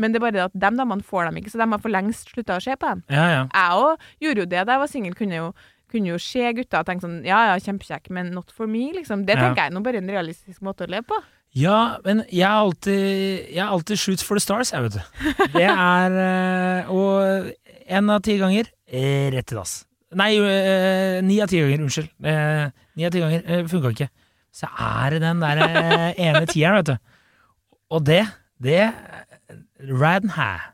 Men 0.00 0.12
det 0.14 0.20
er 0.20 0.24
bare 0.24 0.36
det 0.38 0.46
at 0.48 0.54
de 0.56 0.70
damene 0.80 1.04
får 1.04 1.28
dem 1.28 1.40
ikke, 1.42 1.52
så 1.52 1.60
de 1.60 1.66
har 1.74 1.82
for 1.84 1.92
lengst 1.92 2.30
slutta 2.32 2.56
å 2.56 2.62
se 2.64 2.76
på 2.80 2.88
dem. 2.94 3.02
Ja, 3.12 3.26
ja. 3.34 3.42
Jeg 3.52 3.82
òg 3.84 4.08
gjorde 4.24 4.44
jo 4.46 4.48
det 4.54 4.62
da 4.64 4.76
jeg 4.78 4.82
var 4.86 4.90
singel, 4.94 5.18
kunne 5.18 5.50
kunne 5.90 6.06
jo 6.12 6.20
se 6.22 6.52
gutter 6.54 6.84
og 6.84 6.86
tenke 6.86 7.02
sånn 7.02 7.16
Ja, 7.26 7.40
ja, 7.50 7.54
kjempekjekk, 7.58 8.04
men 8.14 8.28
not 8.30 8.52
for 8.54 8.68
me, 8.70 8.92
liksom. 8.94 9.24
Det 9.26 9.34
Ja. 9.34 9.42
tenker 9.48 9.64
jeg 9.66 9.72
nå 9.74 9.80
bare 9.82 9.98
en 9.98 10.06
realistisk 10.12 10.60
måte 10.62 10.86
å 10.86 10.90
leve 10.92 11.02
på. 11.10 11.18
Ja, 11.58 11.96
men 12.04 12.20
jeg 12.30 12.44
er 12.46 12.60
alltid 12.62 13.48
Jeg 13.50 13.58
er 13.58 13.72
alltid 13.74 13.98
shoots 13.98 14.22
for 14.22 14.38
the 14.38 14.40
stars, 14.44 14.70
jeg, 14.70 14.84
vet 14.84 14.92
du. 14.92 15.00
Det 15.56 15.64
er 15.66 16.14
eh, 16.22 16.92
Og 16.94 17.50
én 17.90 18.12
av 18.14 18.22
ti 18.22 18.36
ganger 18.38 18.70
eh, 18.86 19.30
rett 19.34 19.46
til 19.50 19.58
dass. 19.58 19.80
Nei, 20.14 20.36
eh, 20.38 21.18
ni 21.26 21.40
av 21.42 21.50
ti 21.50 21.58
ganger, 21.58 21.82
unnskyld. 21.82 22.08
Ni 22.94 23.04
av 23.06 23.10
ti 23.10 23.18
ganger 23.26 23.42
eh, 23.50 23.66
funka 23.66 23.90
ikke. 23.90 24.08
Så 24.54 24.70
er 24.78 25.10
det 25.16 25.20
den 25.26 25.42
der 25.42 25.58
ene 26.14 26.46
tieren, 26.46 26.78
vet 26.84 26.86
du. 26.86 26.96
Og 27.90 28.04
det, 28.06 28.22
det 28.62 28.92
Rad 29.88 30.26
and 30.26 30.34
high. 30.36 30.72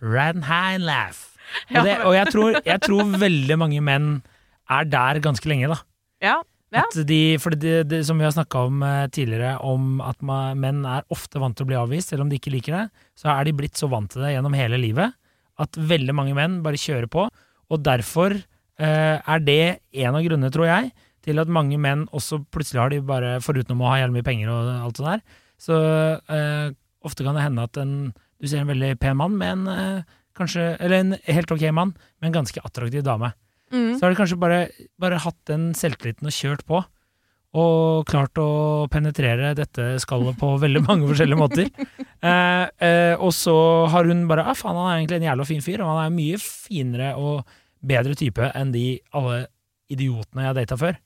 Rad 0.00 0.42
and 0.42 0.84
laugh. 0.84 1.28
Og, 1.70 1.84
det, 1.84 1.98
og 2.00 2.14
jeg, 2.16 2.32
tror, 2.32 2.56
jeg 2.64 2.80
tror 2.82 3.12
veldig 3.20 3.58
mange 3.60 3.82
menn 3.84 4.08
er 4.72 4.88
der 4.88 5.20
ganske 5.22 5.48
lenge, 5.50 5.68
da. 5.68 5.78
Ja. 6.22 6.40
Ja. 6.72 6.86
De, 7.04 7.36
for 7.42 7.52
det, 7.52 7.82
det, 7.90 7.98
som 8.08 8.16
vi 8.16 8.24
har 8.24 8.32
snakka 8.32 8.62
om 8.70 8.78
eh, 8.86 9.08
tidligere, 9.12 9.58
om 9.60 10.00
at 10.00 10.22
man, 10.24 10.56
menn 10.62 10.86
er 10.88 11.04
ofte 11.12 11.42
vant 11.42 11.52
til 11.58 11.66
å 11.66 11.68
bli 11.68 11.76
avvist, 11.76 12.14
selv 12.14 12.24
om 12.24 12.30
de 12.30 12.38
ikke 12.40 12.54
liker 12.54 12.78
det, 12.78 12.86
så 13.18 13.28
er 13.34 13.44
de 13.44 13.52
blitt 13.58 13.76
så 13.76 13.90
vant 13.92 14.08
til 14.08 14.24
det 14.24 14.32
gjennom 14.32 14.56
hele 14.56 14.80
livet 14.80 15.12
at 15.60 15.76
veldig 15.76 16.14
mange 16.16 16.36
menn 16.36 16.60
bare 16.64 16.80
kjører 16.80 17.10
på. 17.12 17.26
Og 17.72 17.84
derfor 17.84 18.34
eh, 18.38 19.16
er 19.20 19.44
det 19.44 19.62
en 20.00 20.16
av 20.16 20.24
grunnene, 20.24 20.52
tror 20.54 20.68
jeg, 20.70 20.92
til 21.22 21.38
at 21.38 21.52
mange 21.52 21.78
menn 21.80 22.06
også 22.10 22.40
plutselig 22.52 22.80
har 22.82 22.92
de 22.94 23.02
bare, 23.06 23.36
foruten 23.44 23.76
å 23.76 23.90
ha 23.92 24.00
jævlig 24.00 24.18
mye 24.18 24.26
penger 24.26 24.52
og 24.52 24.70
alt 24.72 24.98
sånt 24.98 25.10
der, 25.12 25.40
så 25.62 25.78
eh, 26.32 26.72
ofte 27.06 27.26
kan 27.26 27.38
det 27.38 27.44
hende 27.44 27.68
at 27.68 27.78
en, 27.78 27.94
du 28.42 28.50
ser 28.50 28.64
en 28.64 28.72
veldig 28.72 28.96
pen 29.00 29.18
mann 29.20 29.36
med 29.38 29.54
en 29.54 29.68
eh, 29.70 30.16
kanskje, 30.38 30.72
eller 30.82 30.98
en 30.98 31.14
helt 31.28 31.54
ok 31.54 31.68
mann 31.70 31.94
med 32.20 32.30
en 32.30 32.40
ganske 32.40 32.64
attraktiv 32.64 33.04
dame. 33.06 33.30
Mm. 33.72 33.94
Så 33.94 34.04
har 34.04 34.12
de 34.12 34.18
kanskje 34.18 34.40
bare, 34.40 34.64
bare 35.00 35.20
hatt 35.22 35.38
den 35.48 35.70
selvtilliten 35.78 36.28
og 36.28 36.36
kjørt 36.36 36.66
på. 36.68 36.82
Og 37.52 38.08
klart 38.08 38.38
å 38.40 38.88
penetrere 38.92 39.52
dette 39.56 39.98
skallet 40.00 40.38
på 40.40 40.54
veldig 40.60 40.82
mange 40.88 41.10
forskjellige 41.10 41.40
måter. 41.40 41.70
Eh, 42.22 42.66
eh, 42.86 43.18
og 43.18 43.32
så 43.34 43.52
har 43.90 44.06
hun 44.06 44.28
bare 44.30 44.44
ah, 44.46 44.54
faen, 44.54 44.76
han 44.78 44.92
er 44.92 45.00
egentlig 45.00 45.16
en 45.16 45.24
jævla 45.26 45.46
fin 45.48 45.64
fyr, 45.66 45.80
og 45.82 45.88
han 45.90 46.04
er 46.04 46.12
mye 46.14 46.36
finere 46.38 47.08
og 47.18 47.56
bedre 47.82 48.14
type 48.14 48.46
enn 48.54 48.70
de 48.70 48.84
alle 49.18 49.40
idiotene 49.90 50.44
jeg 50.44 50.52
har 50.52 50.54
data 50.60 50.78
før. 50.78 51.00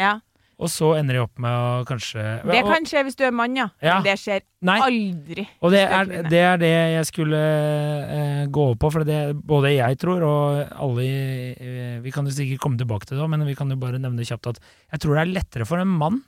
Ja. 0.00 0.14
Og 0.60 0.68
så 0.70 0.92
ender 0.98 1.16
de 1.16 1.22
opp 1.24 1.40
med 1.42 1.50
å 1.50 1.84
kanskje 1.88 2.22
Det 2.46 2.60
kan 2.66 2.84
skje 2.86 3.02
hvis 3.06 3.16
du 3.18 3.24
er 3.26 3.32
mann, 3.34 3.56
ja. 3.56 3.64
Ja. 3.82 3.96
Men 3.98 4.04
det 4.06 4.16
skjer 4.20 4.42
Nei, 4.68 4.76
aldri. 4.84 5.46
og 5.58 5.72
det 5.74 5.80
er, 5.82 6.12
det 6.28 6.42
er 6.44 6.60
det 6.60 6.70
jeg 6.70 7.08
skulle 7.08 7.40
eh, 7.40 8.44
gå 8.52 8.66
over 8.68 8.78
på, 8.84 8.90
for 8.94 9.08
det 9.08 9.18
både 9.48 9.72
jeg 9.74 9.98
tror, 9.98 10.22
og 10.22 10.76
alle 10.86 11.08
eh, 11.56 11.96
Vi 12.04 12.12
kan 12.14 12.28
jo 12.28 12.34
sikkert 12.36 12.62
komme 12.62 12.78
tilbake 12.78 13.08
til 13.08 13.18
det, 13.18 13.26
men 13.32 13.42
vi 13.48 13.56
kan 13.58 13.72
jo 13.72 13.80
bare 13.80 13.98
nevne 14.02 14.26
kjapt 14.28 14.52
at 14.52 14.62
jeg 14.62 15.02
tror 15.02 15.16
det 15.18 15.24
er 15.24 15.34
lettere 15.40 15.66
for 15.66 15.82
en 15.82 15.90
mann 15.90 16.20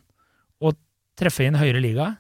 å 0.65 0.75
treffe 1.19 1.45
i 1.45 1.51
en 1.53 1.61
høyere 1.61 1.83
liga 1.85 2.11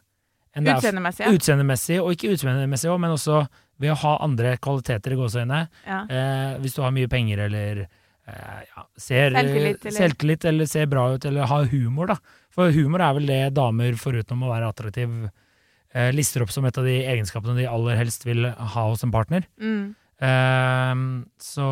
enn 0.54 0.68
Utseendemessig, 0.70 1.25
ja. 1.26 1.34
utseendemessig, 1.34 1.96
og 1.99 2.12
ikke 2.14 2.37
utseendemessig 2.37 2.92
òg, 2.92 3.00
men 3.02 3.16
også 3.16 3.40
ved 3.82 3.90
å 3.90 3.99
ha 4.04 4.12
andre 4.23 4.54
kvaliteter 4.62 5.16
i 5.16 5.18
gåseøynene. 5.18 5.64
ja. 5.82 6.04
Eh, 6.06 6.52
hvis 6.62 6.76
du 6.76 6.82
har 6.84 6.94
mye 6.94 7.11
penger 7.11 7.42
eller 7.49 7.87
ja, 8.26 8.85
ser 8.97 9.35
Selvtillit, 9.35 9.85
eller- 9.85 9.97
selvtillit 9.99 10.45
eller 10.49 10.66
ser 10.71 10.87
bra 10.87 11.07
ut 11.14 11.25
eller 11.28 11.47
har 11.50 11.66
humor, 11.73 12.07
da. 12.07 12.16
For 12.54 12.71
humor 12.73 13.02
er 13.04 13.14
vel 13.19 13.26
det 13.26 13.40
damer, 13.54 13.97
foruten 14.00 14.40
å 14.43 14.49
være 14.52 14.71
attraktiv, 14.73 15.11
eh, 15.95 16.11
lister 16.12 16.43
opp 16.43 16.50
som 16.54 16.64
et 16.64 16.78
av 16.78 16.85
de 16.85 17.02
egenskapene 17.04 17.57
de 17.59 17.66
aller 17.69 17.97
helst 18.00 18.25
vil 18.25 18.47
ha 18.50 18.85
hos 18.88 19.04
en 19.04 19.12
partner. 19.12 19.45
Mm. 19.61 19.95
Eh, 20.25 20.95
så 21.43 21.69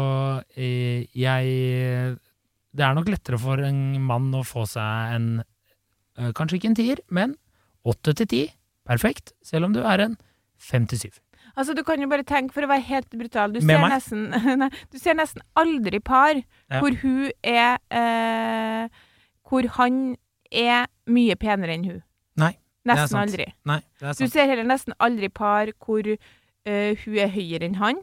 eh, 0.57 1.07
jeg 1.15 2.19
Det 2.75 2.83
er 2.85 2.95
nok 2.97 3.07
lettere 3.13 3.39
for 3.39 3.61
en 3.61 4.01
mann 4.03 4.33
å 4.35 4.43
få 4.45 4.65
seg 4.67 5.15
en 5.15 5.27
eh, 6.19 6.33
Kanskje 6.33 6.59
ikke 6.59 6.71
en 6.73 6.75
tier, 6.79 6.99
men 7.11 7.37
åtte 7.87 8.15
til 8.17 8.27
ti. 8.27 8.43
Perfekt. 8.89 9.33
Selv 9.43 9.67
om 9.67 9.73
du 9.73 9.81
er 9.85 10.01
en 10.01 10.17
fem 10.59 10.87
til 10.87 10.99
syv. 10.99 11.21
Altså, 11.57 11.75
du 11.77 11.83
kan 11.85 12.01
jo 12.01 12.09
bare 12.09 12.25
tenke, 12.25 12.55
for 12.55 12.65
å 12.65 12.69
være 12.71 12.85
helt 12.89 13.11
brutal 13.13 13.53
Du 13.53 13.61
ser 13.61 13.83
nesten, 13.93 14.23
nei, 14.63 14.69
du 14.93 14.99
ser 14.99 15.15
nesten 15.19 15.43
aldri 15.59 16.01
par 16.01 16.35
Ja. 16.39 16.81
hvor 16.81 16.95
hun 17.03 17.31
er 17.45 17.79
eh, 17.93 18.89
Hvor 19.49 19.69
han 19.79 20.17
er 20.53 20.87
mye 21.09 21.37
penere 21.41 21.75
enn 21.77 21.85
hun. 21.89 22.01
Nei, 22.41 22.55
Nesten 22.89 23.09
sant. 23.13 23.21
aldri. 23.31 23.47
Nei, 23.69 23.81
det 24.01 24.09
er 24.09 24.17
Du 24.21 24.29
ser 24.33 24.49
heller 24.51 24.65
nesten 24.69 24.95
aldri 24.99 25.29
par 25.33 25.71
hvor 25.85 26.09
eh, 26.09 26.97
hun 27.05 27.19
er 27.21 27.29
høyere 27.33 27.69
enn 27.69 27.77
han. 27.81 28.01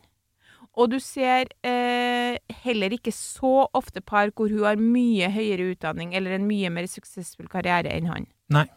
Og 0.80 0.92
du 0.94 1.00
ser 1.04 1.50
eh, 1.66 2.38
heller 2.64 2.94
ikke 2.96 3.12
så 3.12 3.66
ofte 3.76 4.00
par 4.06 4.30
hvor 4.38 4.48
hun 4.54 4.64
har 4.64 4.78
mye 4.80 5.28
høyere 5.34 5.72
utdanning 5.74 6.14
eller 6.16 6.38
en 6.38 6.46
mye 6.48 6.70
mer 6.72 6.86
suksessfull 6.88 7.50
karriere 7.52 7.92
enn 7.98 8.08
han. 8.14 8.28
Nei. 8.54 8.68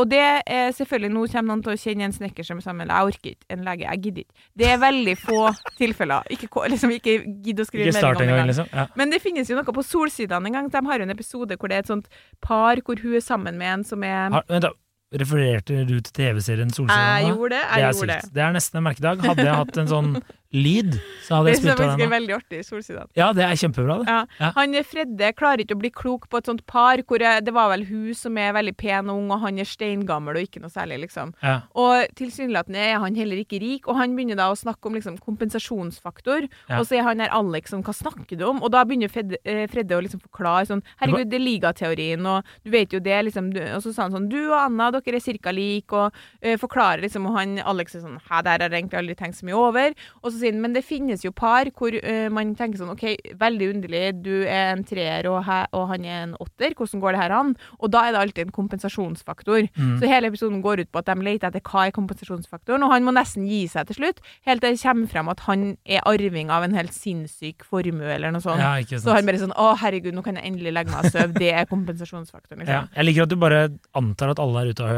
Og 0.00 0.08
det 0.08 0.20
er 0.22 0.70
selvfølgelig 0.72 1.10
Nå 1.12 1.22
kommer 1.28 1.52
noen 1.52 1.62
til 1.66 1.74
å 1.74 1.76
kjenne 1.76 2.06
en 2.08 2.14
snekker 2.16 2.46
som 2.46 2.60
er 2.60 2.64
sammen 2.64 2.88
Jeg 2.88 3.08
orker 3.10 3.34
ikke 3.34 3.56
en 3.56 3.64
lege. 3.66 3.84
Jeg 3.84 4.02
gidder 4.06 4.24
ikke. 4.24 4.46
Det 4.62 4.68
er 4.72 4.78
veldig 4.80 5.16
få 5.20 5.40
tilfeller. 5.80 6.30
Ikke, 6.32 6.48
liksom, 6.72 6.94
ikke 6.96 7.16
gidd 7.44 7.60
å 7.60 7.66
skrive 7.68 7.90
Ikke 7.90 8.04
melding 8.06 8.32
om 8.32 8.40
det 8.40 8.46
liksom. 8.52 8.70
Ja. 8.72 8.86
Men 8.96 9.12
det 9.12 9.20
finnes 9.24 9.50
jo 9.52 9.58
noe 9.58 9.76
på 9.76 9.84
Solsidene 9.84 10.48
en 10.48 10.56
gang. 10.58 10.70
De 10.72 10.84
har 10.88 11.02
jo 11.02 11.08
en 11.08 11.16
episode 11.16 11.58
hvor 11.60 11.72
det 11.72 11.80
er 11.80 11.84
et 11.84 11.92
sånt 11.92 12.08
par 12.44 12.80
hvor 12.86 13.02
hun 13.04 13.18
er 13.18 13.24
sammen 13.24 13.60
med 13.60 13.74
en 13.76 13.84
som 13.88 14.06
er 14.08 14.32
Har, 14.32 14.46
vent 14.48 14.64
da, 14.64 14.72
refererte 15.20 15.82
du 15.84 15.98
til 16.00 16.12
TV-serien 16.22 16.72
Solsidene? 16.72 17.18
Jeg 17.20 17.34
gjorde 17.34 17.58
det. 17.58 17.64
Det 17.66 17.82
Jeg 17.82 17.88
er 17.88 17.98
gjorde 17.98 18.14
det. 18.16 18.32
Det 18.32 18.46
er 18.46 18.56
nesten 18.56 18.80
en 18.80 18.86
merkedag. 18.88 19.26
Hadde 19.28 19.44
jeg 19.50 19.58
hatt 19.60 19.82
en 19.84 19.92
sånn 19.92 20.14
lyd, 20.52 20.98
så 21.24 21.38
hadde 21.38 21.48
Det 21.48 21.52
jeg 21.54 21.60
spilt 21.62 21.72
av 21.72 21.82
den. 21.82 21.98
Det 21.98 22.06
er 22.06 22.12
veldig 22.12 22.34
artig 22.36 22.58
i 22.60 22.66
Solsidene. 22.66 23.08
Ja, 23.16 23.32
det 23.32 23.44
er 23.46 23.56
kjempebra, 23.56 23.98
det. 24.02 24.12
Ja. 24.12 24.20
Ja. 24.38 24.50
Han 24.56 24.76
Fredde 24.84 25.32
klarer 25.38 25.62
ikke 25.64 25.76
å 25.76 25.80
bli 25.80 25.90
klok 25.94 26.28
på 26.28 26.40
et 26.40 26.48
sånt 26.50 26.64
par 26.68 27.00
hvor 27.08 27.22
det 27.22 27.54
var 27.54 27.70
vel 27.72 27.86
hun 27.88 28.12
som 28.16 28.36
er 28.40 28.52
veldig 28.56 28.74
pen 28.76 29.08
og 29.08 29.22
ung, 29.22 29.30
og 29.32 29.40
han 29.44 29.60
er 29.62 29.68
steingammel 29.68 30.36
og 30.36 30.48
ikke 30.48 30.62
noe 30.62 30.72
særlig, 30.72 31.00
liksom. 31.06 31.32
Ja. 31.42 31.62
Og 31.78 32.12
tilsynelatende 32.18 32.82
er 32.82 33.00
han 33.02 33.16
heller 33.16 33.40
ikke 33.40 33.60
rik, 33.62 33.88
og 33.88 33.96
han 34.00 34.16
begynner 34.16 34.38
da 34.40 34.50
å 34.52 34.58
snakke 34.58 34.90
om 34.90 34.98
liksom 34.98 35.18
kompensasjonsfaktor. 35.22 36.48
Og 36.78 36.84
så 36.88 36.98
er 36.98 37.06
han 37.06 37.22
her 37.24 37.32
Alex 37.32 37.72
sånn, 37.72 37.84
hva 37.86 37.94
snakker 37.96 38.38
du 38.38 38.46
om? 38.48 38.62
Og 38.62 38.72
da 38.74 38.84
begynner 38.88 39.12
Fredde, 39.12 39.40
eh, 39.44 39.64
Fredde 39.72 39.96
å 39.96 40.02
liksom 40.04 40.20
forklare 40.20 40.68
sånn, 40.68 40.82
herregud, 41.00 41.30
det 41.32 41.38
er 41.40 41.46
ligateorien, 41.46 42.26
og 42.28 42.44
du 42.64 42.72
vet 42.74 42.92
jo 42.92 43.00
det, 43.00 43.18
liksom. 43.28 43.52
Du, 43.54 43.60
og 43.62 43.82
så 43.84 43.94
sa 43.94 44.06
han 44.06 44.16
sånn, 44.16 44.28
du 44.32 44.40
og 44.50 44.58
Anna, 44.58 44.90
dere 44.94 45.16
er 45.16 45.24
cirka 45.24 45.52
lik, 45.54 45.92
og 45.96 46.12
eh, 46.42 46.58
forklarer 46.60 47.04
liksom, 47.06 47.26
og 47.30 47.38
han 47.38 47.58
Alex 47.62 47.96
er 47.96 48.04
sånn, 48.04 48.20
hæ, 48.28 48.42
der 48.44 48.64
har 48.66 48.68
jeg 48.68 48.82
egentlig 48.82 49.00
aldri 49.00 49.18
tenkt 49.18 49.38
så 49.40 49.48
mye 49.48 49.58
over. 49.58 49.96
Og 50.22 50.30
så 50.30 50.41
sier 50.42 50.52
han, 50.54 50.60
men 50.64 50.74
det 50.76 50.82
finnes 50.86 51.22
jo 51.24 51.32
par 51.32 51.70
hvor 51.78 51.94
uh, 51.96 52.28
man 52.34 52.52
tenker 52.58 52.80
sånn, 52.82 52.92
ok, 52.94 53.04
veldig 53.40 53.68
underlig, 53.76 54.02
du 54.24 54.32
er 54.44 54.72
en 54.74 54.84
treer 54.86 55.28
og, 55.30 55.46
og 55.72 55.84
han 55.92 56.04
er 56.06 56.18
en 56.26 56.34
åtter, 56.42 56.74
hvordan 56.78 57.02
går 57.02 57.16
det 57.16 57.22
her 57.22 57.34
an? 57.38 57.54
Og 57.80 57.92
da 57.94 58.04
er 58.08 58.14
det 58.16 58.22
alltid 58.22 58.46
en 58.48 58.54
kompensasjonsfaktor. 58.58 59.68
Mm. 59.76 59.96
Så 60.02 60.10
hele 60.10 60.30
episoden 60.32 60.62
går 60.64 60.84
ut 60.84 60.90
på 60.92 61.00
at 61.02 61.08
de 61.10 61.16
leter 61.24 61.48
etter 61.50 61.64
hva 61.66 61.86
er 61.88 61.94
kompensasjonsfaktoren, 61.96 62.84
og 62.86 62.92
han 62.94 63.06
må 63.06 63.14
nesten 63.16 63.46
gi 63.48 63.62
seg 63.70 63.88
til 63.90 64.00
slutt, 64.00 64.22
helt 64.48 64.62
til 64.64 64.74
det 64.76 64.82
kommer 64.82 65.10
frem 65.10 65.28
at 65.32 65.44
han 65.48 65.66
er 65.86 66.04
arving 66.08 66.50
av 66.54 66.66
en 66.66 66.74
helt 66.76 66.94
sinnssyk 66.96 67.64
formue 67.68 68.08
eller 68.14 68.34
noe 68.34 68.42
sånt. 68.44 68.60
ja, 68.62 68.98
Så 68.98 69.14
han 69.14 69.28
bare 69.28 69.40
sånn, 69.42 69.54
å 69.58 69.72
herregud, 69.80 70.14
nå 70.16 70.24
kan 70.26 70.38
jeg 70.38 70.48
endelig 70.50 70.72
legge 70.76 70.92
meg 70.94 71.06
og 71.06 71.12
sove, 71.14 71.32
det 71.38 71.52
er 71.52 71.68
kompensasjonsfaktoren, 71.70 72.66
Ja. 72.72 72.82
liksom. 72.82 72.96
Jeg 72.96 73.08
liker 73.08 73.26
at 73.26 73.32
du 73.32 73.36
bare 73.40 73.62
antar 73.98 74.32
at 74.32 74.40
alle 74.42 74.62
her 74.62 74.72
ute 74.72 74.90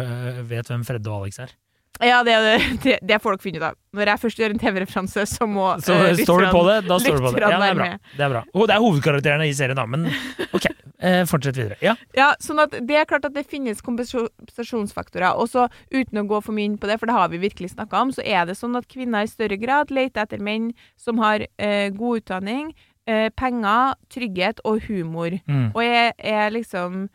vet 0.50 0.70
hvem 0.70 0.84
Fredde 0.86 1.10
og 1.10 1.24
Alex 1.24 1.40
er. 1.44 1.54
Ja, 2.02 2.22
det 2.26 2.34
det, 2.82 2.98
det, 3.02 3.18
får 3.22 3.36
dere 3.36 3.44
finne 3.44 3.60
ut 3.60 3.66
av. 3.68 3.76
Når 3.94 4.10
jeg 4.10 4.20
først 4.24 4.40
gjør 4.40 4.54
en 4.54 4.62
TV-referanse, 4.62 5.26
så 5.30 5.46
må 5.46 5.66
Så 5.84 5.94
uh, 5.94 6.08
står 6.18 6.46
du 6.46 6.48
på 6.50 6.62
det, 6.66 6.78
da 6.88 6.98
står 6.98 7.20
du 7.20 7.26
på 7.28 7.34
det. 7.36 7.42
Ja, 7.44 7.60
det 7.60 7.68
er 7.68 7.78
bra. 7.78 7.90
Det 8.16 8.24
er 8.26 8.32
bra. 8.32 8.42
Oh, 8.52 8.64
det 8.66 8.74
er 8.74 8.82
hovedkarakterene 8.82 9.46
i 9.46 9.54
serien, 9.54 9.78
da, 9.78 9.86
men 9.86 10.08
ok. 10.56 10.66
Eh, 11.04 11.20
fortsett 11.28 11.58
videre. 11.58 11.76
Ja. 11.84 11.94
Ja, 12.16 12.30
sånn 12.42 12.62
at 12.62 12.74
det 12.88 12.96
er 12.96 13.06
klart 13.08 13.26
at 13.28 13.34
det 13.36 13.44
finnes 13.50 13.82
kompensasjonsfaktorer. 13.84 15.36
Og 15.36 15.50
så 15.52 15.68
uten 15.92 16.22
å 16.22 16.26
gå 16.30 16.40
for 16.42 16.56
mye 16.56 16.70
inn 16.70 16.78
på 16.80 16.88
det, 16.90 16.96
for 17.02 17.10
det 17.10 17.16
har 17.18 17.30
vi 17.32 17.42
virkelig 17.42 17.74
snakka 17.74 18.06
om, 18.06 18.14
så 18.14 18.24
er 18.24 18.48
det 18.48 18.56
sånn 18.58 18.78
at 18.78 18.88
kvinner 18.90 19.26
i 19.26 19.30
større 19.30 19.58
grad 19.60 19.92
leter 19.94 20.24
etter 20.24 20.42
menn 20.42 20.72
som 21.00 21.20
har 21.22 21.44
eh, 21.44 21.90
god 21.94 22.22
utdanning, 22.22 22.72
eh, 23.10 23.28
penger, 23.36 23.98
trygghet 24.14 24.64
og 24.64 24.86
humor. 24.88 25.36
Mm. 25.44 25.68
Og 25.74 25.82
er, 25.84 26.14
er 26.18 26.54
liksom 26.54 27.06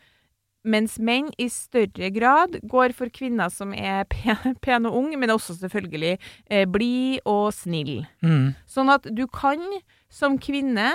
Mens 0.64 0.98
menn 1.00 1.30
i 1.40 1.46
større 1.52 2.10
grad 2.12 2.58
går 2.68 2.92
for 2.96 3.12
kvinner 3.12 3.52
som 3.52 3.72
er 3.72 4.04
pen, 4.12 4.58
pen 4.60 4.88
og 4.88 4.98
unge, 5.04 5.20
men 5.20 5.32
også 5.32 5.56
selvfølgelig 5.60 6.16
eh, 6.50 6.66
blid 6.68 7.24
og 7.24 7.50
snill. 7.56 8.04
Mm. 8.24 8.52
Sånn 8.68 8.92
at 8.92 9.08
du 9.08 9.26
kan 9.30 9.62
som 10.10 10.36
kvinne 10.42 10.92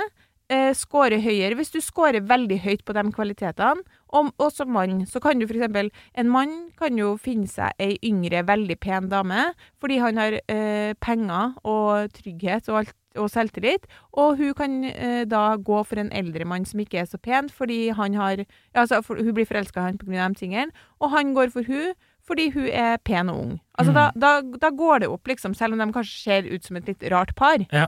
eh, 0.52 0.72
score 0.78 1.18
høyere 1.22 1.58
hvis 1.58 1.74
du 1.74 1.80
scorer 1.84 2.26
veldig 2.26 2.60
høyt 2.66 2.84
på 2.86 2.96
de 2.96 3.06
kvalitetene. 3.16 3.86
Og, 4.16 4.30
og 4.40 4.52
som 4.54 4.70
mann 4.72 5.02
så 5.10 5.20
kan 5.24 5.42
du 5.42 5.48
f.eks. 5.48 5.90
En 6.16 6.30
mann 6.32 6.54
kan 6.80 6.98
jo 7.00 7.16
finne 7.22 7.50
seg 7.52 7.74
ei 7.82 7.98
yngre, 8.06 8.46
veldig 8.48 8.78
pen 8.80 9.10
dame 9.12 9.50
fordi 9.82 10.00
han 10.04 10.22
har 10.22 10.38
eh, 10.40 10.94
penger 11.04 11.58
og 11.68 12.14
trygghet 12.16 12.70
og, 12.70 12.84
alt, 12.84 12.96
og 13.18 13.30
selvtillit. 13.34 13.86
Og 14.14 14.38
hun 14.38 14.54
kan 14.54 14.84
eh, 14.90 15.24
da 15.26 15.56
gå 15.58 15.84
for 15.86 16.00
en 16.02 16.12
eldre 16.12 16.46
mann 16.46 16.66
som 16.66 16.80
ikke 16.80 17.00
er 17.02 17.06
så 17.10 17.18
pen, 17.22 17.50
fordi 17.50 17.90
han 17.96 18.14
har 18.14 18.46
altså, 18.76 19.02
for, 19.04 19.16
Hun 19.16 19.34
blir 19.34 19.46
forelska 19.50 19.80
i 19.82 19.84
han 19.92 19.98
pga. 19.98 20.28
de 20.30 20.36
tingene, 20.36 20.72
og 21.02 21.12
han 21.12 21.34
går 21.34 21.52
for 21.52 21.64
hun 21.64 21.94
fordi 22.26 22.48
hun 22.56 22.66
er 22.74 22.98
pen 23.06 23.30
og 23.30 23.38
ung. 23.38 23.60
Altså, 23.78 23.92
Mm. 23.92 23.96
da, 23.96 24.12
da, 24.18 24.58
da 24.58 24.70
går 24.72 25.00
det 25.04 25.10
opp, 25.14 25.28
liksom, 25.28 25.54
selv 25.54 25.74
om 25.74 25.80
de 25.80 25.94
kanskje 25.94 26.24
ser 26.24 26.48
ut 26.56 26.64
som 26.66 26.76
et 26.78 26.88
litt 26.88 27.04
rart 27.12 27.36
par. 27.36 27.60
Ja. 27.72 27.86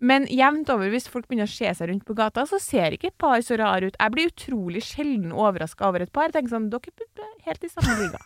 Men 0.00 0.26
jevnt 0.26 0.68
over, 0.68 0.90
hvis 0.90 1.06
folk 1.08 1.28
begynner 1.28 1.46
å 1.46 1.54
se 1.54 1.70
seg 1.72 1.88
rundt 1.88 2.04
på 2.04 2.16
gata, 2.18 2.42
så 2.50 2.58
ser 2.60 2.90
ikke 2.96 3.12
et 3.12 3.18
par 3.18 3.38
så 3.46 3.56
rare 3.56 3.86
ut. 3.86 3.96
Jeg 4.00 4.10
blir 4.12 4.26
utrolig 4.32 4.82
sjelden 4.82 5.30
overraska 5.30 5.86
over 5.86 6.02
et 6.02 6.12
par. 6.12 6.24
Jeg 6.28 6.32
tenker 6.34 6.56
sånn, 6.56 6.66
dere 6.68 6.90
er 7.22 7.44
helt 7.46 7.62
i 7.64 7.68
samme 7.68 7.94
liga. 8.02 8.18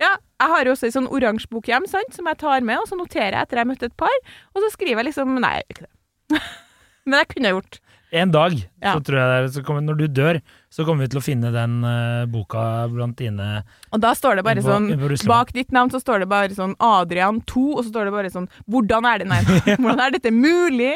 Ja, 0.00 0.12
jeg 0.40 0.48
har 0.52 0.64
jo 0.68 0.72
også 0.76 0.86
ei 0.86 0.94
sånn 0.94 1.08
oransje 1.10 1.48
bok 1.50 1.66
hjem, 1.66 1.86
sant, 1.90 2.12
som 2.14 2.28
jeg 2.30 2.38
tar 2.38 2.60
med, 2.62 2.78
og 2.78 2.86
så 2.86 2.94
noterer 2.98 3.34
jeg 3.34 3.42
etter 3.48 3.58
jeg 3.58 3.64
har 3.66 3.72
møtt 3.72 3.82
et 3.88 3.96
par, 3.98 4.14
og 4.54 4.62
så 4.62 4.70
skriver 4.76 5.02
jeg 5.02 5.08
liksom 5.10 5.34
Nei, 5.42 5.56
jeg 5.58 5.64
gjør 5.66 5.74
ikke 5.74 5.86
det. 5.88 6.40
Men 7.08 7.18
jeg 7.22 7.28
kunne 7.34 7.52
gjort. 7.56 7.78
En 8.10 8.30
dag 8.32 8.54
Ja. 8.80 8.94
så 8.94 9.02
tror 9.04 9.18
jeg 9.20 9.42
det 9.44 9.52
så 9.52 9.62
kommer, 9.66 9.82
når 9.84 9.96
du 9.98 10.06
dør, 10.08 10.38
så 10.72 10.84
kommer 10.86 11.04
vi 11.04 11.10
til 11.12 11.18
å 11.20 11.24
finne 11.26 11.50
den 11.52 11.74
uh, 11.84 12.24
boka 12.30 12.62
blant 12.88 13.18
dine 13.20 13.64
Og 13.92 14.00
da 14.00 14.14
står 14.16 14.38
det 14.40 14.44
bare 14.46 14.62
På- 14.64 14.70
sånn 14.70 15.26
Bak 15.28 15.52
ditt 15.52 15.72
navn 15.76 15.90
så 15.92 16.00
står 16.00 16.20
det 16.24 16.28
bare 16.30 16.48
sånn 16.56 16.72
Adrian 16.80 17.42
2, 17.44 17.66
og 17.76 17.82
så 17.84 17.90
står 17.92 18.08
det 18.08 18.14
bare 18.16 18.30
sånn 18.32 18.48
Hvordan 18.64 19.04
er 19.12 19.18
det 19.18 19.28
Nei, 19.28 19.42
hvordan 19.76 20.00
er 20.06 20.16
dette 20.16 20.32
mulig? 20.32 20.94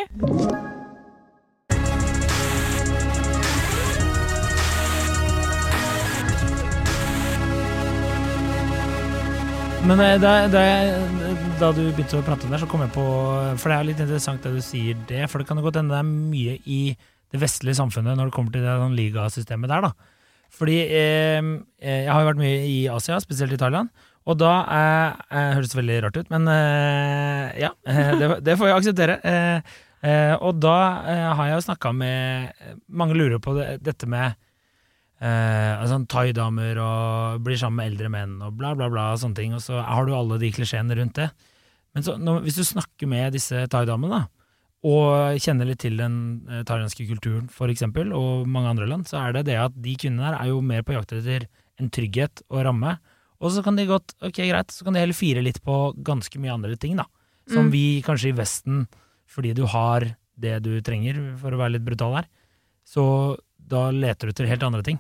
Men 9.83 9.99
eh, 9.99 10.19
da, 10.23 10.33
da, 10.47 10.63
da 11.59 11.69
du 11.75 11.81
begynte 11.91 12.21
å 12.21 12.23
prate 12.23 12.47
om 12.47 12.53
det, 12.55 12.61
så 12.63 12.69
kom 12.71 12.85
jeg 12.85 12.93
på 12.95 13.03
For 13.59 13.73
det 13.73 13.77
er 13.77 13.89
litt 13.89 14.03
interessant 14.05 14.45
det 14.47 14.53
du 14.55 14.63
sier 14.63 14.99
det, 15.09 15.25
for 15.31 15.43
det 15.43 15.49
kan 15.49 15.59
jo 15.59 15.65
godt 15.67 15.81
hende 15.81 15.97
det 15.97 15.99
er 15.99 16.07
mye 16.07 16.55
i 16.71 16.81
det 17.33 17.41
vestlige 17.43 17.81
samfunnet 17.81 18.15
når 18.19 18.29
det 18.29 18.37
kommer 18.37 18.55
til 18.55 18.63
det 18.63 18.77
sånn 18.79 18.95
ligasystemet 18.95 19.73
der, 19.73 19.89
da. 19.89 20.13
Fordi 20.53 20.79
eh, 20.85 21.51
eh, 21.81 22.03
jeg 22.05 22.13
har 22.13 22.23
jo 22.23 22.29
vært 22.29 22.43
mye 22.43 22.61
i 22.69 22.77
Asia, 22.93 23.19
spesielt 23.25 23.57
i 23.57 23.59
Thailand, 23.59 23.91
og 24.29 24.39
da 24.39 24.53
eh, 24.69 25.39
høres 25.57 25.75
veldig 25.75 25.99
rart 26.05 26.21
ut, 26.21 26.31
men 26.31 26.47
eh, 26.53 27.63
ja, 27.65 27.73
det, 28.21 28.29
det 28.45 28.59
får 28.61 28.71
jeg 28.71 28.79
akseptere. 28.83 29.19
Eh, 29.27 29.75
eh, 30.07 30.35
og 30.37 30.61
da 30.63 30.77
har 31.41 31.49
jeg 31.49 31.57
jo 31.57 31.67
snakka 31.71 31.95
med 31.97 32.69
Mange 32.87 33.17
lurer 33.19 33.43
på 33.43 33.57
det, 33.57 33.81
dette 33.83 34.07
med 34.07 34.37
Eh, 35.23 35.73
altså, 35.79 36.01
Thaidamer 36.11 36.79
og 36.83 37.43
blir 37.47 37.59
sammen 37.61 37.79
med 37.79 37.93
eldre 37.93 38.09
menn 38.11 38.41
og 38.43 38.57
bla, 38.59 38.73
bla, 38.75 38.89
bla. 38.91 39.13
og 39.15 39.21
sånne 39.23 39.39
ting, 39.39 39.53
Og 39.55 39.61
så 39.63 39.79
har 39.87 40.07
du 40.07 40.15
alle 40.17 40.39
de 40.43 40.51
klisjeene 40.51 40.97
rundt 40.99 41.15
det. 41.21 41.29
Men 41.95 42.03
så, 42.03 42.17
når, 42.19 42.41
hvis 42.43 42.57
du 42.59 42.65
snakker 42.67 43.07
med 43.07 43.37
disse 43.37 43.67
thaidamene, 43.71 44.11
da, 44.11 44.23
og 44.83 45.39
kjenner 45.39 45.69
litt 45.69 45.79
til 45.85 45.95
den 46.01 46.17
eh, 46.51 46.65
thailandske 46.67 47.07
kulturen, 47.07 47.47
for 47.53 47.71
eksempel, 47.71 48.11
og 48.17 48.49
mange 48.51 48.73
andre 48.73 48.89
land, 48.91 49.07
så 49.07 49.21
er 49.21 49.37
det 49.37 49.45
det 49.53 49.59
at 49.63 49.77
de 49.85 49.95
kvinnene 49.95 50.33
der 50.33 50.41
er 50.41 50.51
jo 50.51 50.61
mer 50.65 50.83
på 50.83 50.97
jakt 50.97 51.15
etter 51.15 51.47
en 51.79 51.91
trygghet 51.95 52.43
og 52.51 52.65
ramme. 52.67 52.97
Og 53.43 53.53
så 53.55 53.63
kan 53.63 53.79
de 53.79 53.87
godt, 53.87 54.17
ok 54.23 54.43
greit, 54.49 54.75
så 54.75 54.83
kan 54.87 54.95
de 54.97 55.05
heller 55.05 55.15
fire 55.19 55.43
litt 55.45 55.63
på 55.63 55.77
ganske 56.03 56.35
mye 56.43 56.57
andre 56.57 56.75
ting, 56.77 56.97
da. 56.99 57.07
Som 57.51 57.69
Mm. 57.69 57.71
vi 57.71 57.85
kanskje 58.03 58.31
i 58.31 58.37
Vesten, 58.39 58.89
fordi 59.31 59.55
du 59.55 59.67
har 59.67 60.17
det 60.39 60.63
du 60.63 60.81
trenger, 60.83 61.37
for 61.39 61.51
å 61.55 61.59
være 61.59 61.77
litt 61.79 61.85
brutal 61.87 62.15
her, 62.19 62.27
så 62.87 63.37
da 63.59 63.91
leter 63.91 64.27
du 64.27 64.33
etter 64.35 64.47
helt 64.51 64.63
andre 64.67 64.83
ting. 64.83 64.99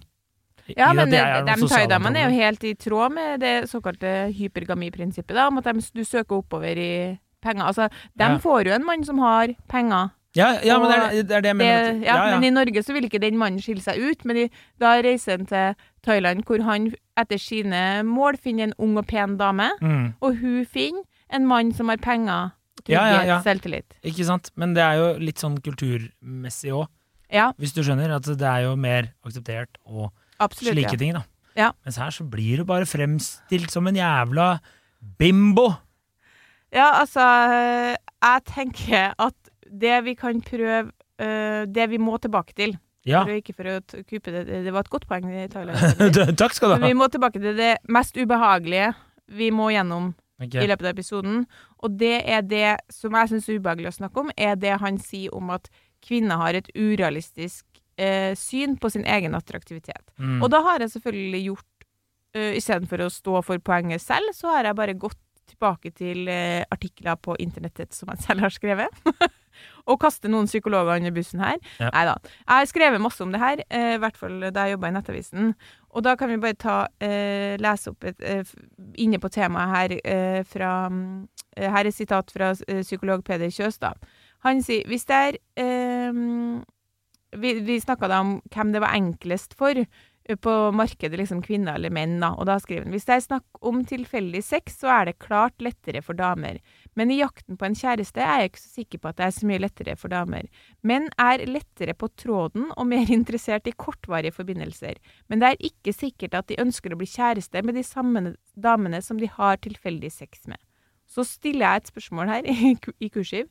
Ja, 0.77 0.92
men 0.94 1.11
de, 1.11 1.18
de 1.18 1.68
thaidamene 1.68 2.18
er 2.22 2.31
jo 2.31 2.37
helt 2.38 2.64
i 2.64 2.75
tråd 2.75 3.12
med 3.12 3.40
det 3.40 3.68
såkalte 3.70 4.33
hypergamiprinsippet, 4.37 5.35
da, 5.35 5.48
om 5.48 5.59
at 5.59 5.64
de, 5.64 5.81
du 5.94 6.05
søker 6.05 6.37
oppover 6.42 6.79
i 6.79 7.18
penger. 7.42 7.64
Altså, 7.66 7.88
de 8.14 8.25
Ja. 8.29 8.38
får 8.38 8.66
jo 8.68 8.72
en 8.77 8.85
mann 8.87 9.05
som 9.05 9.18
har 9.18 9.55
penger. 9.68 10.11
Ja, 10.35 10.55
ja 10.64 10.79
men 10.79 10.88
det 10.88 10.96
er 10.98 11.11
det, 11.22 11.31
er 11.37 11.40
det 11.42 11.48
jeg 11.51 11.57
mener. 11.57 11.92
Det, 11.92 12.07
ja. 12.07 12.14
Men 12.38 12.44
i 12.44 12.51
Norge 12.55 12.83
så 12.83 12.94
vil 12.94 13.05
ikke 13.05 13.20
den 13.20 13.37
mannen 13.37 13.61
skille 13.61 13.83
seg 13.85 13.98
ut, 14.01 14.25
men 14.25 14.37
i, 14.37 14.51
da 14.81 14.94
reiser 15.05 15.37
han 15.37 15.46
til 15.46 15.75
Thailand, 16.07 16.44
hvor 16.48 16.62
han 16.64 16.92
etter 17.20 17.37
sine 17.38 18.03
mål 18.07 18.38
finner 18.40 18.70
en 18.70 18.75
ung 18.79 18.96
og 18.96 19.07
pen 19.11 19.37
dame, 19.37 19.68
Mm, 19.83 20.14
og 20.22 20.37
hun 20.40 20.64
finner 20.64 21.03
en 21.33 21.46
mann 21.46 21.72
som 21.75 21.88
har 21.88 21.98
penger, 21.98 22.53
trygghet, 22.87 23.42
selvtillit. 23.44 23.92
ikke 24.03 24.25
sant? 24.25 24.51
Men 24.57 24.72
det 24.75 24.83
er 24.83 24.94
jo 25.03 25.18
litt 25.20 25.38
sånn 25.38 25.59
kulturmessig 25.61 26.72
òg, 26.72 26.87
Ja, 27.33 27.53
hvis 27.59 27.72
du 27.72 27.83
skjønner. 27.83 28.11
At 28.16 28.25
det 28.25 28.42
er 28.42 28.62
jo 28.66 28.75
mer 28.77 29.12
akseptert 29.25 29.77
og 29.87 30.11
absolutt. 30.44 30.76
slike 30.76 30.96
ja. 30.96 31.00
ting, 31.00 31.16
da. 31.16 31.22
Ja. 31.59 31.70
Mens 31.85 31.98
her 32.00 32.12
så 32.14 32.24
blir 32.24 32.62
du 32.62 32.66
bare 32.68 32.88
fremstilt 32.88 33.72
som 33.72 33.88
en 33.90 33.98
jævla 33.98 34.57
bimbo. 35.18 35.72
Ja, 36.72 37.02
altså 37.02 37.20
Jeg 37.20 38.40
tenker 38.48 39.12
at 39.20 39.37
det 39.68 39.98
vi 40.07 40.14
kan 40.14 40.40
prøve 40.40 40.92
øh, 41.20 41.66
Det 41.68 41.90
vi 41.90 41.98
må 42.00 42.16
tilbake 42.16 42.55
til 42.57 42.78
Ja. 43.05 43.24
for 43.24 43.35
Ikke 43.35 43.52
for 43.52 43.68
å 43.68 43.81
kupe 44.07 44.31
det, 44.31 44.46
det 44.46 44.72
var 44.72 44.87
et 44.87 44.90
godt 44.90 45.09
poeng 45.11 45.26
i 45.26 45.48
Takk 46.40 46.55
skal 46.55 46.70
du 46.70 46.78
Men 46.78 46.88
vi 46.88 46.94
må 46.96 47.09
tilbake 47.11 47.42
til 47.42 47.57
det 47.59 47.76
mest 47.88 48.16
ubehagelige 48.16 48.92
vi 49.33 49.50
må 49.50 49.70
gjennom 49.72 50.12
okay. 50.40 50.62
i 50.62 50.68
løpet 50.68 50.87
av 50.87 50.92
episoden. 50.92 51.44
Og 51.83 51.98
det 51.98 52.20
er 52.28 52.42
det 52.44 52.76
som 52.92 53.14
jeg 53.16 53.31
syns 53.33 53.48
er 53.48 53.59
ubehagelig 53.59 53.90
å 53.92 53.96
snakke 53.96 54.20
om, 54.24 54.33
er 54.37 54.59
det 54.61 54.76
han 54.83 54.98
sier 55.00 55.35
om 55.35 55.50
at 55.55 55.70
kvinner 56.05 56.40
har 56.40 56.59
et 56.59 56.68
urealistisk 56.76 57.64
eh, 58.03 58.33
syn 58.38 58.77
på 58.81 58.91
sin 58.93 59.07
egen 59.07 59.37
attraktivitet. 59.38 60.03
Mm. 60.19 60.41
Og 60.43 60.51
da 60.53 60.62
har 60.67 60.83
jeg 60.83 60.95
selvfølgelig 60.97 61.43
gjort 61.51 61.69
uh, 62.37 62.53
Istedenfor 62.59 63.05
å 63.05 63.12
stå 63.12 63.43
for 63.47 63.62
poenget 63.65 64.03
selv, 64.05 64.35
så 64.37 64.55
har 64.57 64.71
jeg 64.71 64.79
bare 64.79 64.99
gått 64.99 65.21
tilbake 65.53 65.93
til 65.97 66.29
eh, 66.31 66.65
artikler 66.73 67.19
på 67.21 67.37
internettet 67.43 67.95
som 67.95 68.11
jeg 68.12 68.23
selv 68.27 68.47
har 68.47 68.55
skrevet. 68.55 69.03
og 69.91 69.99
kaste 70.01 70.31
noen 70.31 70.49
psykologer 70.51 71.01
under 71.01 71.15
bussen 71.15 71.43
her. 71.43 71.59
Ja. 71.79 71.91
Nei 71.93 72.05
da. 72.09 72.17
Jeg 72.25 72.53
har 72.53 72.71
skrevet 72.71 73.03
masse 73.03 73.23
om 73.25 73.33
det 73.35 73.43
her, 73.43 73.62
eh, 73.69 73.95
i 73.97 74.03
hvert 74.03 74.19
fall 74.19 74.49
da 74.49 74.67
jeg 74.67 74.77
jobba 74.77 74.91
i 74.91 74.97
Nettavisen. 74.97 75.55
Og 75.93 76.07
da 76.07 76.17
kan 76.17 76.31
vi 76.33 76.41
bare 76.43 76.59
ta, 76.59 76.77
eh, 77.01 77.57
lese 77.61 77.93
opp 77.93 78.05
et 78.05 78.23
inne 78.97 79.21
på 79.21 79.31
temaet 79.33 79.77
her 79.77 79.99
eh, 80.05 80.43
fra 80.43 80.73
Her 81.53 81.85
er 81.85 81.93
sitat 81.93 82.31
fra 82.33 82.55
psykolog 82.57 83.21
Peder 83.25 83.51
Kjøstad. 83.53 84.01
Han 84.41 84.62
sier 84.65 84.87
hvis 84.88 85.05
det 85.05 85.19
er 85.19 85.37
Vi, 87.37 87.55
vi 87.64 87.81
snakka 87.81 88.09
da 88.11 88.21
om 88.21 88.38
hvem 88.53 88.73
det 88.75 88.83
var 88.85 88.92
enklest 88.97 89.55
for 89.57 89.79
eh, 89.79 90.37
på 90.37 90.53
markedet, 90.77 91.16
liksom 91.18 91.40
kvinner 91.45 91.79
eller 91.79 91.92
menn, 91.95 92.18
da. 92.21 92.33
Og 92.37 92.47
da 92.49 92.59
skriver 92.61 92.85
han 92.85 92.95
hvis 92.95 93.09
det 93.09 93.14
er 93.16 93.25
snakk 93.25 93.61
om 93.64 93.81
tilfeldig 93.88 94.42
sex, 94.45 94.77
så 94.83 94.90
er 94.92 95.09
det 95.09 95.23
klart 95.25 95.64
lettere 95.64 96.03
for 96.05 96.18
damer. 96.18 96.61
Men 96.99 97.11
i 97.11 97.18
jakten 97.23 97.57
på 97.57 97.68
en 97.68 97.77
kjæreste 97.79 98.21
er 98.21 98.42
jeg 98.42 98.53
ikke 98.53 98.62
så 98.62 98.73
sikker 98.77 99.03
på 99.03 99.11
at 99.11 99.21
det 99.21 99.27
er 99.27 99.37
så 99.38 99.49
mye 99.49 99.62
lettere 99.64 99.97
for 99.97 100.12
damer. 100.12 100.49
Menn 100.85 101.09
er 101.21 101.47
lettere 101.49 101.97
på 101.97 102.11
tråden 102.21 102.68
og 102.77 102.88
mer 102.90 103.12
interessert 103.18 103.71
i 103.71 103.77
kortvarige 103.77 104.37
forbindelser. 104.37 105.01
Men 105.33 105.40
det 105.40 105.53
er 105.53 105.71
ikke 105.73 105.97
sikkert 105.97 106.37
at 106.38 106.53
de 106.53 106.61
ønsker 106.61 106.92
å 106.92 107.01
bli 107.01 107.09
kjæreste 107.09 107.64
med 107.64 107.81
de 107.81 107.87
samme 107.87 108.35
damene 108.55 109.01
som 109.03 109.21
de 109.21 109.31
har 109.33 109.62
tilfeldig 109.64 110.12
sex 110.12 110.45
med. 110.47 110.61
Så 111.09 111.25
stiller 111.29 111.66
jeg 111.66 111.83
et 111.83 111.92
spørsmål 111.92 112.31
her 112.33 112.53
i 113.05 113.09
kursiv. 113.12 113.49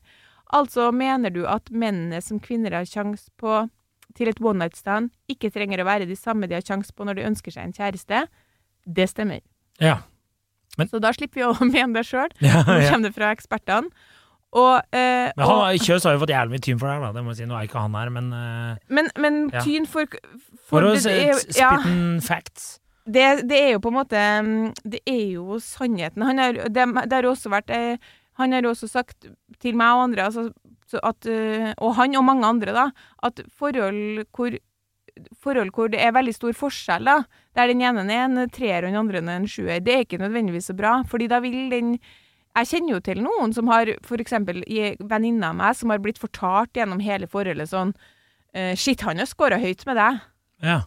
Altså 0.52 0.90
mener 0.92 1.30
du 1.32 1.42
at 1.48 1.70
mennene 1.72 2.20
som 2.22 2.40
kvinner 2.40 2.74
har 2.76 2.84
sjanse 2.88 3.30
på 3.40 3.68
til 4.14 4.28
et 4.28 4.40
one 4.44 4.58
night 4.60 4.76
stand, 4.76 5.10
ikke 5.32 5.48
trenger 5.54 5.80
å 5.80 5.86
være 5.88 6.06
de 6.08 6.16
samme 6.18 6.46
de 6.48 6.54
har 6.58 6.64
sjanse 6.66 6.92
på 6.92 7.06
når 7.08 7.16
de 7.16 7.28
ønsker 7.30 7.54
seg 7.54 7.64
en 7.64 7.72
kjæreste? 7.72 8.26
Det 8.84 9.06
stemmer. 9.08 9.40
Ja. 9.80 10.00
Men- 10.76 10.88
Så 10.88 11.00
da 11.00 11.12
slipper 11.12 11.40
vi 11.40 11.46
å 11.48 11.54
mene 11.72 11.94
det 11.94 12.04
sjøl. 12.08 12.28
Ja, 12.40 12.60
ja. 12.66 12.90
kommer 12.90 13.08
det 13.08 13.14
fra 13.16 13.30
ekspertene. 13.34 13.88
Og, 14.52 14.82
eh, 14.92 15.32
Men 15.34 15.46
han, 15.48 15.78
Kjøs 15.80 16.04
har 16.04 16.12
jo 16.12 16.20
fått 16.26 16.28
jævlig 16.34 16.52
mye 16.58 16.60
tyn 16.66 16.78
for 16.78 16.84
det 16.90 16.92
her, 16.98 17.00
da. 17.06 17.12
Det 17.16 17.22
må 17.24 17.32
jeg 17.32 17.38
si. 17.38 17.44
Nå 17.48 17.56
er 17.56 17.64
ikke 17.70 17.80
han 17.86 17.94
her, 17.96 18.10
men 18.12 18.26
eh, 18.36 18.76
men, 18.92 19.08
men 19.16 19.38
Ja. 19.48 19.62
tyn 19.64 19.86
for, 19.88 20.04
For 20.68 20.82
å 20.84 20.92
si 20.98 21.06
se- 21.06 21.14
er, 21.22 21.30
jo- 21.32 21.38
spit 21.40 21.56
ja, 21.56 21.70
in 21.88 22.20
facts. 22.20 22.66
det, 23.08 23.48
det 23.48 23.56
er 23.62 23.70
jo 23.72 23.80
på 23.80 23.88
en 23.88 23.96
måte 23.96 24.20
mm, 24.44 24.74
Det 24.84 25.00
er 25.08 25.22
jo 25.38 25.56
sannheten. 25.56 26.20
Han 26.28 26.36
har, 26.38 26.52
det, 26.68 26.84
det 27.08 27.12
har 27.16 27.30
også 27.32 27.48
vært 27.48 27.70
eh, 27.72 27.96
Han 28.42 28.56
har 28.56 28.68
også 28.68 28.90
sagt 28.90 29.30
til 29.62 29.78
meg 29.78 29.96
og 29.96 30.08
andre, 30.08 30.28
altså, 30.28 30.50
så 30.90 31.00
at, 31.06 31.26
eh, 31.30 31.72
og 31.78 31.96
han 31.96 32.18
og 32.18 32.26
mange 32.28 32.48
andre, 32.48 32.74
da, 32.76 32.90
at 33.24 33.40
forhold 33.56 34.26
hvor 34.34 34.58
forhold 35.42 35.70
hvor 35.74 35.90
det 35.92 36.00
er 36.00 36.14
veldig 36.14 36.34
stor 36.34 36.54
forskjell, 36.56 37.04
da, 37.04 37.22
der 37.56 37.70
den 37.70 37.82
ene 37.84 38.04
er 38.08 38.26
en 38.26 38.50
treer 38.52 38.84
og 38.84 38.92
den 38.92 39.00
andre 39.00 39.20
er 39.20 39.34
en 39.36 39.48
sjuer, 39.48 39.80
det 39.80 39.94
er 39.94 40.04
ikke 40.06 40.20
nødvendigvis 40.22 40.70
så 40.70 40.76
bra. 40.76 41.02
fordi 41.08 41.28
da 41.28 41.40
vil 41.40 41.70
den 41.70 41.98
Jeg 42.54 42.68
kjenner 42.68 42.92
jo 42.92 43.00
til 43.00 43.22
noen 43.24 43.52
som 43.56 43.68
har 43.68 43.88
f.eks. 44.04 44.32
en 44.32 44.44
venninne 44.44 45.46
av 45.46 45.54
meg 45.56 45.76
som 45.76 45.88
har 45.88 46.02
blitt 46.04 46.18
fortalt 46.20 46.76
gjennom 46.76 47.00
hele 47.00 47.26
forholdet 47.26 47.70
sånn 47.70 47.94
eh, 48.52 48.74
Shit, 48.76 49.00
han 49.00 49.16
har 49.16 49.24
scora 49.24 49.56
høyt 49.56 49.86
med 49.86 49.96
deg. 49.96 50.18
Ja. 50.60 50.82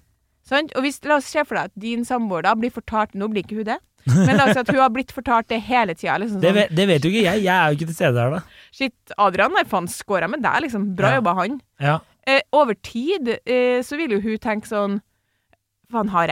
Sånn? 0.46 0.70
Og 0.78 0.86
hvis, 0.86 1.02
la 1.10 1.18
oss 1.18 1.26
se 1.26 1.42
for 1.42 1.58
deg 1.58 1.72
at 1.72 1.82
din 1.82 2.06
samboer 2.06 2.46
da 2.46 2.54
blir 2.54 2.70
fortalt 2.70 3.18
Nå 3.18 3.32
blir 3.34 3.42
ikke 3.42 3.58
hun 3.64 3.70
det, 3.72 3.80
men 4.06 4.40
altså 4.40 4.62
at 4.62 4.70
hun 4.70 4.80
har 4.84 4.92
blitt 4.94 5.12
fortalt 5.16 5.48
det 5.50 5.60
hele 5.66 5.96
tida. 5.98 6.18
Liksom 6.22 6.42
Det, 6.42 6.52
sånn, 6.52 6.60
vet, 6.62 6.76
det 6.78 6.88
vet 6.92 7.06
jo 7.08 7.10
ikke 7.14 7.24
jeg. 7.26 7.44
Jeg 7.46 7.56
er 7.56 7.72
jo 7.72 7.78
ikke 7.80 7.88
til 7.90 7.98
stede 7.98 8.22
her, 8.22 8.36
da. 8.38 8.42
Shit, 8.76 8.94
Adrian 9.18 9.56
har 9.58 9.66
faen 9.72 9.88
scora 9.90 10.30
med 10.30 10.44
deg, 10.46 10.60
liksom. 10.68 10.92
Bra 10.98 11.14
Ja. 11.16 11.20
jobba, 11.22 11.34
han. 11.40 11.58
Ja. 11.82 11.96
Eh, 12.28 12.42
over 12.58 12.74
tid 12.86 13.34
eh, 13.46 13.82
så 13.86 13.98
vil 13.98 14.16
jo 14.18 14.22
hun 14.24 14.38
tenke 14.42 14.70
sånn 14.70 15.02
Faen, 15.94 16.10
har 16.10 16.32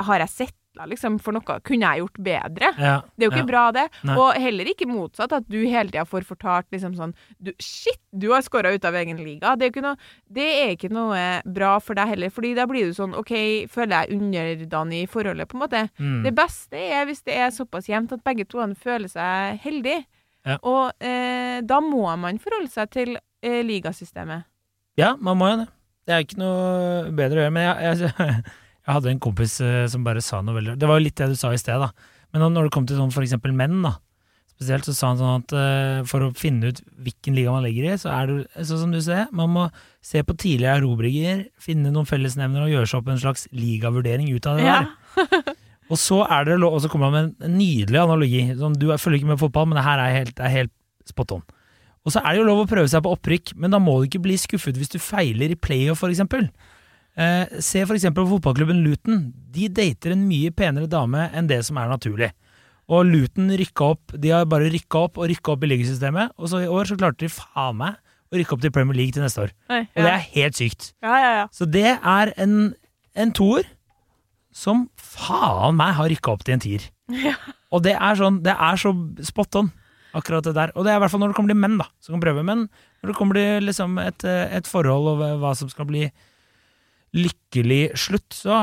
har 0.00 0.22
jeg 0.22 0.30
settla, 0.74 0.86
liksom, 0.86 1.18
for 1.18 1.32
noe? 1.32 1.60
Kunne 1.64 1.86
jeg 1.86 2.02
gjort 2.02 2.18
bedre? 2.18 2.70
ja. 2.78 3.02
Det 3.14 3.24
er 3.24 3.28
jo 3.28 3.32
ikke 3.32 3.44
ja. 3.44 3.48
bra, 3.48 3.64
det. 3.72 3.84
Nei. 4.02 4.16
Og 4.18 4.34
heller 4.40 4.68
ikke 4.70 4.86
motsatt, 4.88 5.32
at 5.32 5.46
du 5.48 5.58
hele 5.62 5.90
tida 5.90 6.04
får 6.04 6.24
fortalt 6.24 6.66
liksom 6.72 6.94
sånn 6.96 7.14
du, 7.38 7.52
Shit, 7.58 8.00
du 8.10 8.30
har 8.32 8.42
scora 8.42 8.72
ut 8.74 8.84
av 8.84 8.94
egen 8.94 9.18
liga. 9.22 9.54
Det 9.56 9.66
er, 9.66 9.72
ikke 9.72 9.84
noe, 9.84 9.96
det 10.26 10.48
er 10.48 10.74
ikke 10.74 10.90
noe 10.92 11.20
bra 11.44 11.78
for 11.80 11.94
deg 11.94 12.08
heller, 12.14 12.30
Fordi 12.30 12.54
da 12.54 12.66
blir 12.66 12.86
du 12.86 12.94
sånn 12.94 13.14
OK, 13.14 13.32
føler 13.70 14.04
jeg 14.04 14.18
underdanig 14.18 15.04
i 15.04 15.10
forholdet, 15.10 15.48
på 15.48 15.58
en 15.58 15.64
måte. 15.64 15.84
Mm. 15.98 16.22
Det 16.26 16.34
beste 16.34 16.80
er 16.80 17.06
hvis 17.08 17.22
det 17.26 17.38
er 17.38 17.54
såpass 17.54 17.88
jevnt 17.88 18.12
at 18.14 18.24
begge 18.24 18.46
to 18.48 18.64
føler 18.80 19.08
seg 19.08 19.60
heldige. 19.62 20.04
Ja. 20.44 20.58
Og 20.60 21.04
eh, 21.04 21.62
da 21.64 21.78
må 21.80 22.04
man 22.20 22.40
forholde 22.42 22.68
seg 22.72 22.90
til 22.92 23.14
eh, 23.16 23.62
ligasystemet. 23.64 24.44
Ja, 25.00 25.14
man 25.16 25.38
må 25.40 25.48
jo 25.50 25.62
det. 25.62 25.70
Det 26.04 26.12
er 26.12 26.24
ikke 26.26 26.36
noe 26.36 27.12
bedre 27.16 27.38
å 27.38 27.44
gjøre. 27.46 27.54
Men 27.54 27.64
jeg, 27.64 27.96
jeg, 28.02 28.42
jeg 28.86 28.94
hadde 28.94 29.10
en 29.10 29.20
kompis 29.20 29.60
eh, 29.64 29.86
som 29.88 30.04
bare 30.04 30.20
sa 30.22 30.40
noe 30.42 30.54
veldig 30.58 30.78
Det 30.78 30.88
var 30.88 30.98
jo 31.00 31.04
litt 31.06 31.16
det 31.16 31.28
du 31.32 31.36
sa 31.36 31.50
i 31.52 31.56
sted, 31.60 31.78
da. 31.80 31.90
Men 32.32 32.52
når- 32.52 32.64
det 32.64 32.72
kom 32.72 32.86
til 32.86 32.96
sånn 32.98 33.12
for 33.12 33.22
eksempel 33.22 33.52
menn, 33.54 33.82
da. 33.82 33.94
spesielt, 34.54 34.84
så 34.86 34.94
sa 34.94 35.08
han 35.08 35.18
sånn 35.18 35.42
at 35.42 35.52
eh, 35.52 36.02
for 36.06 36.20
å 36.20 36.34
finne 36.36 36.68
ut 36.70 36.80
hvilken 37.02 37.34
liga 37.34 37.50
man 37.50 37.64
ligger 37.64 37.88
i, 37.90 37.96
så 37.98 38.10
er 38.14 38.26
det 38.30 38.66
sånn 38.68 38.78
som 38.84 38.92
du 38.92 39.00
ser, 39.00 39.26
man 39.32 39.50
må 39.50 39.64
se 40.00 40.22
på 40.22 40.36
tidligere 40.38 40.78
erobringer, 40.78 41.46
finne 41.58 41.90
noen 41.90 42.06
fellesnevnere 42.06 42.68
og 42.68 42.70
gjøre 42.74 42.86
seg 42.92 43.00
opp 43.00 43.08
en 43.08 43.18
slags 43.18 43.48
ligavurdering 43.50 44.30
ut 44.34 44.46
av 44.46 44.56
det 44.58 44.64
Ja. 44.68 44.78
der. 45.16 45.54
Og 45.90 45.98
så 46.00 46.22
er 46.30 46.44
det 46.46 46.54
lov, 46.60 46.72
og 46.78 46.80
så 46.80 46.88
kommer 46.88 47.10
han 47.10 47.12
med 47.12 47.42
en 47.44 47.58
nydelig 47.58 47.98
analogi. 48.00 48.40
Sånn, 48.56 48.72
du 48.78 48.86
er- 48.90 48.96
følger 48.96 49.18
ikke 49.20 49.32
med 49.34 49.38
fotball, 49.42 49.66
men 49.68 49.76
det 49.76 49.84
her 49.84 49.98
er 50.00 50.14
helt, 50.24 50.38
er 50.40 50.48
helt 50.48 50.70
spot 51.04 51.32
on. 51.32 51.42
Og 52.06 52.12
så 52.14 52.22
er 52.24 52.32
det 52.32 52.38
jo 52.40 52.46
lov 52.48 52.62
å 52.64 52.70
prøve 52.70 52.88
seg 52.88 53.02
på 53.04 53.12
opprykk, 53.12 53.52
men 53.60 53.70
da 53.70 53.78
må 53.78 53.98
du 54.00 54.06
ikke 54.08 54.22
bli 54.22 54.38
skuffet 54.40 54.78
hvis 54.80 54.88
du 54.94 54.98
feiler 54.98 55.50
i 55.52 55.58
playoff, 55.60 55.98
for 56.00 56.08
eksempel. 56.08 56.48
Eh, 57.16 57.60
se 57.62 57.84
for 57.86 57.94
eksempel 57.94 58.24
på 58.26 58.36
fotballklubben 58.36 58.80
Luton. 58.82 59.20
De 59.54 59.68
dater 59.70 60.14
en 60.16 60.24
mye 60.26 60.50
penere 60.50 60.88
dame 60.90 61.28
enn 61.32 61.46
det 61.50 61.60
som 61.66 61.78
er 61.78 61.90
naturlig. 61.92 62.30
Og 62.90 63.06
Luton 63.08 63.52
rykka 63.56 63.92
opp, 63.94 64.14
de 64.20 64.32
har 64.34 64.48
bare 64.50 64.66
rykka 64.72 65.04
opp 65.06 65.20
og 65.22 65.28
rykka 65.30 65.54
opp 65.54 65.62
i 65.64 65.70
ligasystemet, 65.70 66.34
og 66.36 66.50
så 66.50 66.64
i 66.64 66.68
år 66.68 66.90
så 66.90 66.98
klarte 67.00 67.22
de 67.24 67.30
faen 67.32 67.78
meg 67.80 67.94
å 68.34 68.36
rykke 68.40 68.56
opp 68.56 68.64
til 68.64 68.72
Premier 68.74 68.98
League 68.98 69.14
til 69.14 69.22
neste 69.24 69.46
år. 69.46 69.54
Nei, 69.70 69.84
Og 69.94 70.02
det 70.02 70.10
er 70.10 70.26
helt 70.34 70.58
sykt. 70.58 70.90
ja, 71.04 71.14
ja, 71.22 71.30
ja. 71.38 71.46
Så 71.54 71.64
det 71.70 71.86
er 71.96 72.32
en, 72.36 72.74
en 73.14 73.32
toer 73.32 73.64
som 74.54 74.88
faen 75.00 75.78
meg 75.78 75.94
har 75.96 76.10
rykka 76.12 76.34
opp 76.34 76.44
til 76.44 76.58
en 76.58 76.64
tier. 76.66 76.90
Ja. 77.24 77.34
Og 77.74 77.82
det 77.84 77.92
er 77.98 78.14
sånn, 78.16 78.36
det 78.44 78.52
er 78.54 78.78
så 78.80 78.90
spot 79.26 79.56
on, 79.58 79.66
akkurat 80.16 80.44
det 80.46 80.52
der. 80.56 80.70
Og 80.78 80.86
det 80.86 80.92
er 80.92 80.96
i 80.96 81.00
hvert 81.02 81.10
fall 81.12 81.20
når 81.20 81.32
det 81.32 81.36
kommer 81.36 81.50
til 81.52 81.58
menn, 81.58 81.74
da, 81.80 81.84
som 82.00 82.14
kan 82.14 82.22
prøve. 82.22 82.44
Men 82.46 82.62
når 83.02 83.10
det 83.10 83.16
kommer 83.18 83.36
til 83.36 83.66
liksom 83.66 83.98
et, 84.00 84.24
et 84.24 84.68
forhold 84.70 85.10
og 85.10 85.24
hva 85.42 85.50
som 85.58 85.68
skal 85.72 85.88
bli 85.88 86.04
lykkelig 87.14 87.82
slutt, 87.98 88.30
så 88.34 88.58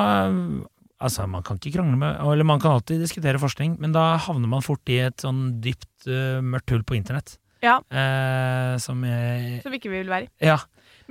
Altså, 1.02 1.24
man 1.26 1.42
kan 1.42 1.58
ikke 1.58 1.80
krangle 1.80 1.98
med 1.98 2.20
Eller 2.22 2.46
man 2.46 2.60
kan 2.62 2.76
alltid 2.78 3.00
diskutere 3.02 3.40
forskning, 3.42 3.80
men 3.82 3.92
da 3.96 4.18
havner 4.22 4.48
man 4.52 4.62
fort 4.62 4.86
i 4.94 5.00
et 5.02 5.18
sånn 5.24 5.56
dypt 5.64 6.06
uh, 6.06 6.38
mørkt 6.46 6.70
hull 6.70 6.84
på 6.86 6.94
internett. 7.00 7.40
Ja. 7.62 7.80
Eh, 7.94 8.76
som 8.82 9.02
jeg 9.06 9.64
Som 9.64 9.74
vi 9.74 9.78
ikke 9.82 9.90
vil 9.94 10.08
være. 10.10 10.30
Ja. 10.42 10.60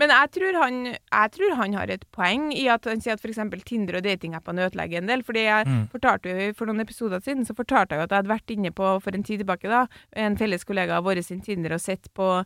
Men 0.00 0.11
jeg 0.14 0.31
tror, 0.35 0.57
han, 0.62 0.79
jeg 0.94 1.31
tror 1.35 1.53
han 1.59 1.74
har 1.76 1.90
et 1.92 2.07
poeng 2.14 2.48
i 2.57 2.64
at 2.72 2.87
han 2.88 3.03
sier 3.03 3.14
at 3.18 3.22
f.eks. 3.22 3.38
Tinder 3.68 3.98
og 3.98 4.07
datingappene 4.07 4.64
ødelegger 4.70 4.98
en 5.03 5.11
del. 5.11 5.22
fordi 5.26 5.44
jeg 5.44 5.66
Mm. 5.66 5.85
fortalte 5.92 6.31
jo 6.31 6.53
For 6.55 6.66
noen 6.66 6.81
episoder 6.81 7.20
siden 7.22 7.44
så 7.46 7.55
fortalte 7.55 7.94
jeg 7.94 8.00
jo 8.00 8.07
at 8.07 8.11
jeg 8.11 8.18
hadde 8.22 8.35
vært 8.35 8.50
inne 8.55 8.70
på 8.72 8.94
for 9.03 9.14
en 9.14 9.22
tid 9.26 9.42
tilbake 9.44 9.68
da, 9.68 9.87
en 10.16 10.37
felles 10.38 10.64
kollega 10.64 10.96
av 10.98 11.05
vår 11.05 11.22
sin 11.22 11.40
Tinder 11.42 11.74
og 11.74 11.81
sett 11.83 12.09
på 12.14 12.44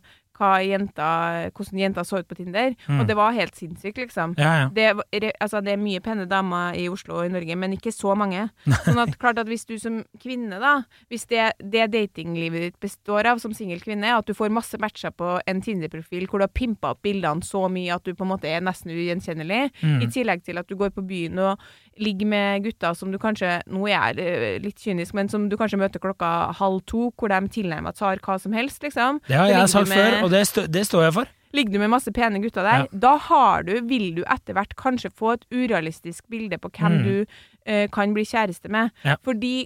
jenta, 0.65 1.49
hvordan 1.55 1.79
jenter 1.79 2.03
så 2.03 2.19
ut 2.19 2.27
på 2.27 2.35
Tinder. 2.35 2.75
Mm. 2.87 2.99
Og 2.99 3.07
det 3.07 3.15
var 3.15 3.31
helt 3.35 3.55
sinnssykt, 3.55 3.97
liksom. 3.97 4.35
Ja, 4.37 4.51
ja. 4.65 4.67
Det, 4.75 5.31
altså, 5.39 5.61
det 5.63 5.73
er 5.73 5.81
mye 5.81 6.01
pene 6.03 6.25
damer 6.29 6.75
i 6.75 6.87
Oslo 6.91 7.19
og 7.21 7.25
i 7.25 7.31
Norge, 7.33 7.55
men 7.55 7.73
ikke 7.73 7.93
så 7.95 8.15
mange. 8.17 8.49
Sånn 8.85 8.99
at 8.99 9.17
klart 9.21 9.39
at 9.39 9.47
hvis 9.47 9.65
du 9.65 9.77
som 9.79 10.03
kvinne, 10.21 10.59
da 10.59 10.75
Hvis 11.09 11.25
det, 11.31 11.53
det 11.59 11.87
datinglivet 11.93 12.61
ditt 12.61 12.79
består 12.79 13.25
av 13.29 13.39
som 13.39 13.53
singel 13.53 13.79
kvinne, 13.79 14.11
at 14.17 14.25
du 14.27 14.33
får 14.33 14.51
masse 14.53 14.77
matcher 14.81 15.11
på 15.15 15.39
en 15.47 15.61
Tinder-profil 15.61 16.27
hvor 16.27 16.39
du 16.41 16.45
har 16.45 16.53
pimpa 16.53 16.91
opp 16.95 17.01
bildene 17.05 17.43
så 17.45 17.65
mye 17.71 17.93
at 17.95 18.03
du 18.05 18.13
på 18.13 18.25
en 18.25 18.31
måte 18.33 18.49
er 18.49 18.61
nesten 18.65 18.91
ugjenkjennelig, 18.91 19.71
Mm. 19.85 20.01
i 20.01 20.07
tillegg 20.11 20.43
til 20.45 20.57
at 20.57 20.67
du 20.67 20.75
går 20.75 20.89
på 20.95 21.03
byen 21.05 21.37
og 21.39 21.59
ligger 22.01 22.27
med 22.27 22.63
gutter 22.65 22.93
som 22.97 23.11
du 23.11 23.17
kanskje 23.21 23.61
Nå 23.71 23.85
er 23.87 24.13
jeg 24.17 24.25
eh, 24.25 24.57
litt 24.63 24.79
kynisk, 24.81 25.13
men 25.13 25.29
som 25.31 25.47
du 25.49 25.55
kanskje 25.57 25.79
møter 25.79 25.99
klokka 26.03 26.51
halv 26.59 26.81
to, 26.89 27.11
hvor 27.15 27.31
de 27.31 27.39
tilnærmet 27.55 27.95
tar 27.95 28.19
hva 28.25 28.39
som 28.41 28.53
helst, 28.53 28.81
liksom. 28.83 29.21
Det 29.27 29.35
har 29.35 29.47
jeg 29.47 29.69
sagt 29.69 29.89
med- 29.89 29.97
før, 29.97 30.23
og 30.23 30.31
det, 30.31 30.43
stå, 30.47 30.65
det 30.67 30.85
står 30.87 31.03
jeg 31.07 31.13
for. 31.21 31.31
Ligger 31.55 31.77
du 31.77 31.79
med 31.85 31.93
masse 31.95 32.11
pene 32.15 32.41
gutter 32.43 32.65
der, 32.67 32.85
Ja. 32.85 32.99
da 33.07 33.15
har 33.29 33.63
du, 33.63 33.77
vil 33.87 34.09
du 34.19 34.23
etter 34.27 34.53
hvert 34.57 34.75
kanskje 34.75 35.09
få 35.15 35.33
et 35.37 35.45
urealistisk 35.55 36.27
bilde 36.29 36.57
på 36.59 36.69
hvem 36.75 36.99
Mm. 36.99 37.03
du 37.03 37.25
eh, 37.65 37.87
kan 37.89 38.13
bli 38.13 38.23
kjæreste 38.27 38.69
med. 38.69 38.91
Ja. 39.03 39.15
Fordi 39.25 39.65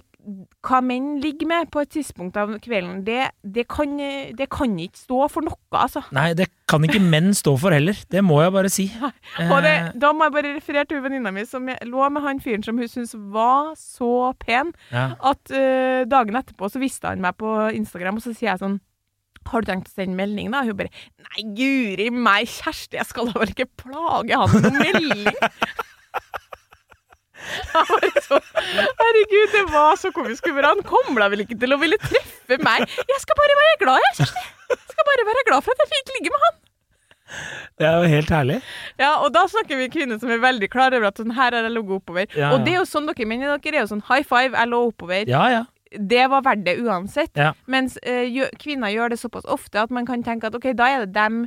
hva 0.64 0.80
menn 0.84 1.18
ligger 1.20 1.46
med 1.48 1.70
på 1.72 1.80
et 1.80 1.90
tidspunkt 1.94 2.36
av 2.36 2.50
kvelden, 2.60 3.04
det, 3.06 3.30
det, 3.42 3.66
kan, 3.72 3.94
det 4.36 4.46
kan 4.52 4.74
ikke 4.78 4.98
stå 5.00 5.18
for 5.32 5.40
noe, 5.46 5.56
altså. 5.72 6.02
Nei, 6.12 6.34
det 6.36 6.46
kan 6.68 6.84
ikke 6.84 7.00
menn 7.00 7.32
stå 7.36 7.54
for 7.60 7.72
heller. 7.72 7.96
Det 8.12 8.22
må 8.24 8.42
jeg 8.42 8.52
bare 8.52 8.68
si. 8.72 8.86
Og 9.52 9.62
det, 9.64 9.70
Eh, 9.80 9.90
da 10.00 10.12
må 10.12 10.24
jeg 10.28 10.32
bare 10.36 10.54
referere 10.58 10.84
til 10.90 11.00
venninna 11.04 11.32
mi 11.32 11.44
som 11.48 11.66
lå 11.66 12.10
med 12.12 12.22
han 12.22 12.40
fyren 12.40 12.62
som 12.64 12.76
hun 12.78 12.88
syntes 12.88 13.14
var 13.32 13.72
så 13.80 14.32
pen, 14.38 14.72
ja. 14.92 15.14
at 15.20 15.50
uh, 15.52 16.04
dagen 16.08 16.36
etterpå 16.36 16.68
så 16.70 16.80
visste 16.82 17.08
han 17.08 17.20
meg 17.24 17.36
på 17.40 17.48
Instagram, 17.74 18.16
og 18.20 18.22
så 18.24 18.34
sier 18.36 18.52
jeg 18.52 18.60
sånn 18.64 18.78
har 19.48 19.62
du 19.64 19.70
tenkt 19.70 19.88
å 19.88 19.94
sende 19.96 20.16
melding, 20.18 20.50
da? 20.52 20.60
Hun 20.66 20.76
bare 20.78 20.90
Nei, 21.30 21.44
guri 21.56 22.10
meg, 22.12 22.48
kjæreste, 22.50 22.98
jeg 23.00 23.06
skal 23.08 23.30
da 23.30 23.40
vel 23.40 23.52
ikke 23.54 23.68
plage 23.80 24.36
han 24.36 24.52
med 24.54 24.66
noen 24.68 24.82
melding? 24.84 25.34
Så, 28.20 28.36
Herregud, 29.00 29.52
det 29.54 29.62
var 29.72 29.96
så 29.96 30.10
komisk 30.12 30.46
humor. 30.50 30.66
Han 30.68 30.82
kommer 30.86 31.24
da 31.24 31.28
vel 31.32 31.40
ikke 31.46 31.56
til 31.58 31.72
å 31.74 31.78
ville 31.80 31.96
treffe 32.02 32.58
meg? 32.62 32.84
Jeg 33.00 33.22
skal 33.22 33.38
bare 33.38 33.56
være 33.58 33.78
glad, 33.80 34.04
jeg. 34.06 34.26
Jeg 34.70 34.82
skal 34.92 35.08
bare 35.08 35.24
være 35.30 35.46
glad 35.48 35.64
for 35.66 35.72
at 35.74 35.80
jeg 35.86 35.90
fikk 35.94 36.12
ligge 36.18 36.34
med 36.34 36.44
han. 36.44 36.58
Det 37.80 37.86
er 37.88 37.96
jo 37.96 38.10
helt 38.12 38.30
herlig. 38.34 38.58
Ja, 39.00 39.10
og 39.24 39.32
da 39.34 39.46
snakker 39.50 39.78
vi 39.80 39.88
kvinner 39.94 40.18
som 40.20 40.30
er 40.34 40.42
veldig 40.42 40.68
klar 40.70 40.94
over 40.96 41.08
at 41.10 41.20
sånn 41.22 41.32
her 41.36 41.54
har 41.56 41.66
jeg 41.66 41.74
ligget 41.74 41.96
oppover. 42.02 42.26
Ja, 42.36 42.52
Og 42.54 42.64
det 42.66 42.74
er 42.74 42.80
jo 42.82 42.86
sånn 42.90 43.06
dere 43.08 43.26
mener 43.30 43.54
dere 43.56 43.78
er 43.80 43.84
jo 43.86 43.90
sånn 43.94 44.04
high 44.10 44.26
five, 44.26 44.52
jeg 44.52 44.70
lå 44.70 44.82
oppover. 44.90 45.30
Ja, 45.30 45.44
ja. 45.54 45.62
Det 45.90 46.26
var 46.30 46.44
verdt 46.46 46.64
det 46.66 46.76
uansett. 46.84 47.32
Ja. 47.34 47.52
Mens 47.66 47.98
eh, 48.02 48.28
gjø- 48.30 48.52
kvinner 48.62 48.92
gjør 48.94 49.10
det 49.10 49.18
såpass 49.18 49.48
ofte 49.50 49.82
at 49.82 49.90
man 49.90 50.06
kan 50.06 50.22
tenke 50.22 50.46
at 50.46 50.54
ok, 50.54 50.70
da 50.78 50.88
er 50.88 51.06
det 51.06 51.14
dem 51.16 51.44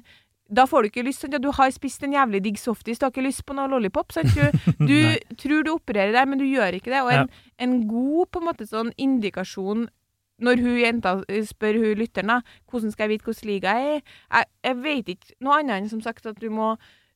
da 0.54 0.66
får 0.70 0.84
du 0.84 0.90
ikke 0.92 1.06
lyst, 1.08 1.24
sant? 1.24 1.34
Ja, 1.34 1.40
du 1.42 1.50
har 1.56 1.72
spist 1.74 2.04
en 2.04 2.14
jævlig 2.14 2.42
digg 2.44 2.58
softis, 2.60 3.00
du 3.00 3.06
har 3.08 3.14
ikke 3.14 3.24
lyst 3.26 3.46
på 3.48 3.56
noe 3.58 3.70
lollipop. 3.72 4.12
Sant? 4.14 4.30
Du, 4.36 4.44
du 4.90 5.36
tror 5.40 5.64
du 5.66 5.72
opererer 5.74 6.12
der, 6.14 6.28
men 6.30 6.38
du 6.38 6.46
gjør 6.46 6.76
ikke 6.78 6.92
det. 6.94 7.00
Og 7.02 7.14
en, 7.16 7.30
en 7.64 7.78
god 7.90 8.28
på 8.30 8.42
en 8.42 8.48
måte 8.52 8.68
sånn 8.70 8.92
indikasjon 9.02 9.88
når 10.44 10.60
hun 10.66 10.76
jenta 10.82 11.14
spør 11.48 11.80
hun 11.80 11.98
lytteren 12.02 12.34
da, 12.34 12.38
hvordan 12.70 12.92
skal 12.92 13.06
jeg 13.08 13.14
vite 13.16 13.30
hvordan 13.30 13.50
liga 13.50 13.74
jeg 13.80 13.96
er, 13.96 14.02
jeg, 14.34 14.48
jeg 14.68 14.78
vet 14.84 15.12
ikke 15.14 15.36
noe 15.46 15.60
annet 15.62 15.76
enn 15.78 15.90
som 15.94 16.02
sagt 16.04 16.26
at 16.30 16.42
du 16.42 16.50
må 16.52 16.74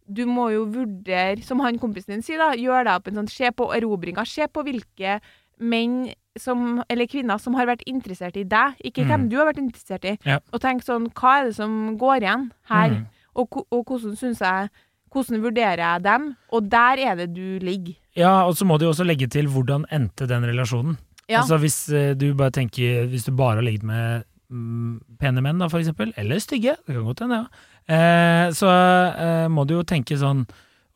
du 0.07 0.21
må 0.29 0.45
jo 0.53 0.61
vurdere, 0.71 1.41
som 1.43 1.59
han 1.65 1.75
kompisen 1.81 2.13
din 2.15 2.23
sier, 2.23 2.39
da, 2.39 2.53
gjør 2.55 2.85
deg 2.87 2.93
opp 2.95 3.09
en 3.11 3.17
sånn 3.19 3.27
Se 3.33 3.49
på 3.51 3.65
erobringa. 3.75 4.23
Se 4.23 4.45
på 4.47 4.63
hvilke 4.63 5.17
menn 5.59 6.05
som, 6.41 6.81
eller 6.89 7.07
kvinner 7.09 7.37
som 7.41 7.53
har 7.55 7.67
vært 7.69 7.83
interessert 7.87 8.37
i 8.37 8.43
deg, 8.43 8.75
ikke 8.83 9.03
Mm. 9.03 9.07
hvem 9.09 9.29
du 9.29 9.37
har 9.37 9.47
vært 9.49 9.61
interessert 9.61 10.05
i. 10.05 10.17
Ja. 10.25 10.39
Og 10.53 10.61
tenk 10.61 10.83
sånn 10.83 11.09
Hva 11.13 11.39
er 11.39 11.45
det 11.49 11.55
som 11.55 11.97
går 11.97 12.21
igjen 12.21 12.51
her? 12.69 12.89
Mm. 12.89 13.05
Og, 13.35 13.57
og 13.71 13.85
hvordan 13.85 14.15
syns 14.17 14.39
jeg 14.41 14.69
Hvordan 15.13 15.41
vurderer 15.41 15.79
jeg 15.79 16.03
dem? 16.03 16.35
Og 16.51 16.69
der 16.69 16.99
er 16.99 17.15
det 17.15 17.33
du 17.33 17.59
ligger. 17.63 17.95
Ja, 18.13 18.43
og 18.45 18.57
så 18.59 18.65
må 18.67 18.77
du 18.77 18.83
jo 18.85 18.91
også 18.91 19.05
legge 19.07 19.27
til 19.31 19.47
hvordan 19.47 19.85
endte 19.89 20.27
den 20.27 20.43
relasjonen. 20.43 20.97
Ja. 21.29 21.39
Altså 21.41 21.57
hvis 21.57 21.89
eh, 21.89 22.13
du 22.13 22.33
bare 22.35 22.51
tenker 22.51 23.07
Hvis 23.07 23.23
du 23.25 23.31
bare 23.31 23.55
har 23.55 23.63
ligget 23.63 23.83
med 23.83 24.23
mm, 24.51 24.99
pene 25.19 25.41
menn, 25.41 25.59
da, 25.59 25.67
for 25.71 25.79
eksempel, 25.79 26.13
eller 26.17 26.39
stygge, 26.39 26.75
det 26.85 26.93
kan 26.95 27.03
godt 27.07 27.23
hende, 27.23 27.39
ja. 27.45 27.47
Eh, 27.87 28.51
så 28.51 28.67
eh, 28.67 29.47
må 29.47 29.63
du 29.65 29.77
jo 29.77 29.83
tenke 29.87 30.17
sånn 30.19 30.45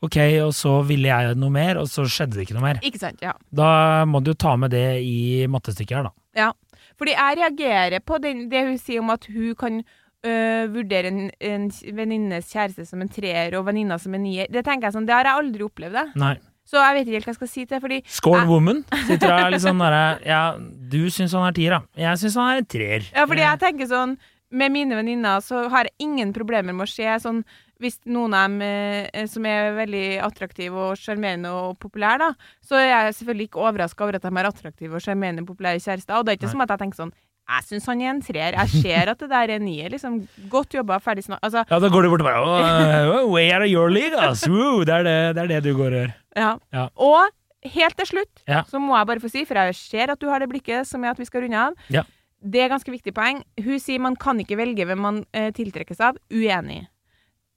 Ok, 0.02 0.18
og 0.42 0.52
så 0.58 0.80
ville 0.88 1.12
jeg 1.12 1.36
noe 1.38 1.54
mer, 1.54 1.78
og 1.78 1.88
så 1.92 2.04
skjedde 2.10 2.40
det 2.40 2.48
ikke 2.48 2.56
noe 2.58 2.66
mer. 2.66 2.80
Ikke 2.86 3.02
sant? 3.02 3.22
Ja. 3.22 3.36
Da 3.54 4.04
må 4.10 4.22
du 4.26 4.34
ta 4.34 4.56
med 4.58 4.74
det 4.74 4.86
i 5.06 5.46
mattestykket 5.52 5.98
her, 6.00 6.08
da. 6.10 6.14
Ja, 6.38 6.52
Fordi 6.98 7.14
jeg 7.14 7.38
reagerer 7.38 8.00
på 8.06 8.18
den, 8.22 8.48
det 8.50 8.64
hun 8.68 8.78
sier 8.82 9.02
om 9.02 9.10
at 9.14 9.26
hun 9.30 9.56
kan 9.58 9.80
øh, 10.26 10.66
vurdere 10.74 11.10
en, 11.10 11.30
en 11.42 11.68
venninnes 11.98 12.50
kjæreste 12.54 12.86
som 12.90 13.02
en 13.02 13.10
treer 13.10 13.56
og 13.58 13.66
venninna 13.70 13.98
som 14.02 14.14
en 14.18 14.22
nier. 14.26 14.50
Det 14.54 14.64
tenker 14.66 14.90
jeg 14.90 14.98
sånn, 14.98 15.08
det 15.10 15.16
har 15.16 15.30
jeg 15.30 15.40
aldri 15.44 15.66
opplevd. 15.66 15.98
det. 15.98 16.06
Nei. 16.22 16.36
Så 16.72 16.78
jeg 16.80 16.94
vet 16.96 17.08
ikke 17.10 17.18
helt 17.18 17.26
hva 17.28 17.34
jeg 17.34 17.40
skal 17.40 17.50
si 17.52 17.64
til 17.66 17.74
det. 17.76 17.82
fordi 17.84 17.98
Scorn 18.18 18.46
woman 18.48 18.84
sitter 19.08 19.28
der 19.34 19.50
litt 19.52 19.64
sånn 19.64 19.82
derre 19.82 20.04
Ja, 20.24 20.44
du 20.58 21.02
syns 21.12 21.34
han 21.36 21.48
er 21.50 21.56
tier, 21.58 21.74
da. 21.74 21.82
Jeg 22.00 22.22
syns 22.22 22.38
han 22.40 22.52
er 22.54 22.62
en 22.62 22.70
treer. 22.70 23.08
Ja, 23.12 23.26
fordi 23.28 23.44
jeg 23.44 23.60
tenker 23.66 23.90
sånn 23.90 24.14
Med 24.52 24.72
mine 24.72 24.96
venninner 25.00 25.42
så 25.44 25.66
har 25.74 25.90
jeg 25.90 25.96
ingen 26.06 26.32
problemer 26.36 26.76
med 26.76 26.86
å 26.88 26.92
se 26.92 27.08
sånn 27.24 27.42
Hvis 27.82 27.98
noen 28.06 28.34
av 28.38 28.46
dem 28.46 28.62
eh, 28.62 29.26
som 29.32 29.46
er 29.50 29.72
veldig 29.80 30.06
attraktive 30.28 30.78
og 30.92 31.00
sjarmerende 31.02 31.50
og 31.50 31.80
populære, 31.82 32.20
da, 32.22 32.52
så 32.62 32.78
er 32.78 32.88
jeg 32.92 33.16
selvfølgelig 33.18 33.48
ikke 33.50 33.64
overraska 33.66 34.06
over 34.06 34.20
at 34.20 34.28
de 34.28 34.32
har 34.38 34.50
attraktive 34.52 34.96
og 35.00 35.02
sjarmerende 35.02 35.46
populære 35.48 35.82
kjærester. 35.82 36.14
Og 36.20 36.26
det 36.28 36.36
er 36.36 36.38
ikke 36.40 36.50
Nei. 36.52 36.54
som 36.54 36.62
at 36.68 36.74
jeg 36.76 36.82
tenker 36.86 37.02
sånn 37.02 37.14
Jeg 37.52 37.64
syns 37.68 37.88
han 37.90 38.02
er 38.06 38.10
en 38.14 38.22
treer. 38.24 38.54
Jeg 38.56 38.70
ser 38.86 39.10
at 39.12 39.20
det 39.20 39.28
der 39.34 39.50
er 39.50 39.56
en 39.58 39.66
nier. 39.66 39.90
Liksom. 39.92 40.22
Godt 40.54 40.78
jobba, 40.78 41.00
ferdig 41.04 41.26
snart. 41.26 41.42
Altså, 41.44 41.66
Ja, 41.68 41.80
da 41.84 41.90
går 41.92 42.06
du 42.06 42.10
bort 42.14 42.22
og 42.22 42.30
bare 42.30 43.26
Way 43.28 43.50
out 43.52 43.66
of 43.66 43.68
your 43.74 43.90
league, 43.92 44.16
ass! 44.16 44.46
Woo, 44.48 44.86
det, 44.86 44.94
er 45.02 45.04
det, 45.10 45.18
det 45.36 45.44
er 45.44 45.48
det 45.56 45.64
du 45.66 45.74
går 45.76 45.90
og 45.92 45.98
gjør. 46.04 46.14
ja. 46.38 46.52
Ja. 46.72 46.86
Og 46.96 47.30
helt 47.76 47.98
til 47.98 48.08
slutt 48.14 48.46
Ja. 48.48 48.62
så 48.70 48.80
må 48.80 48.96
jeg 48.98 49.08
bare 49.10 49.20
få 49.26 49.30
si, 49.30 49.44
for 49.46 49.58
jeg 49.58 49.76
ser 49.76 50.10
at 50.14 50.20
du 50.22 50.30
har 50.30 50.40
det 50.40 50.48
blikket 50.50 50.88
som 50.88 51.04
er 51.04 51.12
at 51.12 51.20
vi 51.20 51.26
skal 51.28 51.44
runde 51.44 51.58
av. 51.66 51.74
Ja. 51.94 52.06
Det 52.42 52.62
er 52.64 52.70
ganske 52.72 52.90
viktig 52.94 53.12
poeng. 53.14 53.44
Hun 53.62 53.78
sier 53.80 54.00
man 54.02 54.16
kan 54.16 54.40
ikke 54.42 54.58
velge 54.58 54.86
hvem 54.88 54.98
man 55.04 55.20
eh, 55.34 55.52
tiltrekkes 55.54 56.00
av. 56.02 56.16
Uenig. 56.34 56.88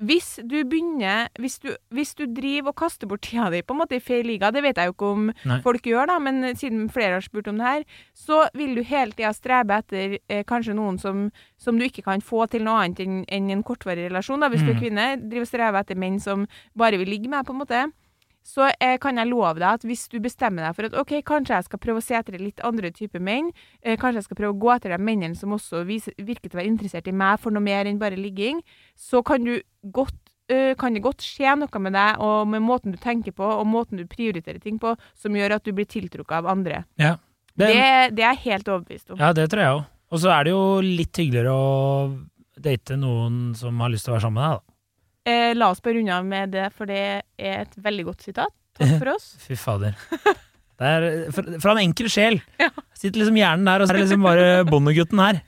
Hvis 0.02 0.40
du 0.42 0.56
begynner 0.66 1.28
hvis 1.38 1.60
du, 1.62 1.68
hvis 1.94 2.14
du 2.18 2.24
driver 2.26 2.72
og 2.72 2.76
kaster 2.80 3.06
bort 3.06 3.22
tida 3.22 3.46
di 3.52 3.60
på 3.62 3.76
en 3.76 3.78
måte 3.78 3.94
i 3.94 4.02
feil 4.02 4.26
liga, 4.26 4.50
det 4.50 4.62
vet 4.64 4.76
jeg 4.76 4.90
jo 4.90 4.94
ikke 4.96 5.10
om 5.14 5.28
Nei. 5.46 5.60
folk 5.62 5.86
gjør, 5.86 6.06
da, 6.10 6.18
men 6.18 6.42
siden 6.58 6.88
flere 6.90 7.14
har 7.14 7.22
spurt 7.22 7.46
om 7.48 7.58
det 7.62 7.64
her, 7.68 7.84
så 8.12 8.40
vil 8.58 8.74
du 8.74 8.82
hele 8.82 9.12
tida 9.14 9.30
strebe 9.32 9.78
etter 9.78 10.18
eh, 10.28 10.42
kanskje 10.44 10.74
noen 10.74 10.98
som, 10.98 11.28
som 11.56 11.78
du 11.78 11.84
ikke 11.86 12.02
kan 12.02 12.20
få 12.20 12.48
til 12.50 12.64
noe 12.66 12.82
annet 12.82 13.00
enn 13.06 13.22
enn 13.28 13.50
en 13.54 13.62
kortvarig 13.62 14.08
relasjon. 14.10 14.40
Da. 14.42 14.48
Hvis 14.50 14.66
du 14.66 14.72
er 14.72 14.74
Mm. 14.74 14.80
kvinne, 14.82 15.06
driver 15.30 15.46
og 15.46 15.52
strever 15.52 15.80
etter 15.80 15.96
menn 15.96 16.18
som 16.20 16.48
bare 16.76 16.98
vil 16.98 17.08
ligge 17.08 17.30
med, 17.30 17.46
på 17.46 17.54
en 17.54 17.62
måte 17.62 17.84
så 18.44 18.68
eh, 18.76 18.98
kan 19.00 19.16
jeg 19.16 19.30
love 19.30 19.56
deg 19.56 19.68
at 19.70 19.86
hvis 19.88 20.04
du 20.12 20.18
bestemmer 20.22 20.66
deg 20.66 20.76
for 20.76 20.88
at 20.88 20.96
OK, 21.00 21.14
kanskje 21.24 21.56
jeg 21.56 21.66
skal 21.70 21.80
prøve 21.80 22.02
å 22.02 22.04
se 22.04 22.16
etter 22.18 22.36
litt 22.40 22.60
andre 22.66 22.90
typer 22.92 23.22
menn, 23.24 23.48
eh, 23.80 23.96
kanskje 24.00 24.20
jeg 24.20 24.28
skal 24.28 24.40
prøve 24.42 24.52
å 24.52 24.60
gå 24.60 24.72
etter 24.74 24.92
de 24.92 25.00
mennene 25.00 25.38
som 25.38 25.54
også 25.56 25.80
viser, 25.88 26.16
virker 26.20 26.50
til 26.50 26.58
å 26.58 26.60
være 26.60 26.72
interessert 26.74 27.08
i 27.08 27.16
meg 27.16 27.40
for 27.40 27.54
noe 27.54 27.64
mer 27.64 27.88
enn 27.88 28.00
bare 28.02 28.20
ligging, 28.20 28.60
så 29.00 29.24
kan 29.24 29.48
du 29.48 29.56
godt 29.96 30.18
eh, 30.52 30.74
kan 30.76 30.92
det 30.92 31.04
godt 31.06 31.24
skje 31.24 31.56
noe 31.56 31.82
med 31.86 31.96
deg 31.96 32.20
og 32.24 32.50
med 32.52 32.64
måten 32.66 32.92
du 32.92 33.00
tenker 33.00 33.32
på 33.32 33.48
og 33.48 33.64
måten 33.70 34.02
du 34.02 34.04
prioriterer 34.10 34.60
ting 34.60 34.76
på, 34.82 34.92
som 35.16 35.40
gjør 35.40 35.56
at 35.56 35.64
du 35.64 35.72
blir 35.72 35.88
tiltrukket 35.88 36.42
av 36.42 36.52
andre. 36.52 36.84
Ja. 37.00 37.16
Det, 37.54 37.70
Det, 37.70 37.88
det, 38.18 38.22
er 38.26 38.34
jeg 38.34 38.44
helt 38.50 38.68
overbevist 38.68 39.10
om. 39.14 39.18
ja, 39.22 39.32
det 39.32 39.48
tror 39.48 39.62
jeg 39.62 39.74
òg. 39.78 39.82
Og 40.14 40.20
så 40.20 40.30
er 40.34 40.44
det 40.44 40.52
jo 40.52 40.62
litt 40.84 41.16
hyggeligere 41.16 41.54
å 41.54 42.64
date 42.64 42.96
noen 42.98 43.54
som 43.58 43.80
har 43.80 43.90
lyst 43.90 44.06
til 44.06 44.12
å 44.12 44.18
være 44.18 44.26
sammen 44.26 44.40
med 44.42 44.46
deg, 44.46 44.60
da. 44.60 44.73
Eh, 45.24 45.52
la 45.56 45.70
oss 45.72 45.80
bare 45.84 45.96
runde 45.98 46.12
av 46.12 46.26
med 46.28 46.52
det, 46.52 46.66
for 46.76 46.88
det 46.90 47.00
er 47.40 47.62
et 47.62 47.78
veldig 47.80 48.04
godt 48.10 48.26
sitat. 48.26 48.52
Takk 48.76 48.98
for 48.98 49.14
oss. 49.14 49.30
Fy 49.46 49.56
fader. 49.56 49.96
Det 50.74 50.90
er 50.90 51.06
fra, 51.32 51.44
fra 51.62 51.74
en 51.76 51.84
enkel 51.86 52.10
sjel. 52.12 52.40
Ja. 52.62 52.70
Sitter 52.94 53.20
liksom 53.20 53.36
hjernen 53.36 53.66
der, 53.68 53.82
og 53.82 53.88
så 53.88 53.92
er 53.94 53.98
det 53.98 54.04
liksom 54.06 54.24
bare 54.24 54.46
bondegutten 54.70 55.20
her. 55.20 55.40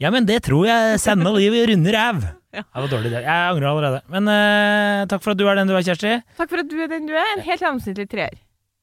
Ja, 0.00 0.10
men 0.14 0.24
det 0.28 0.38
tror 0.46 0.64
jeg 0.68 1.00
sender 1.02 1.34
livet 1.36 1.68
runder 1.68 1.96
ræv. 1.96 2.22
Ja. 2.52 2.62
Det 2.64 2.84
var 2.84 2.90
dårlig, 2.92 3.10
det. 3.12 3.22
Jeg 3.24 3.50
angrer 3.52 3.68
allerede. 3.70 4.00
Men 4.12 4.28
eh, 4.32 5.02
takk 5.10 5.24
for 5.24 5.32
at 5.34 5.40
du 5.40 5.44
er 5.48 5.58
den 5.58 5.70
du 5.70 5.74
er, 5.76 5.84
Kjersti. 5.86 6.14
Takk 6.38 6.52
for 6.52 6.62
at 6.62 6.70
du 6.70 6.78
er 6.84 6.90
den 6.92 7.08
du 7.08 7.14
er. 7.16 7.28
En 7.36 7.44
helt 7.46 7.64
gjennomsnittlig 7.64 8.08
treer. 8.12 8.38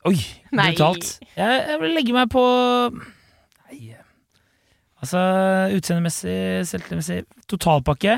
Oi, 0.10 0.16
brutalt. 0.54 1.10
Jeg, 1.36 1.64
jeg 1.70 1.80
vil 1.82 1.98
legge 1.98 2.16
meg 2.16 2.30
på 2.32 2.44
Nei 2.96 3.98
Altså, 5.00 5.20
utseendemessig, 5.78 6.38
selvtillitsmessig 6.68 7.22
Totalpakke. 7.52 8.18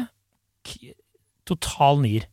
Total 1.52 2.02
nier. 2.04 2.26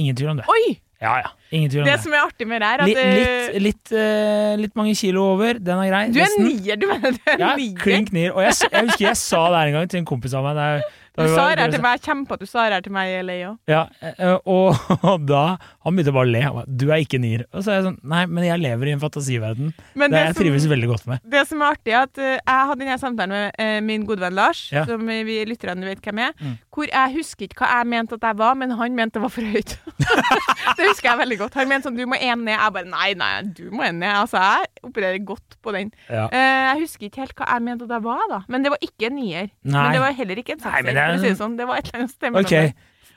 Ingen 0.00 0.16
tvil 0.20 0.30
om 0.34 0.40
det. 0.40 0.46
Oi! 0.52 0.78
Ja, 1.00 1.14
ja. 1.22 1.30
Ingen 1.56 1.70
tvil 1.72 1.80
om 1.80 1.86
Det 1.88 1.94
det. 1.96 2.02
som 2.04 2.12
er 2.12 2.24
artig 2.26 2.46
med 2.46 2.60
det 2.60 2.68
er 2.68 2.82
at 2.84 2.88
Litt, 2.90 2.98
eh, 3.00 3.14
litt, 3.56 3.62
litt, 3.64 3.92
uh, 3.96 4.56
litt 4.60 4.74
mange 4.76 4.92
kilo 5.00 5.22
over. 5.32 5.56
Den 5.56 5.80
er 5.80 5.88
grei. 5.88 6.02
Du 6.12 6.18
er 6.20 6.34
nier, 6.44 6.76
du 6.76 6.84
mener 6.90 7.16
du 7.16 7.22
er 7.24 7.38
Ja, 7.40 7.54
nier? 7.56 7.78
klink 7.80 8.12
nier. 8.12 8.34
Og 8.36 8.44
jeg, 8.44 8.58
jeg 8.68 8.84
husker 8.90 9.06
jeg 9.06 9.16
sa 9.16 9.40
det 9.48 9.62
her 9.62 9.70
en 9.72 9.78
gang 9.78 9.88
til 9.94 10.02
en 10.02 10.08
kompis 10.12 10.34
av 10.36 10.44
meg. 10.44 10.60
Der, 10.60 10.84
Du 11.16 11.24
sa 11.34 11.48
det 11.50 11.64
her 11.64 11.72
til 11.72 11.82
meg, 11.84 11.96
jeg 11.98 12.04
kjemper 12.10 12.36
at 12.36 12.40
du 12.44 12.46
sa 12.52 12.66
det 12.68 12.76
her 12.78 12.84
til 12.84 12.92
meg 12.92 13.14
i 13.14 13.22
LA 13.24 13.38
òg. 13.48 13.56
Ja, 13.72 13.80
eh, 14.12 14.36
og, 14.44 14.76
og 15.02 15.24
da 15.32 15.42
Han 15.82 15.96
begynte 15.96 16.12
bare 16.12 16.28
å 16.28 16.30
le. 16.30 16.64
Du 16.76 16.90
er 16.92 17.00
ikke 17.00 17.18
nier. 17.18 17.46
Og 17.54 17.62
så 17.64 17.70
er 17.72 17.76
jeg 17.78 17.84
sånn 17.86 17.98
Nei, 18.04 18.26
men 18.26 18.44
jeg 18.44 18.60
lever 18.60 18.88
i 18.90 18.92
en 18.92 19.00
fantasiverden. 19.00 19.70
Men 19.94 20.10
Det 20.10 20.16
det 20.18 20.24
jeg 20.26 20.34
som, 20.34 20.42
trives 20.44 20.66
veldig 20.68 20.88
godt 20.90 21.06
med. 21.08 21.20
det 21.24 21.44
som 21.48 21.62
er 21.62 21.70
artig, 21.72 21.92
er 21.94 22.02
at 22.02 22.18
eh, 22.18 22.34
jeg 22.36 22.66
hadde 22.68 22.80
denne 22.84 22.98
samtalen 23.00 23.30
med 23.30 23.54
eh, 23.58 23.80
min 23.80 24.04
gode 24.04 24.20
venn 24.20 24.34
Lars, 24.36 24.60
Ja. 24.72 24.84
som 24.84 25.06
vi 25.06 25.38
lytterne 25.48 25.84
vet 25.88 26.02
hvem 26.04 26.18
er, 26.26 26.32
Mm. 26.40 26.58
hvor 26.70 26.84
jeg 26.90 27.14
husker 27.16 27.46
ikke 27.48 27.64
hva 27.64 27.70
jeg 27.80 27.86
mente 27.94 28.12
at 28.14 28.20
jeg 28.28 28.36
var, 28.36 28.54
men 28.60 28.70
han 28.76 28.94
mente 28.94 29.14
det 29.16 29.22
var 29.22 29.32
for 29.32 29.40
høyt. 29.42 29.78
det 30.76 30.84
husker 30.90 31.08
jeg 31.10 31.18
veldig 31.22 31.38
godt. 31.38 31.54
Han 31.60 31.68
mente 31.72 31.88
sånn 31.88 31.96
du 31.96 32.04
må 32.06 32.16
én 32.20 32.44
ned. 32.44 32.54
Jeg 32.60 32.72
bare 32.76 32.84
nei, 32.92 33.08
nei, 33.14 33.32
du 33.56 33.70
må 33.72 33.84
én 33.88 33.98
ned. 34.00 34.12
Altså, 34.20 34.36
jeg 34.36 34.68
opererer 34.84 35.24
godt 35.24 35.56
på 35.64 35.72
den. 35.76 35.92
Ja. 36.10 36.26
Eh, 36.28 36.74
jeg 36.74 36.84
husker 36.84 37.08
ikke 37.08 37.24
helt 37.24 37.34
hva 37.40 37.48
jeg 37.54 37.62
mente 37.70 37.88
at 37.88 37.96
jeg 37.96 38.04
var, 38.04 38.22
da. 38.30 38.42
Men 38.52 38.62
det 38.66 38.72
var 38.76 38.84
ikke 38.84 39.08
en 39.10 39.16
nier. 39.16 39.50
Men 39.64 39.92
det 39.96 40.00
var 40.04 40.12
heller 40.20 40.36
ikke 40.44 40.56
en 40.58 40.62
Nei, 40.62 40.70
sekser. 40.70 40.84
men 40.84 40.94
det 40.94 41.02
er 41.02 41.16
det 41.16 41.30
en- 41.32 41.40
sånn. 41.40 41.56
Det 41.56 41.66
var 41.66 41.76
et 41.80 41.88
eller 41.88 42.00
annet 42.04 42.10
sted 42.14 42.32
mellom 42.32 42.44
Ok. 42.44 42.50
det. 42.50 42.74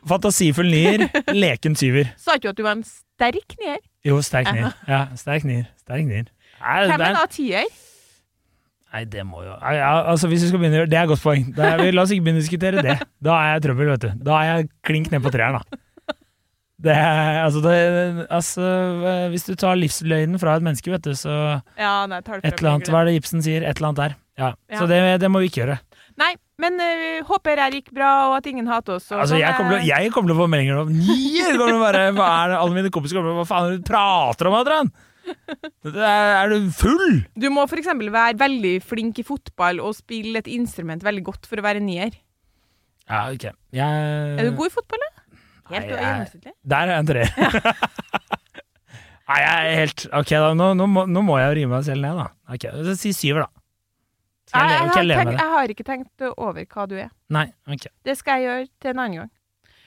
Fantasifull 0.09 0.69
nier, 0.71 1.07
leken 1.43 1.77
tyver. 1.79 2.11
Sa 2.19 2.37
ikke 2.37 2.49
du 2.49 2.53
at 2.53 2.59
du 2.59 2.65
var 2.67 2.77
en 2.79 2.85
sterk 2.87 3.57
nier? 3.61 3.79
Jo, 4.03 4.19
sterk 4.25 4.51
nier. 4.51 4.73
Ja, 4.89 5.05
sterk 5.19 5.47
nier. 5.47 5.69
Sterk 5.83 6.05
nier. 6.09 6.29
Nei, 6.63 6.77
Hvem 6.89 7.03
er 7.03 7.17
da 7.17 7.25
tier? 7.31 7.71
Nei, 8.93 9.01
det 9.09 9.23
må 9.25 9.41
jo 9.41 9.55
Nei, 9.57 9.73
ja, 9.79 9.89
altså, 10.11 10.29
hvis 10.29 10.43
vi 10.45 10.51
skal 10.51 10.61
begynne 10.61 10.83
Det 10.85 10.95
er 10.95 11.07
et 11.07 11.09
godt 11.09 11.23
poeng. 11.23 11.47
Er, 11.57 11.81
la 11.95 12.03
oss 12.05 12.11
ikke 12.13 12.27
begynne 12.27 12.43
å 12.43 12.45
diskutere 12.45 12.83
det. 12.85 12.99
Da 13.25 13.37
er 13.39 13.55
jeg 13.55 13.63
trøbbel, 13.65 13.89
vet 13.95 14.03
du. 14.05 14.11
Da 14.27 14.35
er 14.37 14.49
jeg 14.51 14.69
klink 14.85 15.09
ned 15.13 15.23
på 15.25 15.31
treeren, 15.33 15.57
da. 15.59 15.79
Det 16.83 16.91
er, 16.91 17.37
altså, 17.45 17.61
det, 17.63 18.25
altså 18.27 18.69
Hvis 19.31 19.45
du 19.47 19.53
tar 19.55 19.77
livsløgnen 19.79 20.39
fra 20.41 20.57
et 20.59 20.65
menneske, 20.65 20.91
vet 20.91 21.05
du, 21.05 21.13
så 21.15 21.31
Ja, 21.79 21.93
nei, 22.11 22.19
Et 22.19 22.49
eller 22.51 22.73
annet, 22.73 22.91
hva 22.91 23.01
er 23.01 23.09
det 23.09 23.15
Ibsen 23.21 23.43
sier? 23.45 23.63
Et 23.63 23.79
eller 23.79 23.93
annet 23.93 24.01
der. 24.01 24.15
Ja. 24.37 24.49
Ja. 24.67 24.81
Så 24.81 24.87
det, 24.89 24.99
det 25.23 25.29
må 25.31 25.41
vi 25.41 25.49
ikke 25.49 25.63
gjøre. 25.63 25.79
Nei, 26.21 26.33
men 26.61 26.75
uh, 26.77 27.23
håper 27.25 27.57
det 27.57 27.79
gikk 27.79 27.87
bra, 27.95 28.09
og 28.29 28.35
at 28.37 28.45
ingen 28.51 28.67
hater 28.69 28.99
oss. 28.99 29.07
Altså, 29.11 29.33
sånn, 29.33 29.39
jeg 29.41 29.55
kommer, 29.57 29.79
til, 29.79 29.81
å- 29.81 29.87
jeg 29.89 30.11
kommer 30.13 30.29
til 30.29 30.35
å 30.37 30.41
få 30.43 30.49
meldinger 30.53 30.81
om 30.83 30.91
Nier! 30.93 31.55
kommer 31.57 31.71
til 31.71 31.79
å 31.79 31.85
være, 31.87 32.03
Hva 32.19 32.27
er 32.43 32.51
det? 32.53 32.59
Alle 32.59 32.77
mine 32.77 32.91
kompiser 32.93 33.17
kommer 33.17 33.31
til 33.31 33.39
å 33.39 33.41
Hva 33.41 33.47
faen 33.49 33.65
er 33.65 33.73
det 33.73 33.81
du 33.81 33.87
prater 33.89 34.49
om, 34.51 34.57
Adrian? 34.59 34.91
Er, 35.23 36.33
er 36.43 36.51
du 36.51 36.67
full? 36.75 37.23
Du 37.39 37.47
må 37.55 37.63
eksempel 37.65 38.11
være 38.13 38.37
veldig 38.41 38.75
flink 38.83 39.21
i 39.23 39.25
fotball 39.25 39.79
og 39.81 39.95
spille 39.97 40.41
et 40.43 40.49
instrument 40.51 41.01
veldig 41.05 41.23
godt 41.31 41.47
for 41.49 41.61
å 41.61 41.65
være 41.65 41.81
nier. 41.81 42.11
Ja, 43.09 43.25
ok. 43.31 43.49
Jeg, 43.73 44.37
Er 44.37 44.49
du 44.49 44.53
god 44.59 44.69
i 44.69 44.75
fotball, 44.75 45.01
da? 45.07 45.09
Helt 45.73 45.89
Nei, 45.89 45.97
jeg- 45.97 46.53
Der 46.67 46.83
er 46.83 46.91
jeg 46.91 46.99
en 46.99 47.07
treer. 47.07 47.29
Nei, 49.23 49.39
jeg 49.39 49.51
er 49.71 49.77
helt 49.79 50.01
Ok, 50.11 50.31
da. 50.35 50.49
Nå, 50.59 50.73
nå, 50.75 50.87
må, 50.91 51.05
nå 51.07 51.21
må 51.23 51.37
jeg 51.39 51.55
rive 51.61 51.71
meg 51.71 51.85
selv 51.87 52.03
ned, 52.03 52.19
da. 52.19 52.27
Ok, 52.53 52.67
Si 52.99 53.13
syver, 53.15 53.45
da. 53.47 53.62
Jeg, 54.53 54.69
Jeg, 54.69 54.73
jeg, 54.73 55.17
har 55.17 55.25
tenkt, 55.25 55.39
jeg 55.39 55.51
har 55.53 55.71
ikke 55.73 55.85
tenkt 55.87 56.25
over 56.37 56.65
hva 56.65 56.83
du 56.89 56.95
er. 56.99 57.09
Nei, 57.33 57.47
ok. 57.67 57.87
Det 58.05 58.13
skal 58.19 58.41
jeg 58.41 58.47
gjøre 58.49 58.67
til 58.83 58.93
en 58.93 58.99
annen 59.01 59.17
gang. 59.23 59.31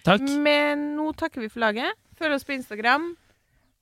Takk. 0.07 0.27
Men 0.43 0.83
nå 0.97 1.13
takker 1.19 1.43
vi 1.45 1.51
for 1.53 1.63
laget. 1.63 1.95
Følg 2.19 2.35
oss 2.39 2.47
på 2.47 2.55
Instagram. 2.57 3.13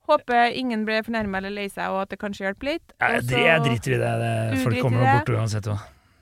Håper 0.09 0.53
ingen 0.53 0.83
ble 0.85 0.99
fornærma 1.05 1.39
eller 1.41 1.53
lei 1.53 1.65
seg, 1.71 1.89
og 1.89 2.03
at 2.03 2.11
det 2.13 2.19
kanskje 2.21 2.45
hjelper 2.45 2.69
litt. 2.75 2.93
Jeg, 3.01 3.23
Og 3.25 3.31
jeg, 3.41 3.63
driter 3.65 3.95
i 3.95 4.01
det. 4.01 4.11
det 4.21 4.59
folk 4.61 4.81
kommer 4.85 5.01
nå 5.01 5.15
bort 5.15 5.31
uansett 5.39 5.69
og 5.71 5.79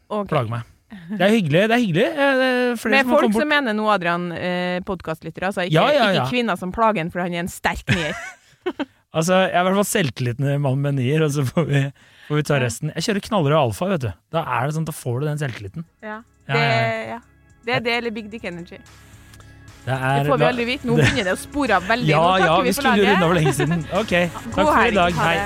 okay. 0.07 0.29
Plager 0.31 0.53
meg. 0.53 0.69
Det 0.93 1.25
er 1.25 1.33
hyggelig. 1.33 1.61
det 1.67 1.75
er 1.75 1.81
hyggelig. 1.81 2.07
Det 2.13 2.47
er 2.47 2.67
Med 2.69 2.77
som 2.77 3.11
folk 3.11 3.27
bort. 3.27 3.41
som 3.41 3.49
mener 3.49 3.75
nå, 3.75 3.87
Adrian, 3.91 4.27
eh, 4.37 4.79
podkastlyttere, 4.87 5.49
altså 5.49 5.65
ikke, 5.65 5.73
Ja, 5.73 5.85
ja, 5.91 6.09
ja. 6.13 6.21
ikke 6.21 6.35
kvinner 6.35 6.59
som 6.59 6.71
plager 6.75 7.01
en 7.01 7.11
fordi 7.11 7.27
han 7.27 7.37
er 7.39 7.45
en 7.47 7.51
sterk 7.51 7.83
nier. 7.91 8.15
Altså, 9.13 9.43
Jeg 9.45 9.53
er 9.53 9.59
i 9.59 9.65
hvert 9.67 9.75
fall 9.77 9.85
selvtilliten 9.85 10.61
mann 10.63 10.79
med 10.81 10.95
nier, 10.97 11.21
og 11.21 11.29
så 11.35 11.43
får 11.45 11.65
vi, 11.67 11.81
får 12.27 12.35
vi 12.39 12.43
ta 12.47 12.59
resten. 12.63 12.91
Jeg 12.95 13.03
kjører 13.07 13.25
knallrød 13.29 13.57
alfa, 13.59 13.87
vet 13.93 14.05
du. 14.05 14.11
Da 14.33 14.43
er 14.57 14.67
det 14.69 14.75
sånn, 14.77 14.85
da 14.87 14.95
får 14.95 15.19
du 15.21 15.25
den 15.29 15.41
selvtilliten. 15.41 15.85
Ja. 16.03 16.21
Ja, 16.47 16.53
Det, 16.53 16.61
ja, 17.07 17.19
det 17.65 17.73
er 17.75 17.79
det 17.85 17.93
eller 18.01 18.11
Big 18.11 18.29
Dick 18.31 18.43
Energy. 18.43 18.77
Det, 19.85 19.91
er, 19.91 20.23
Det 20.23 20.29
får 20.31 20.37
vi 20.39 20.45
aldri 20.47 20.65
vite. 20.65 20.87
Nå 20.87 20.95
det- 20.95 21.05
begynner 21.05 21.23
det 21.29 21.33
å 21.35 21.39
spore 21.39 21.75
av 21.75 21.83
veldig. 21.87 22.07
Ja, 22.09 22.21
Nå 22.23 22.31
takker 22.39 22.45
ja, 22.45 22.57
vi 22.57 22.63
vi 22.69 22.73
for 22.73 22.81
skulle 22.81 23.13
runde 23.13 23.25
av 23.25 23.33
lenge 23.39 23.53
siden. 23.53 23.85
Ok, 24.01 24.13
takk 24.31 24.55
God 24.55 24.73
for 24.73 24.85
i 24.87 24.91
dag. 24.91 25.13
Hei. 25.13 25.37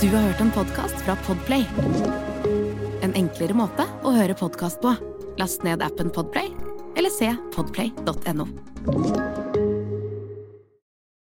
Du 0.00 0.08
har 0.08 0.22
hørt 0.22 0.40
en 0.40 0.50
podkast 0.50 0.96
fra 1.04 1.16
Podplay. 1.26 1.64
En 3.02 3.14
enklere 3.16 3.56
måte 3.56 3.86
å 4.04 4.12
høre 4.16 4.36
podkast 4.38 4.82
på. 4.84 4.92
Last 5.40 5.64
ned 5.64 5.82
appen 5.84 6.12
Podplay, 6.12 6.52
eller 6.96 7.12
se 7.12 7.32
podplay.no. 7.56 9.45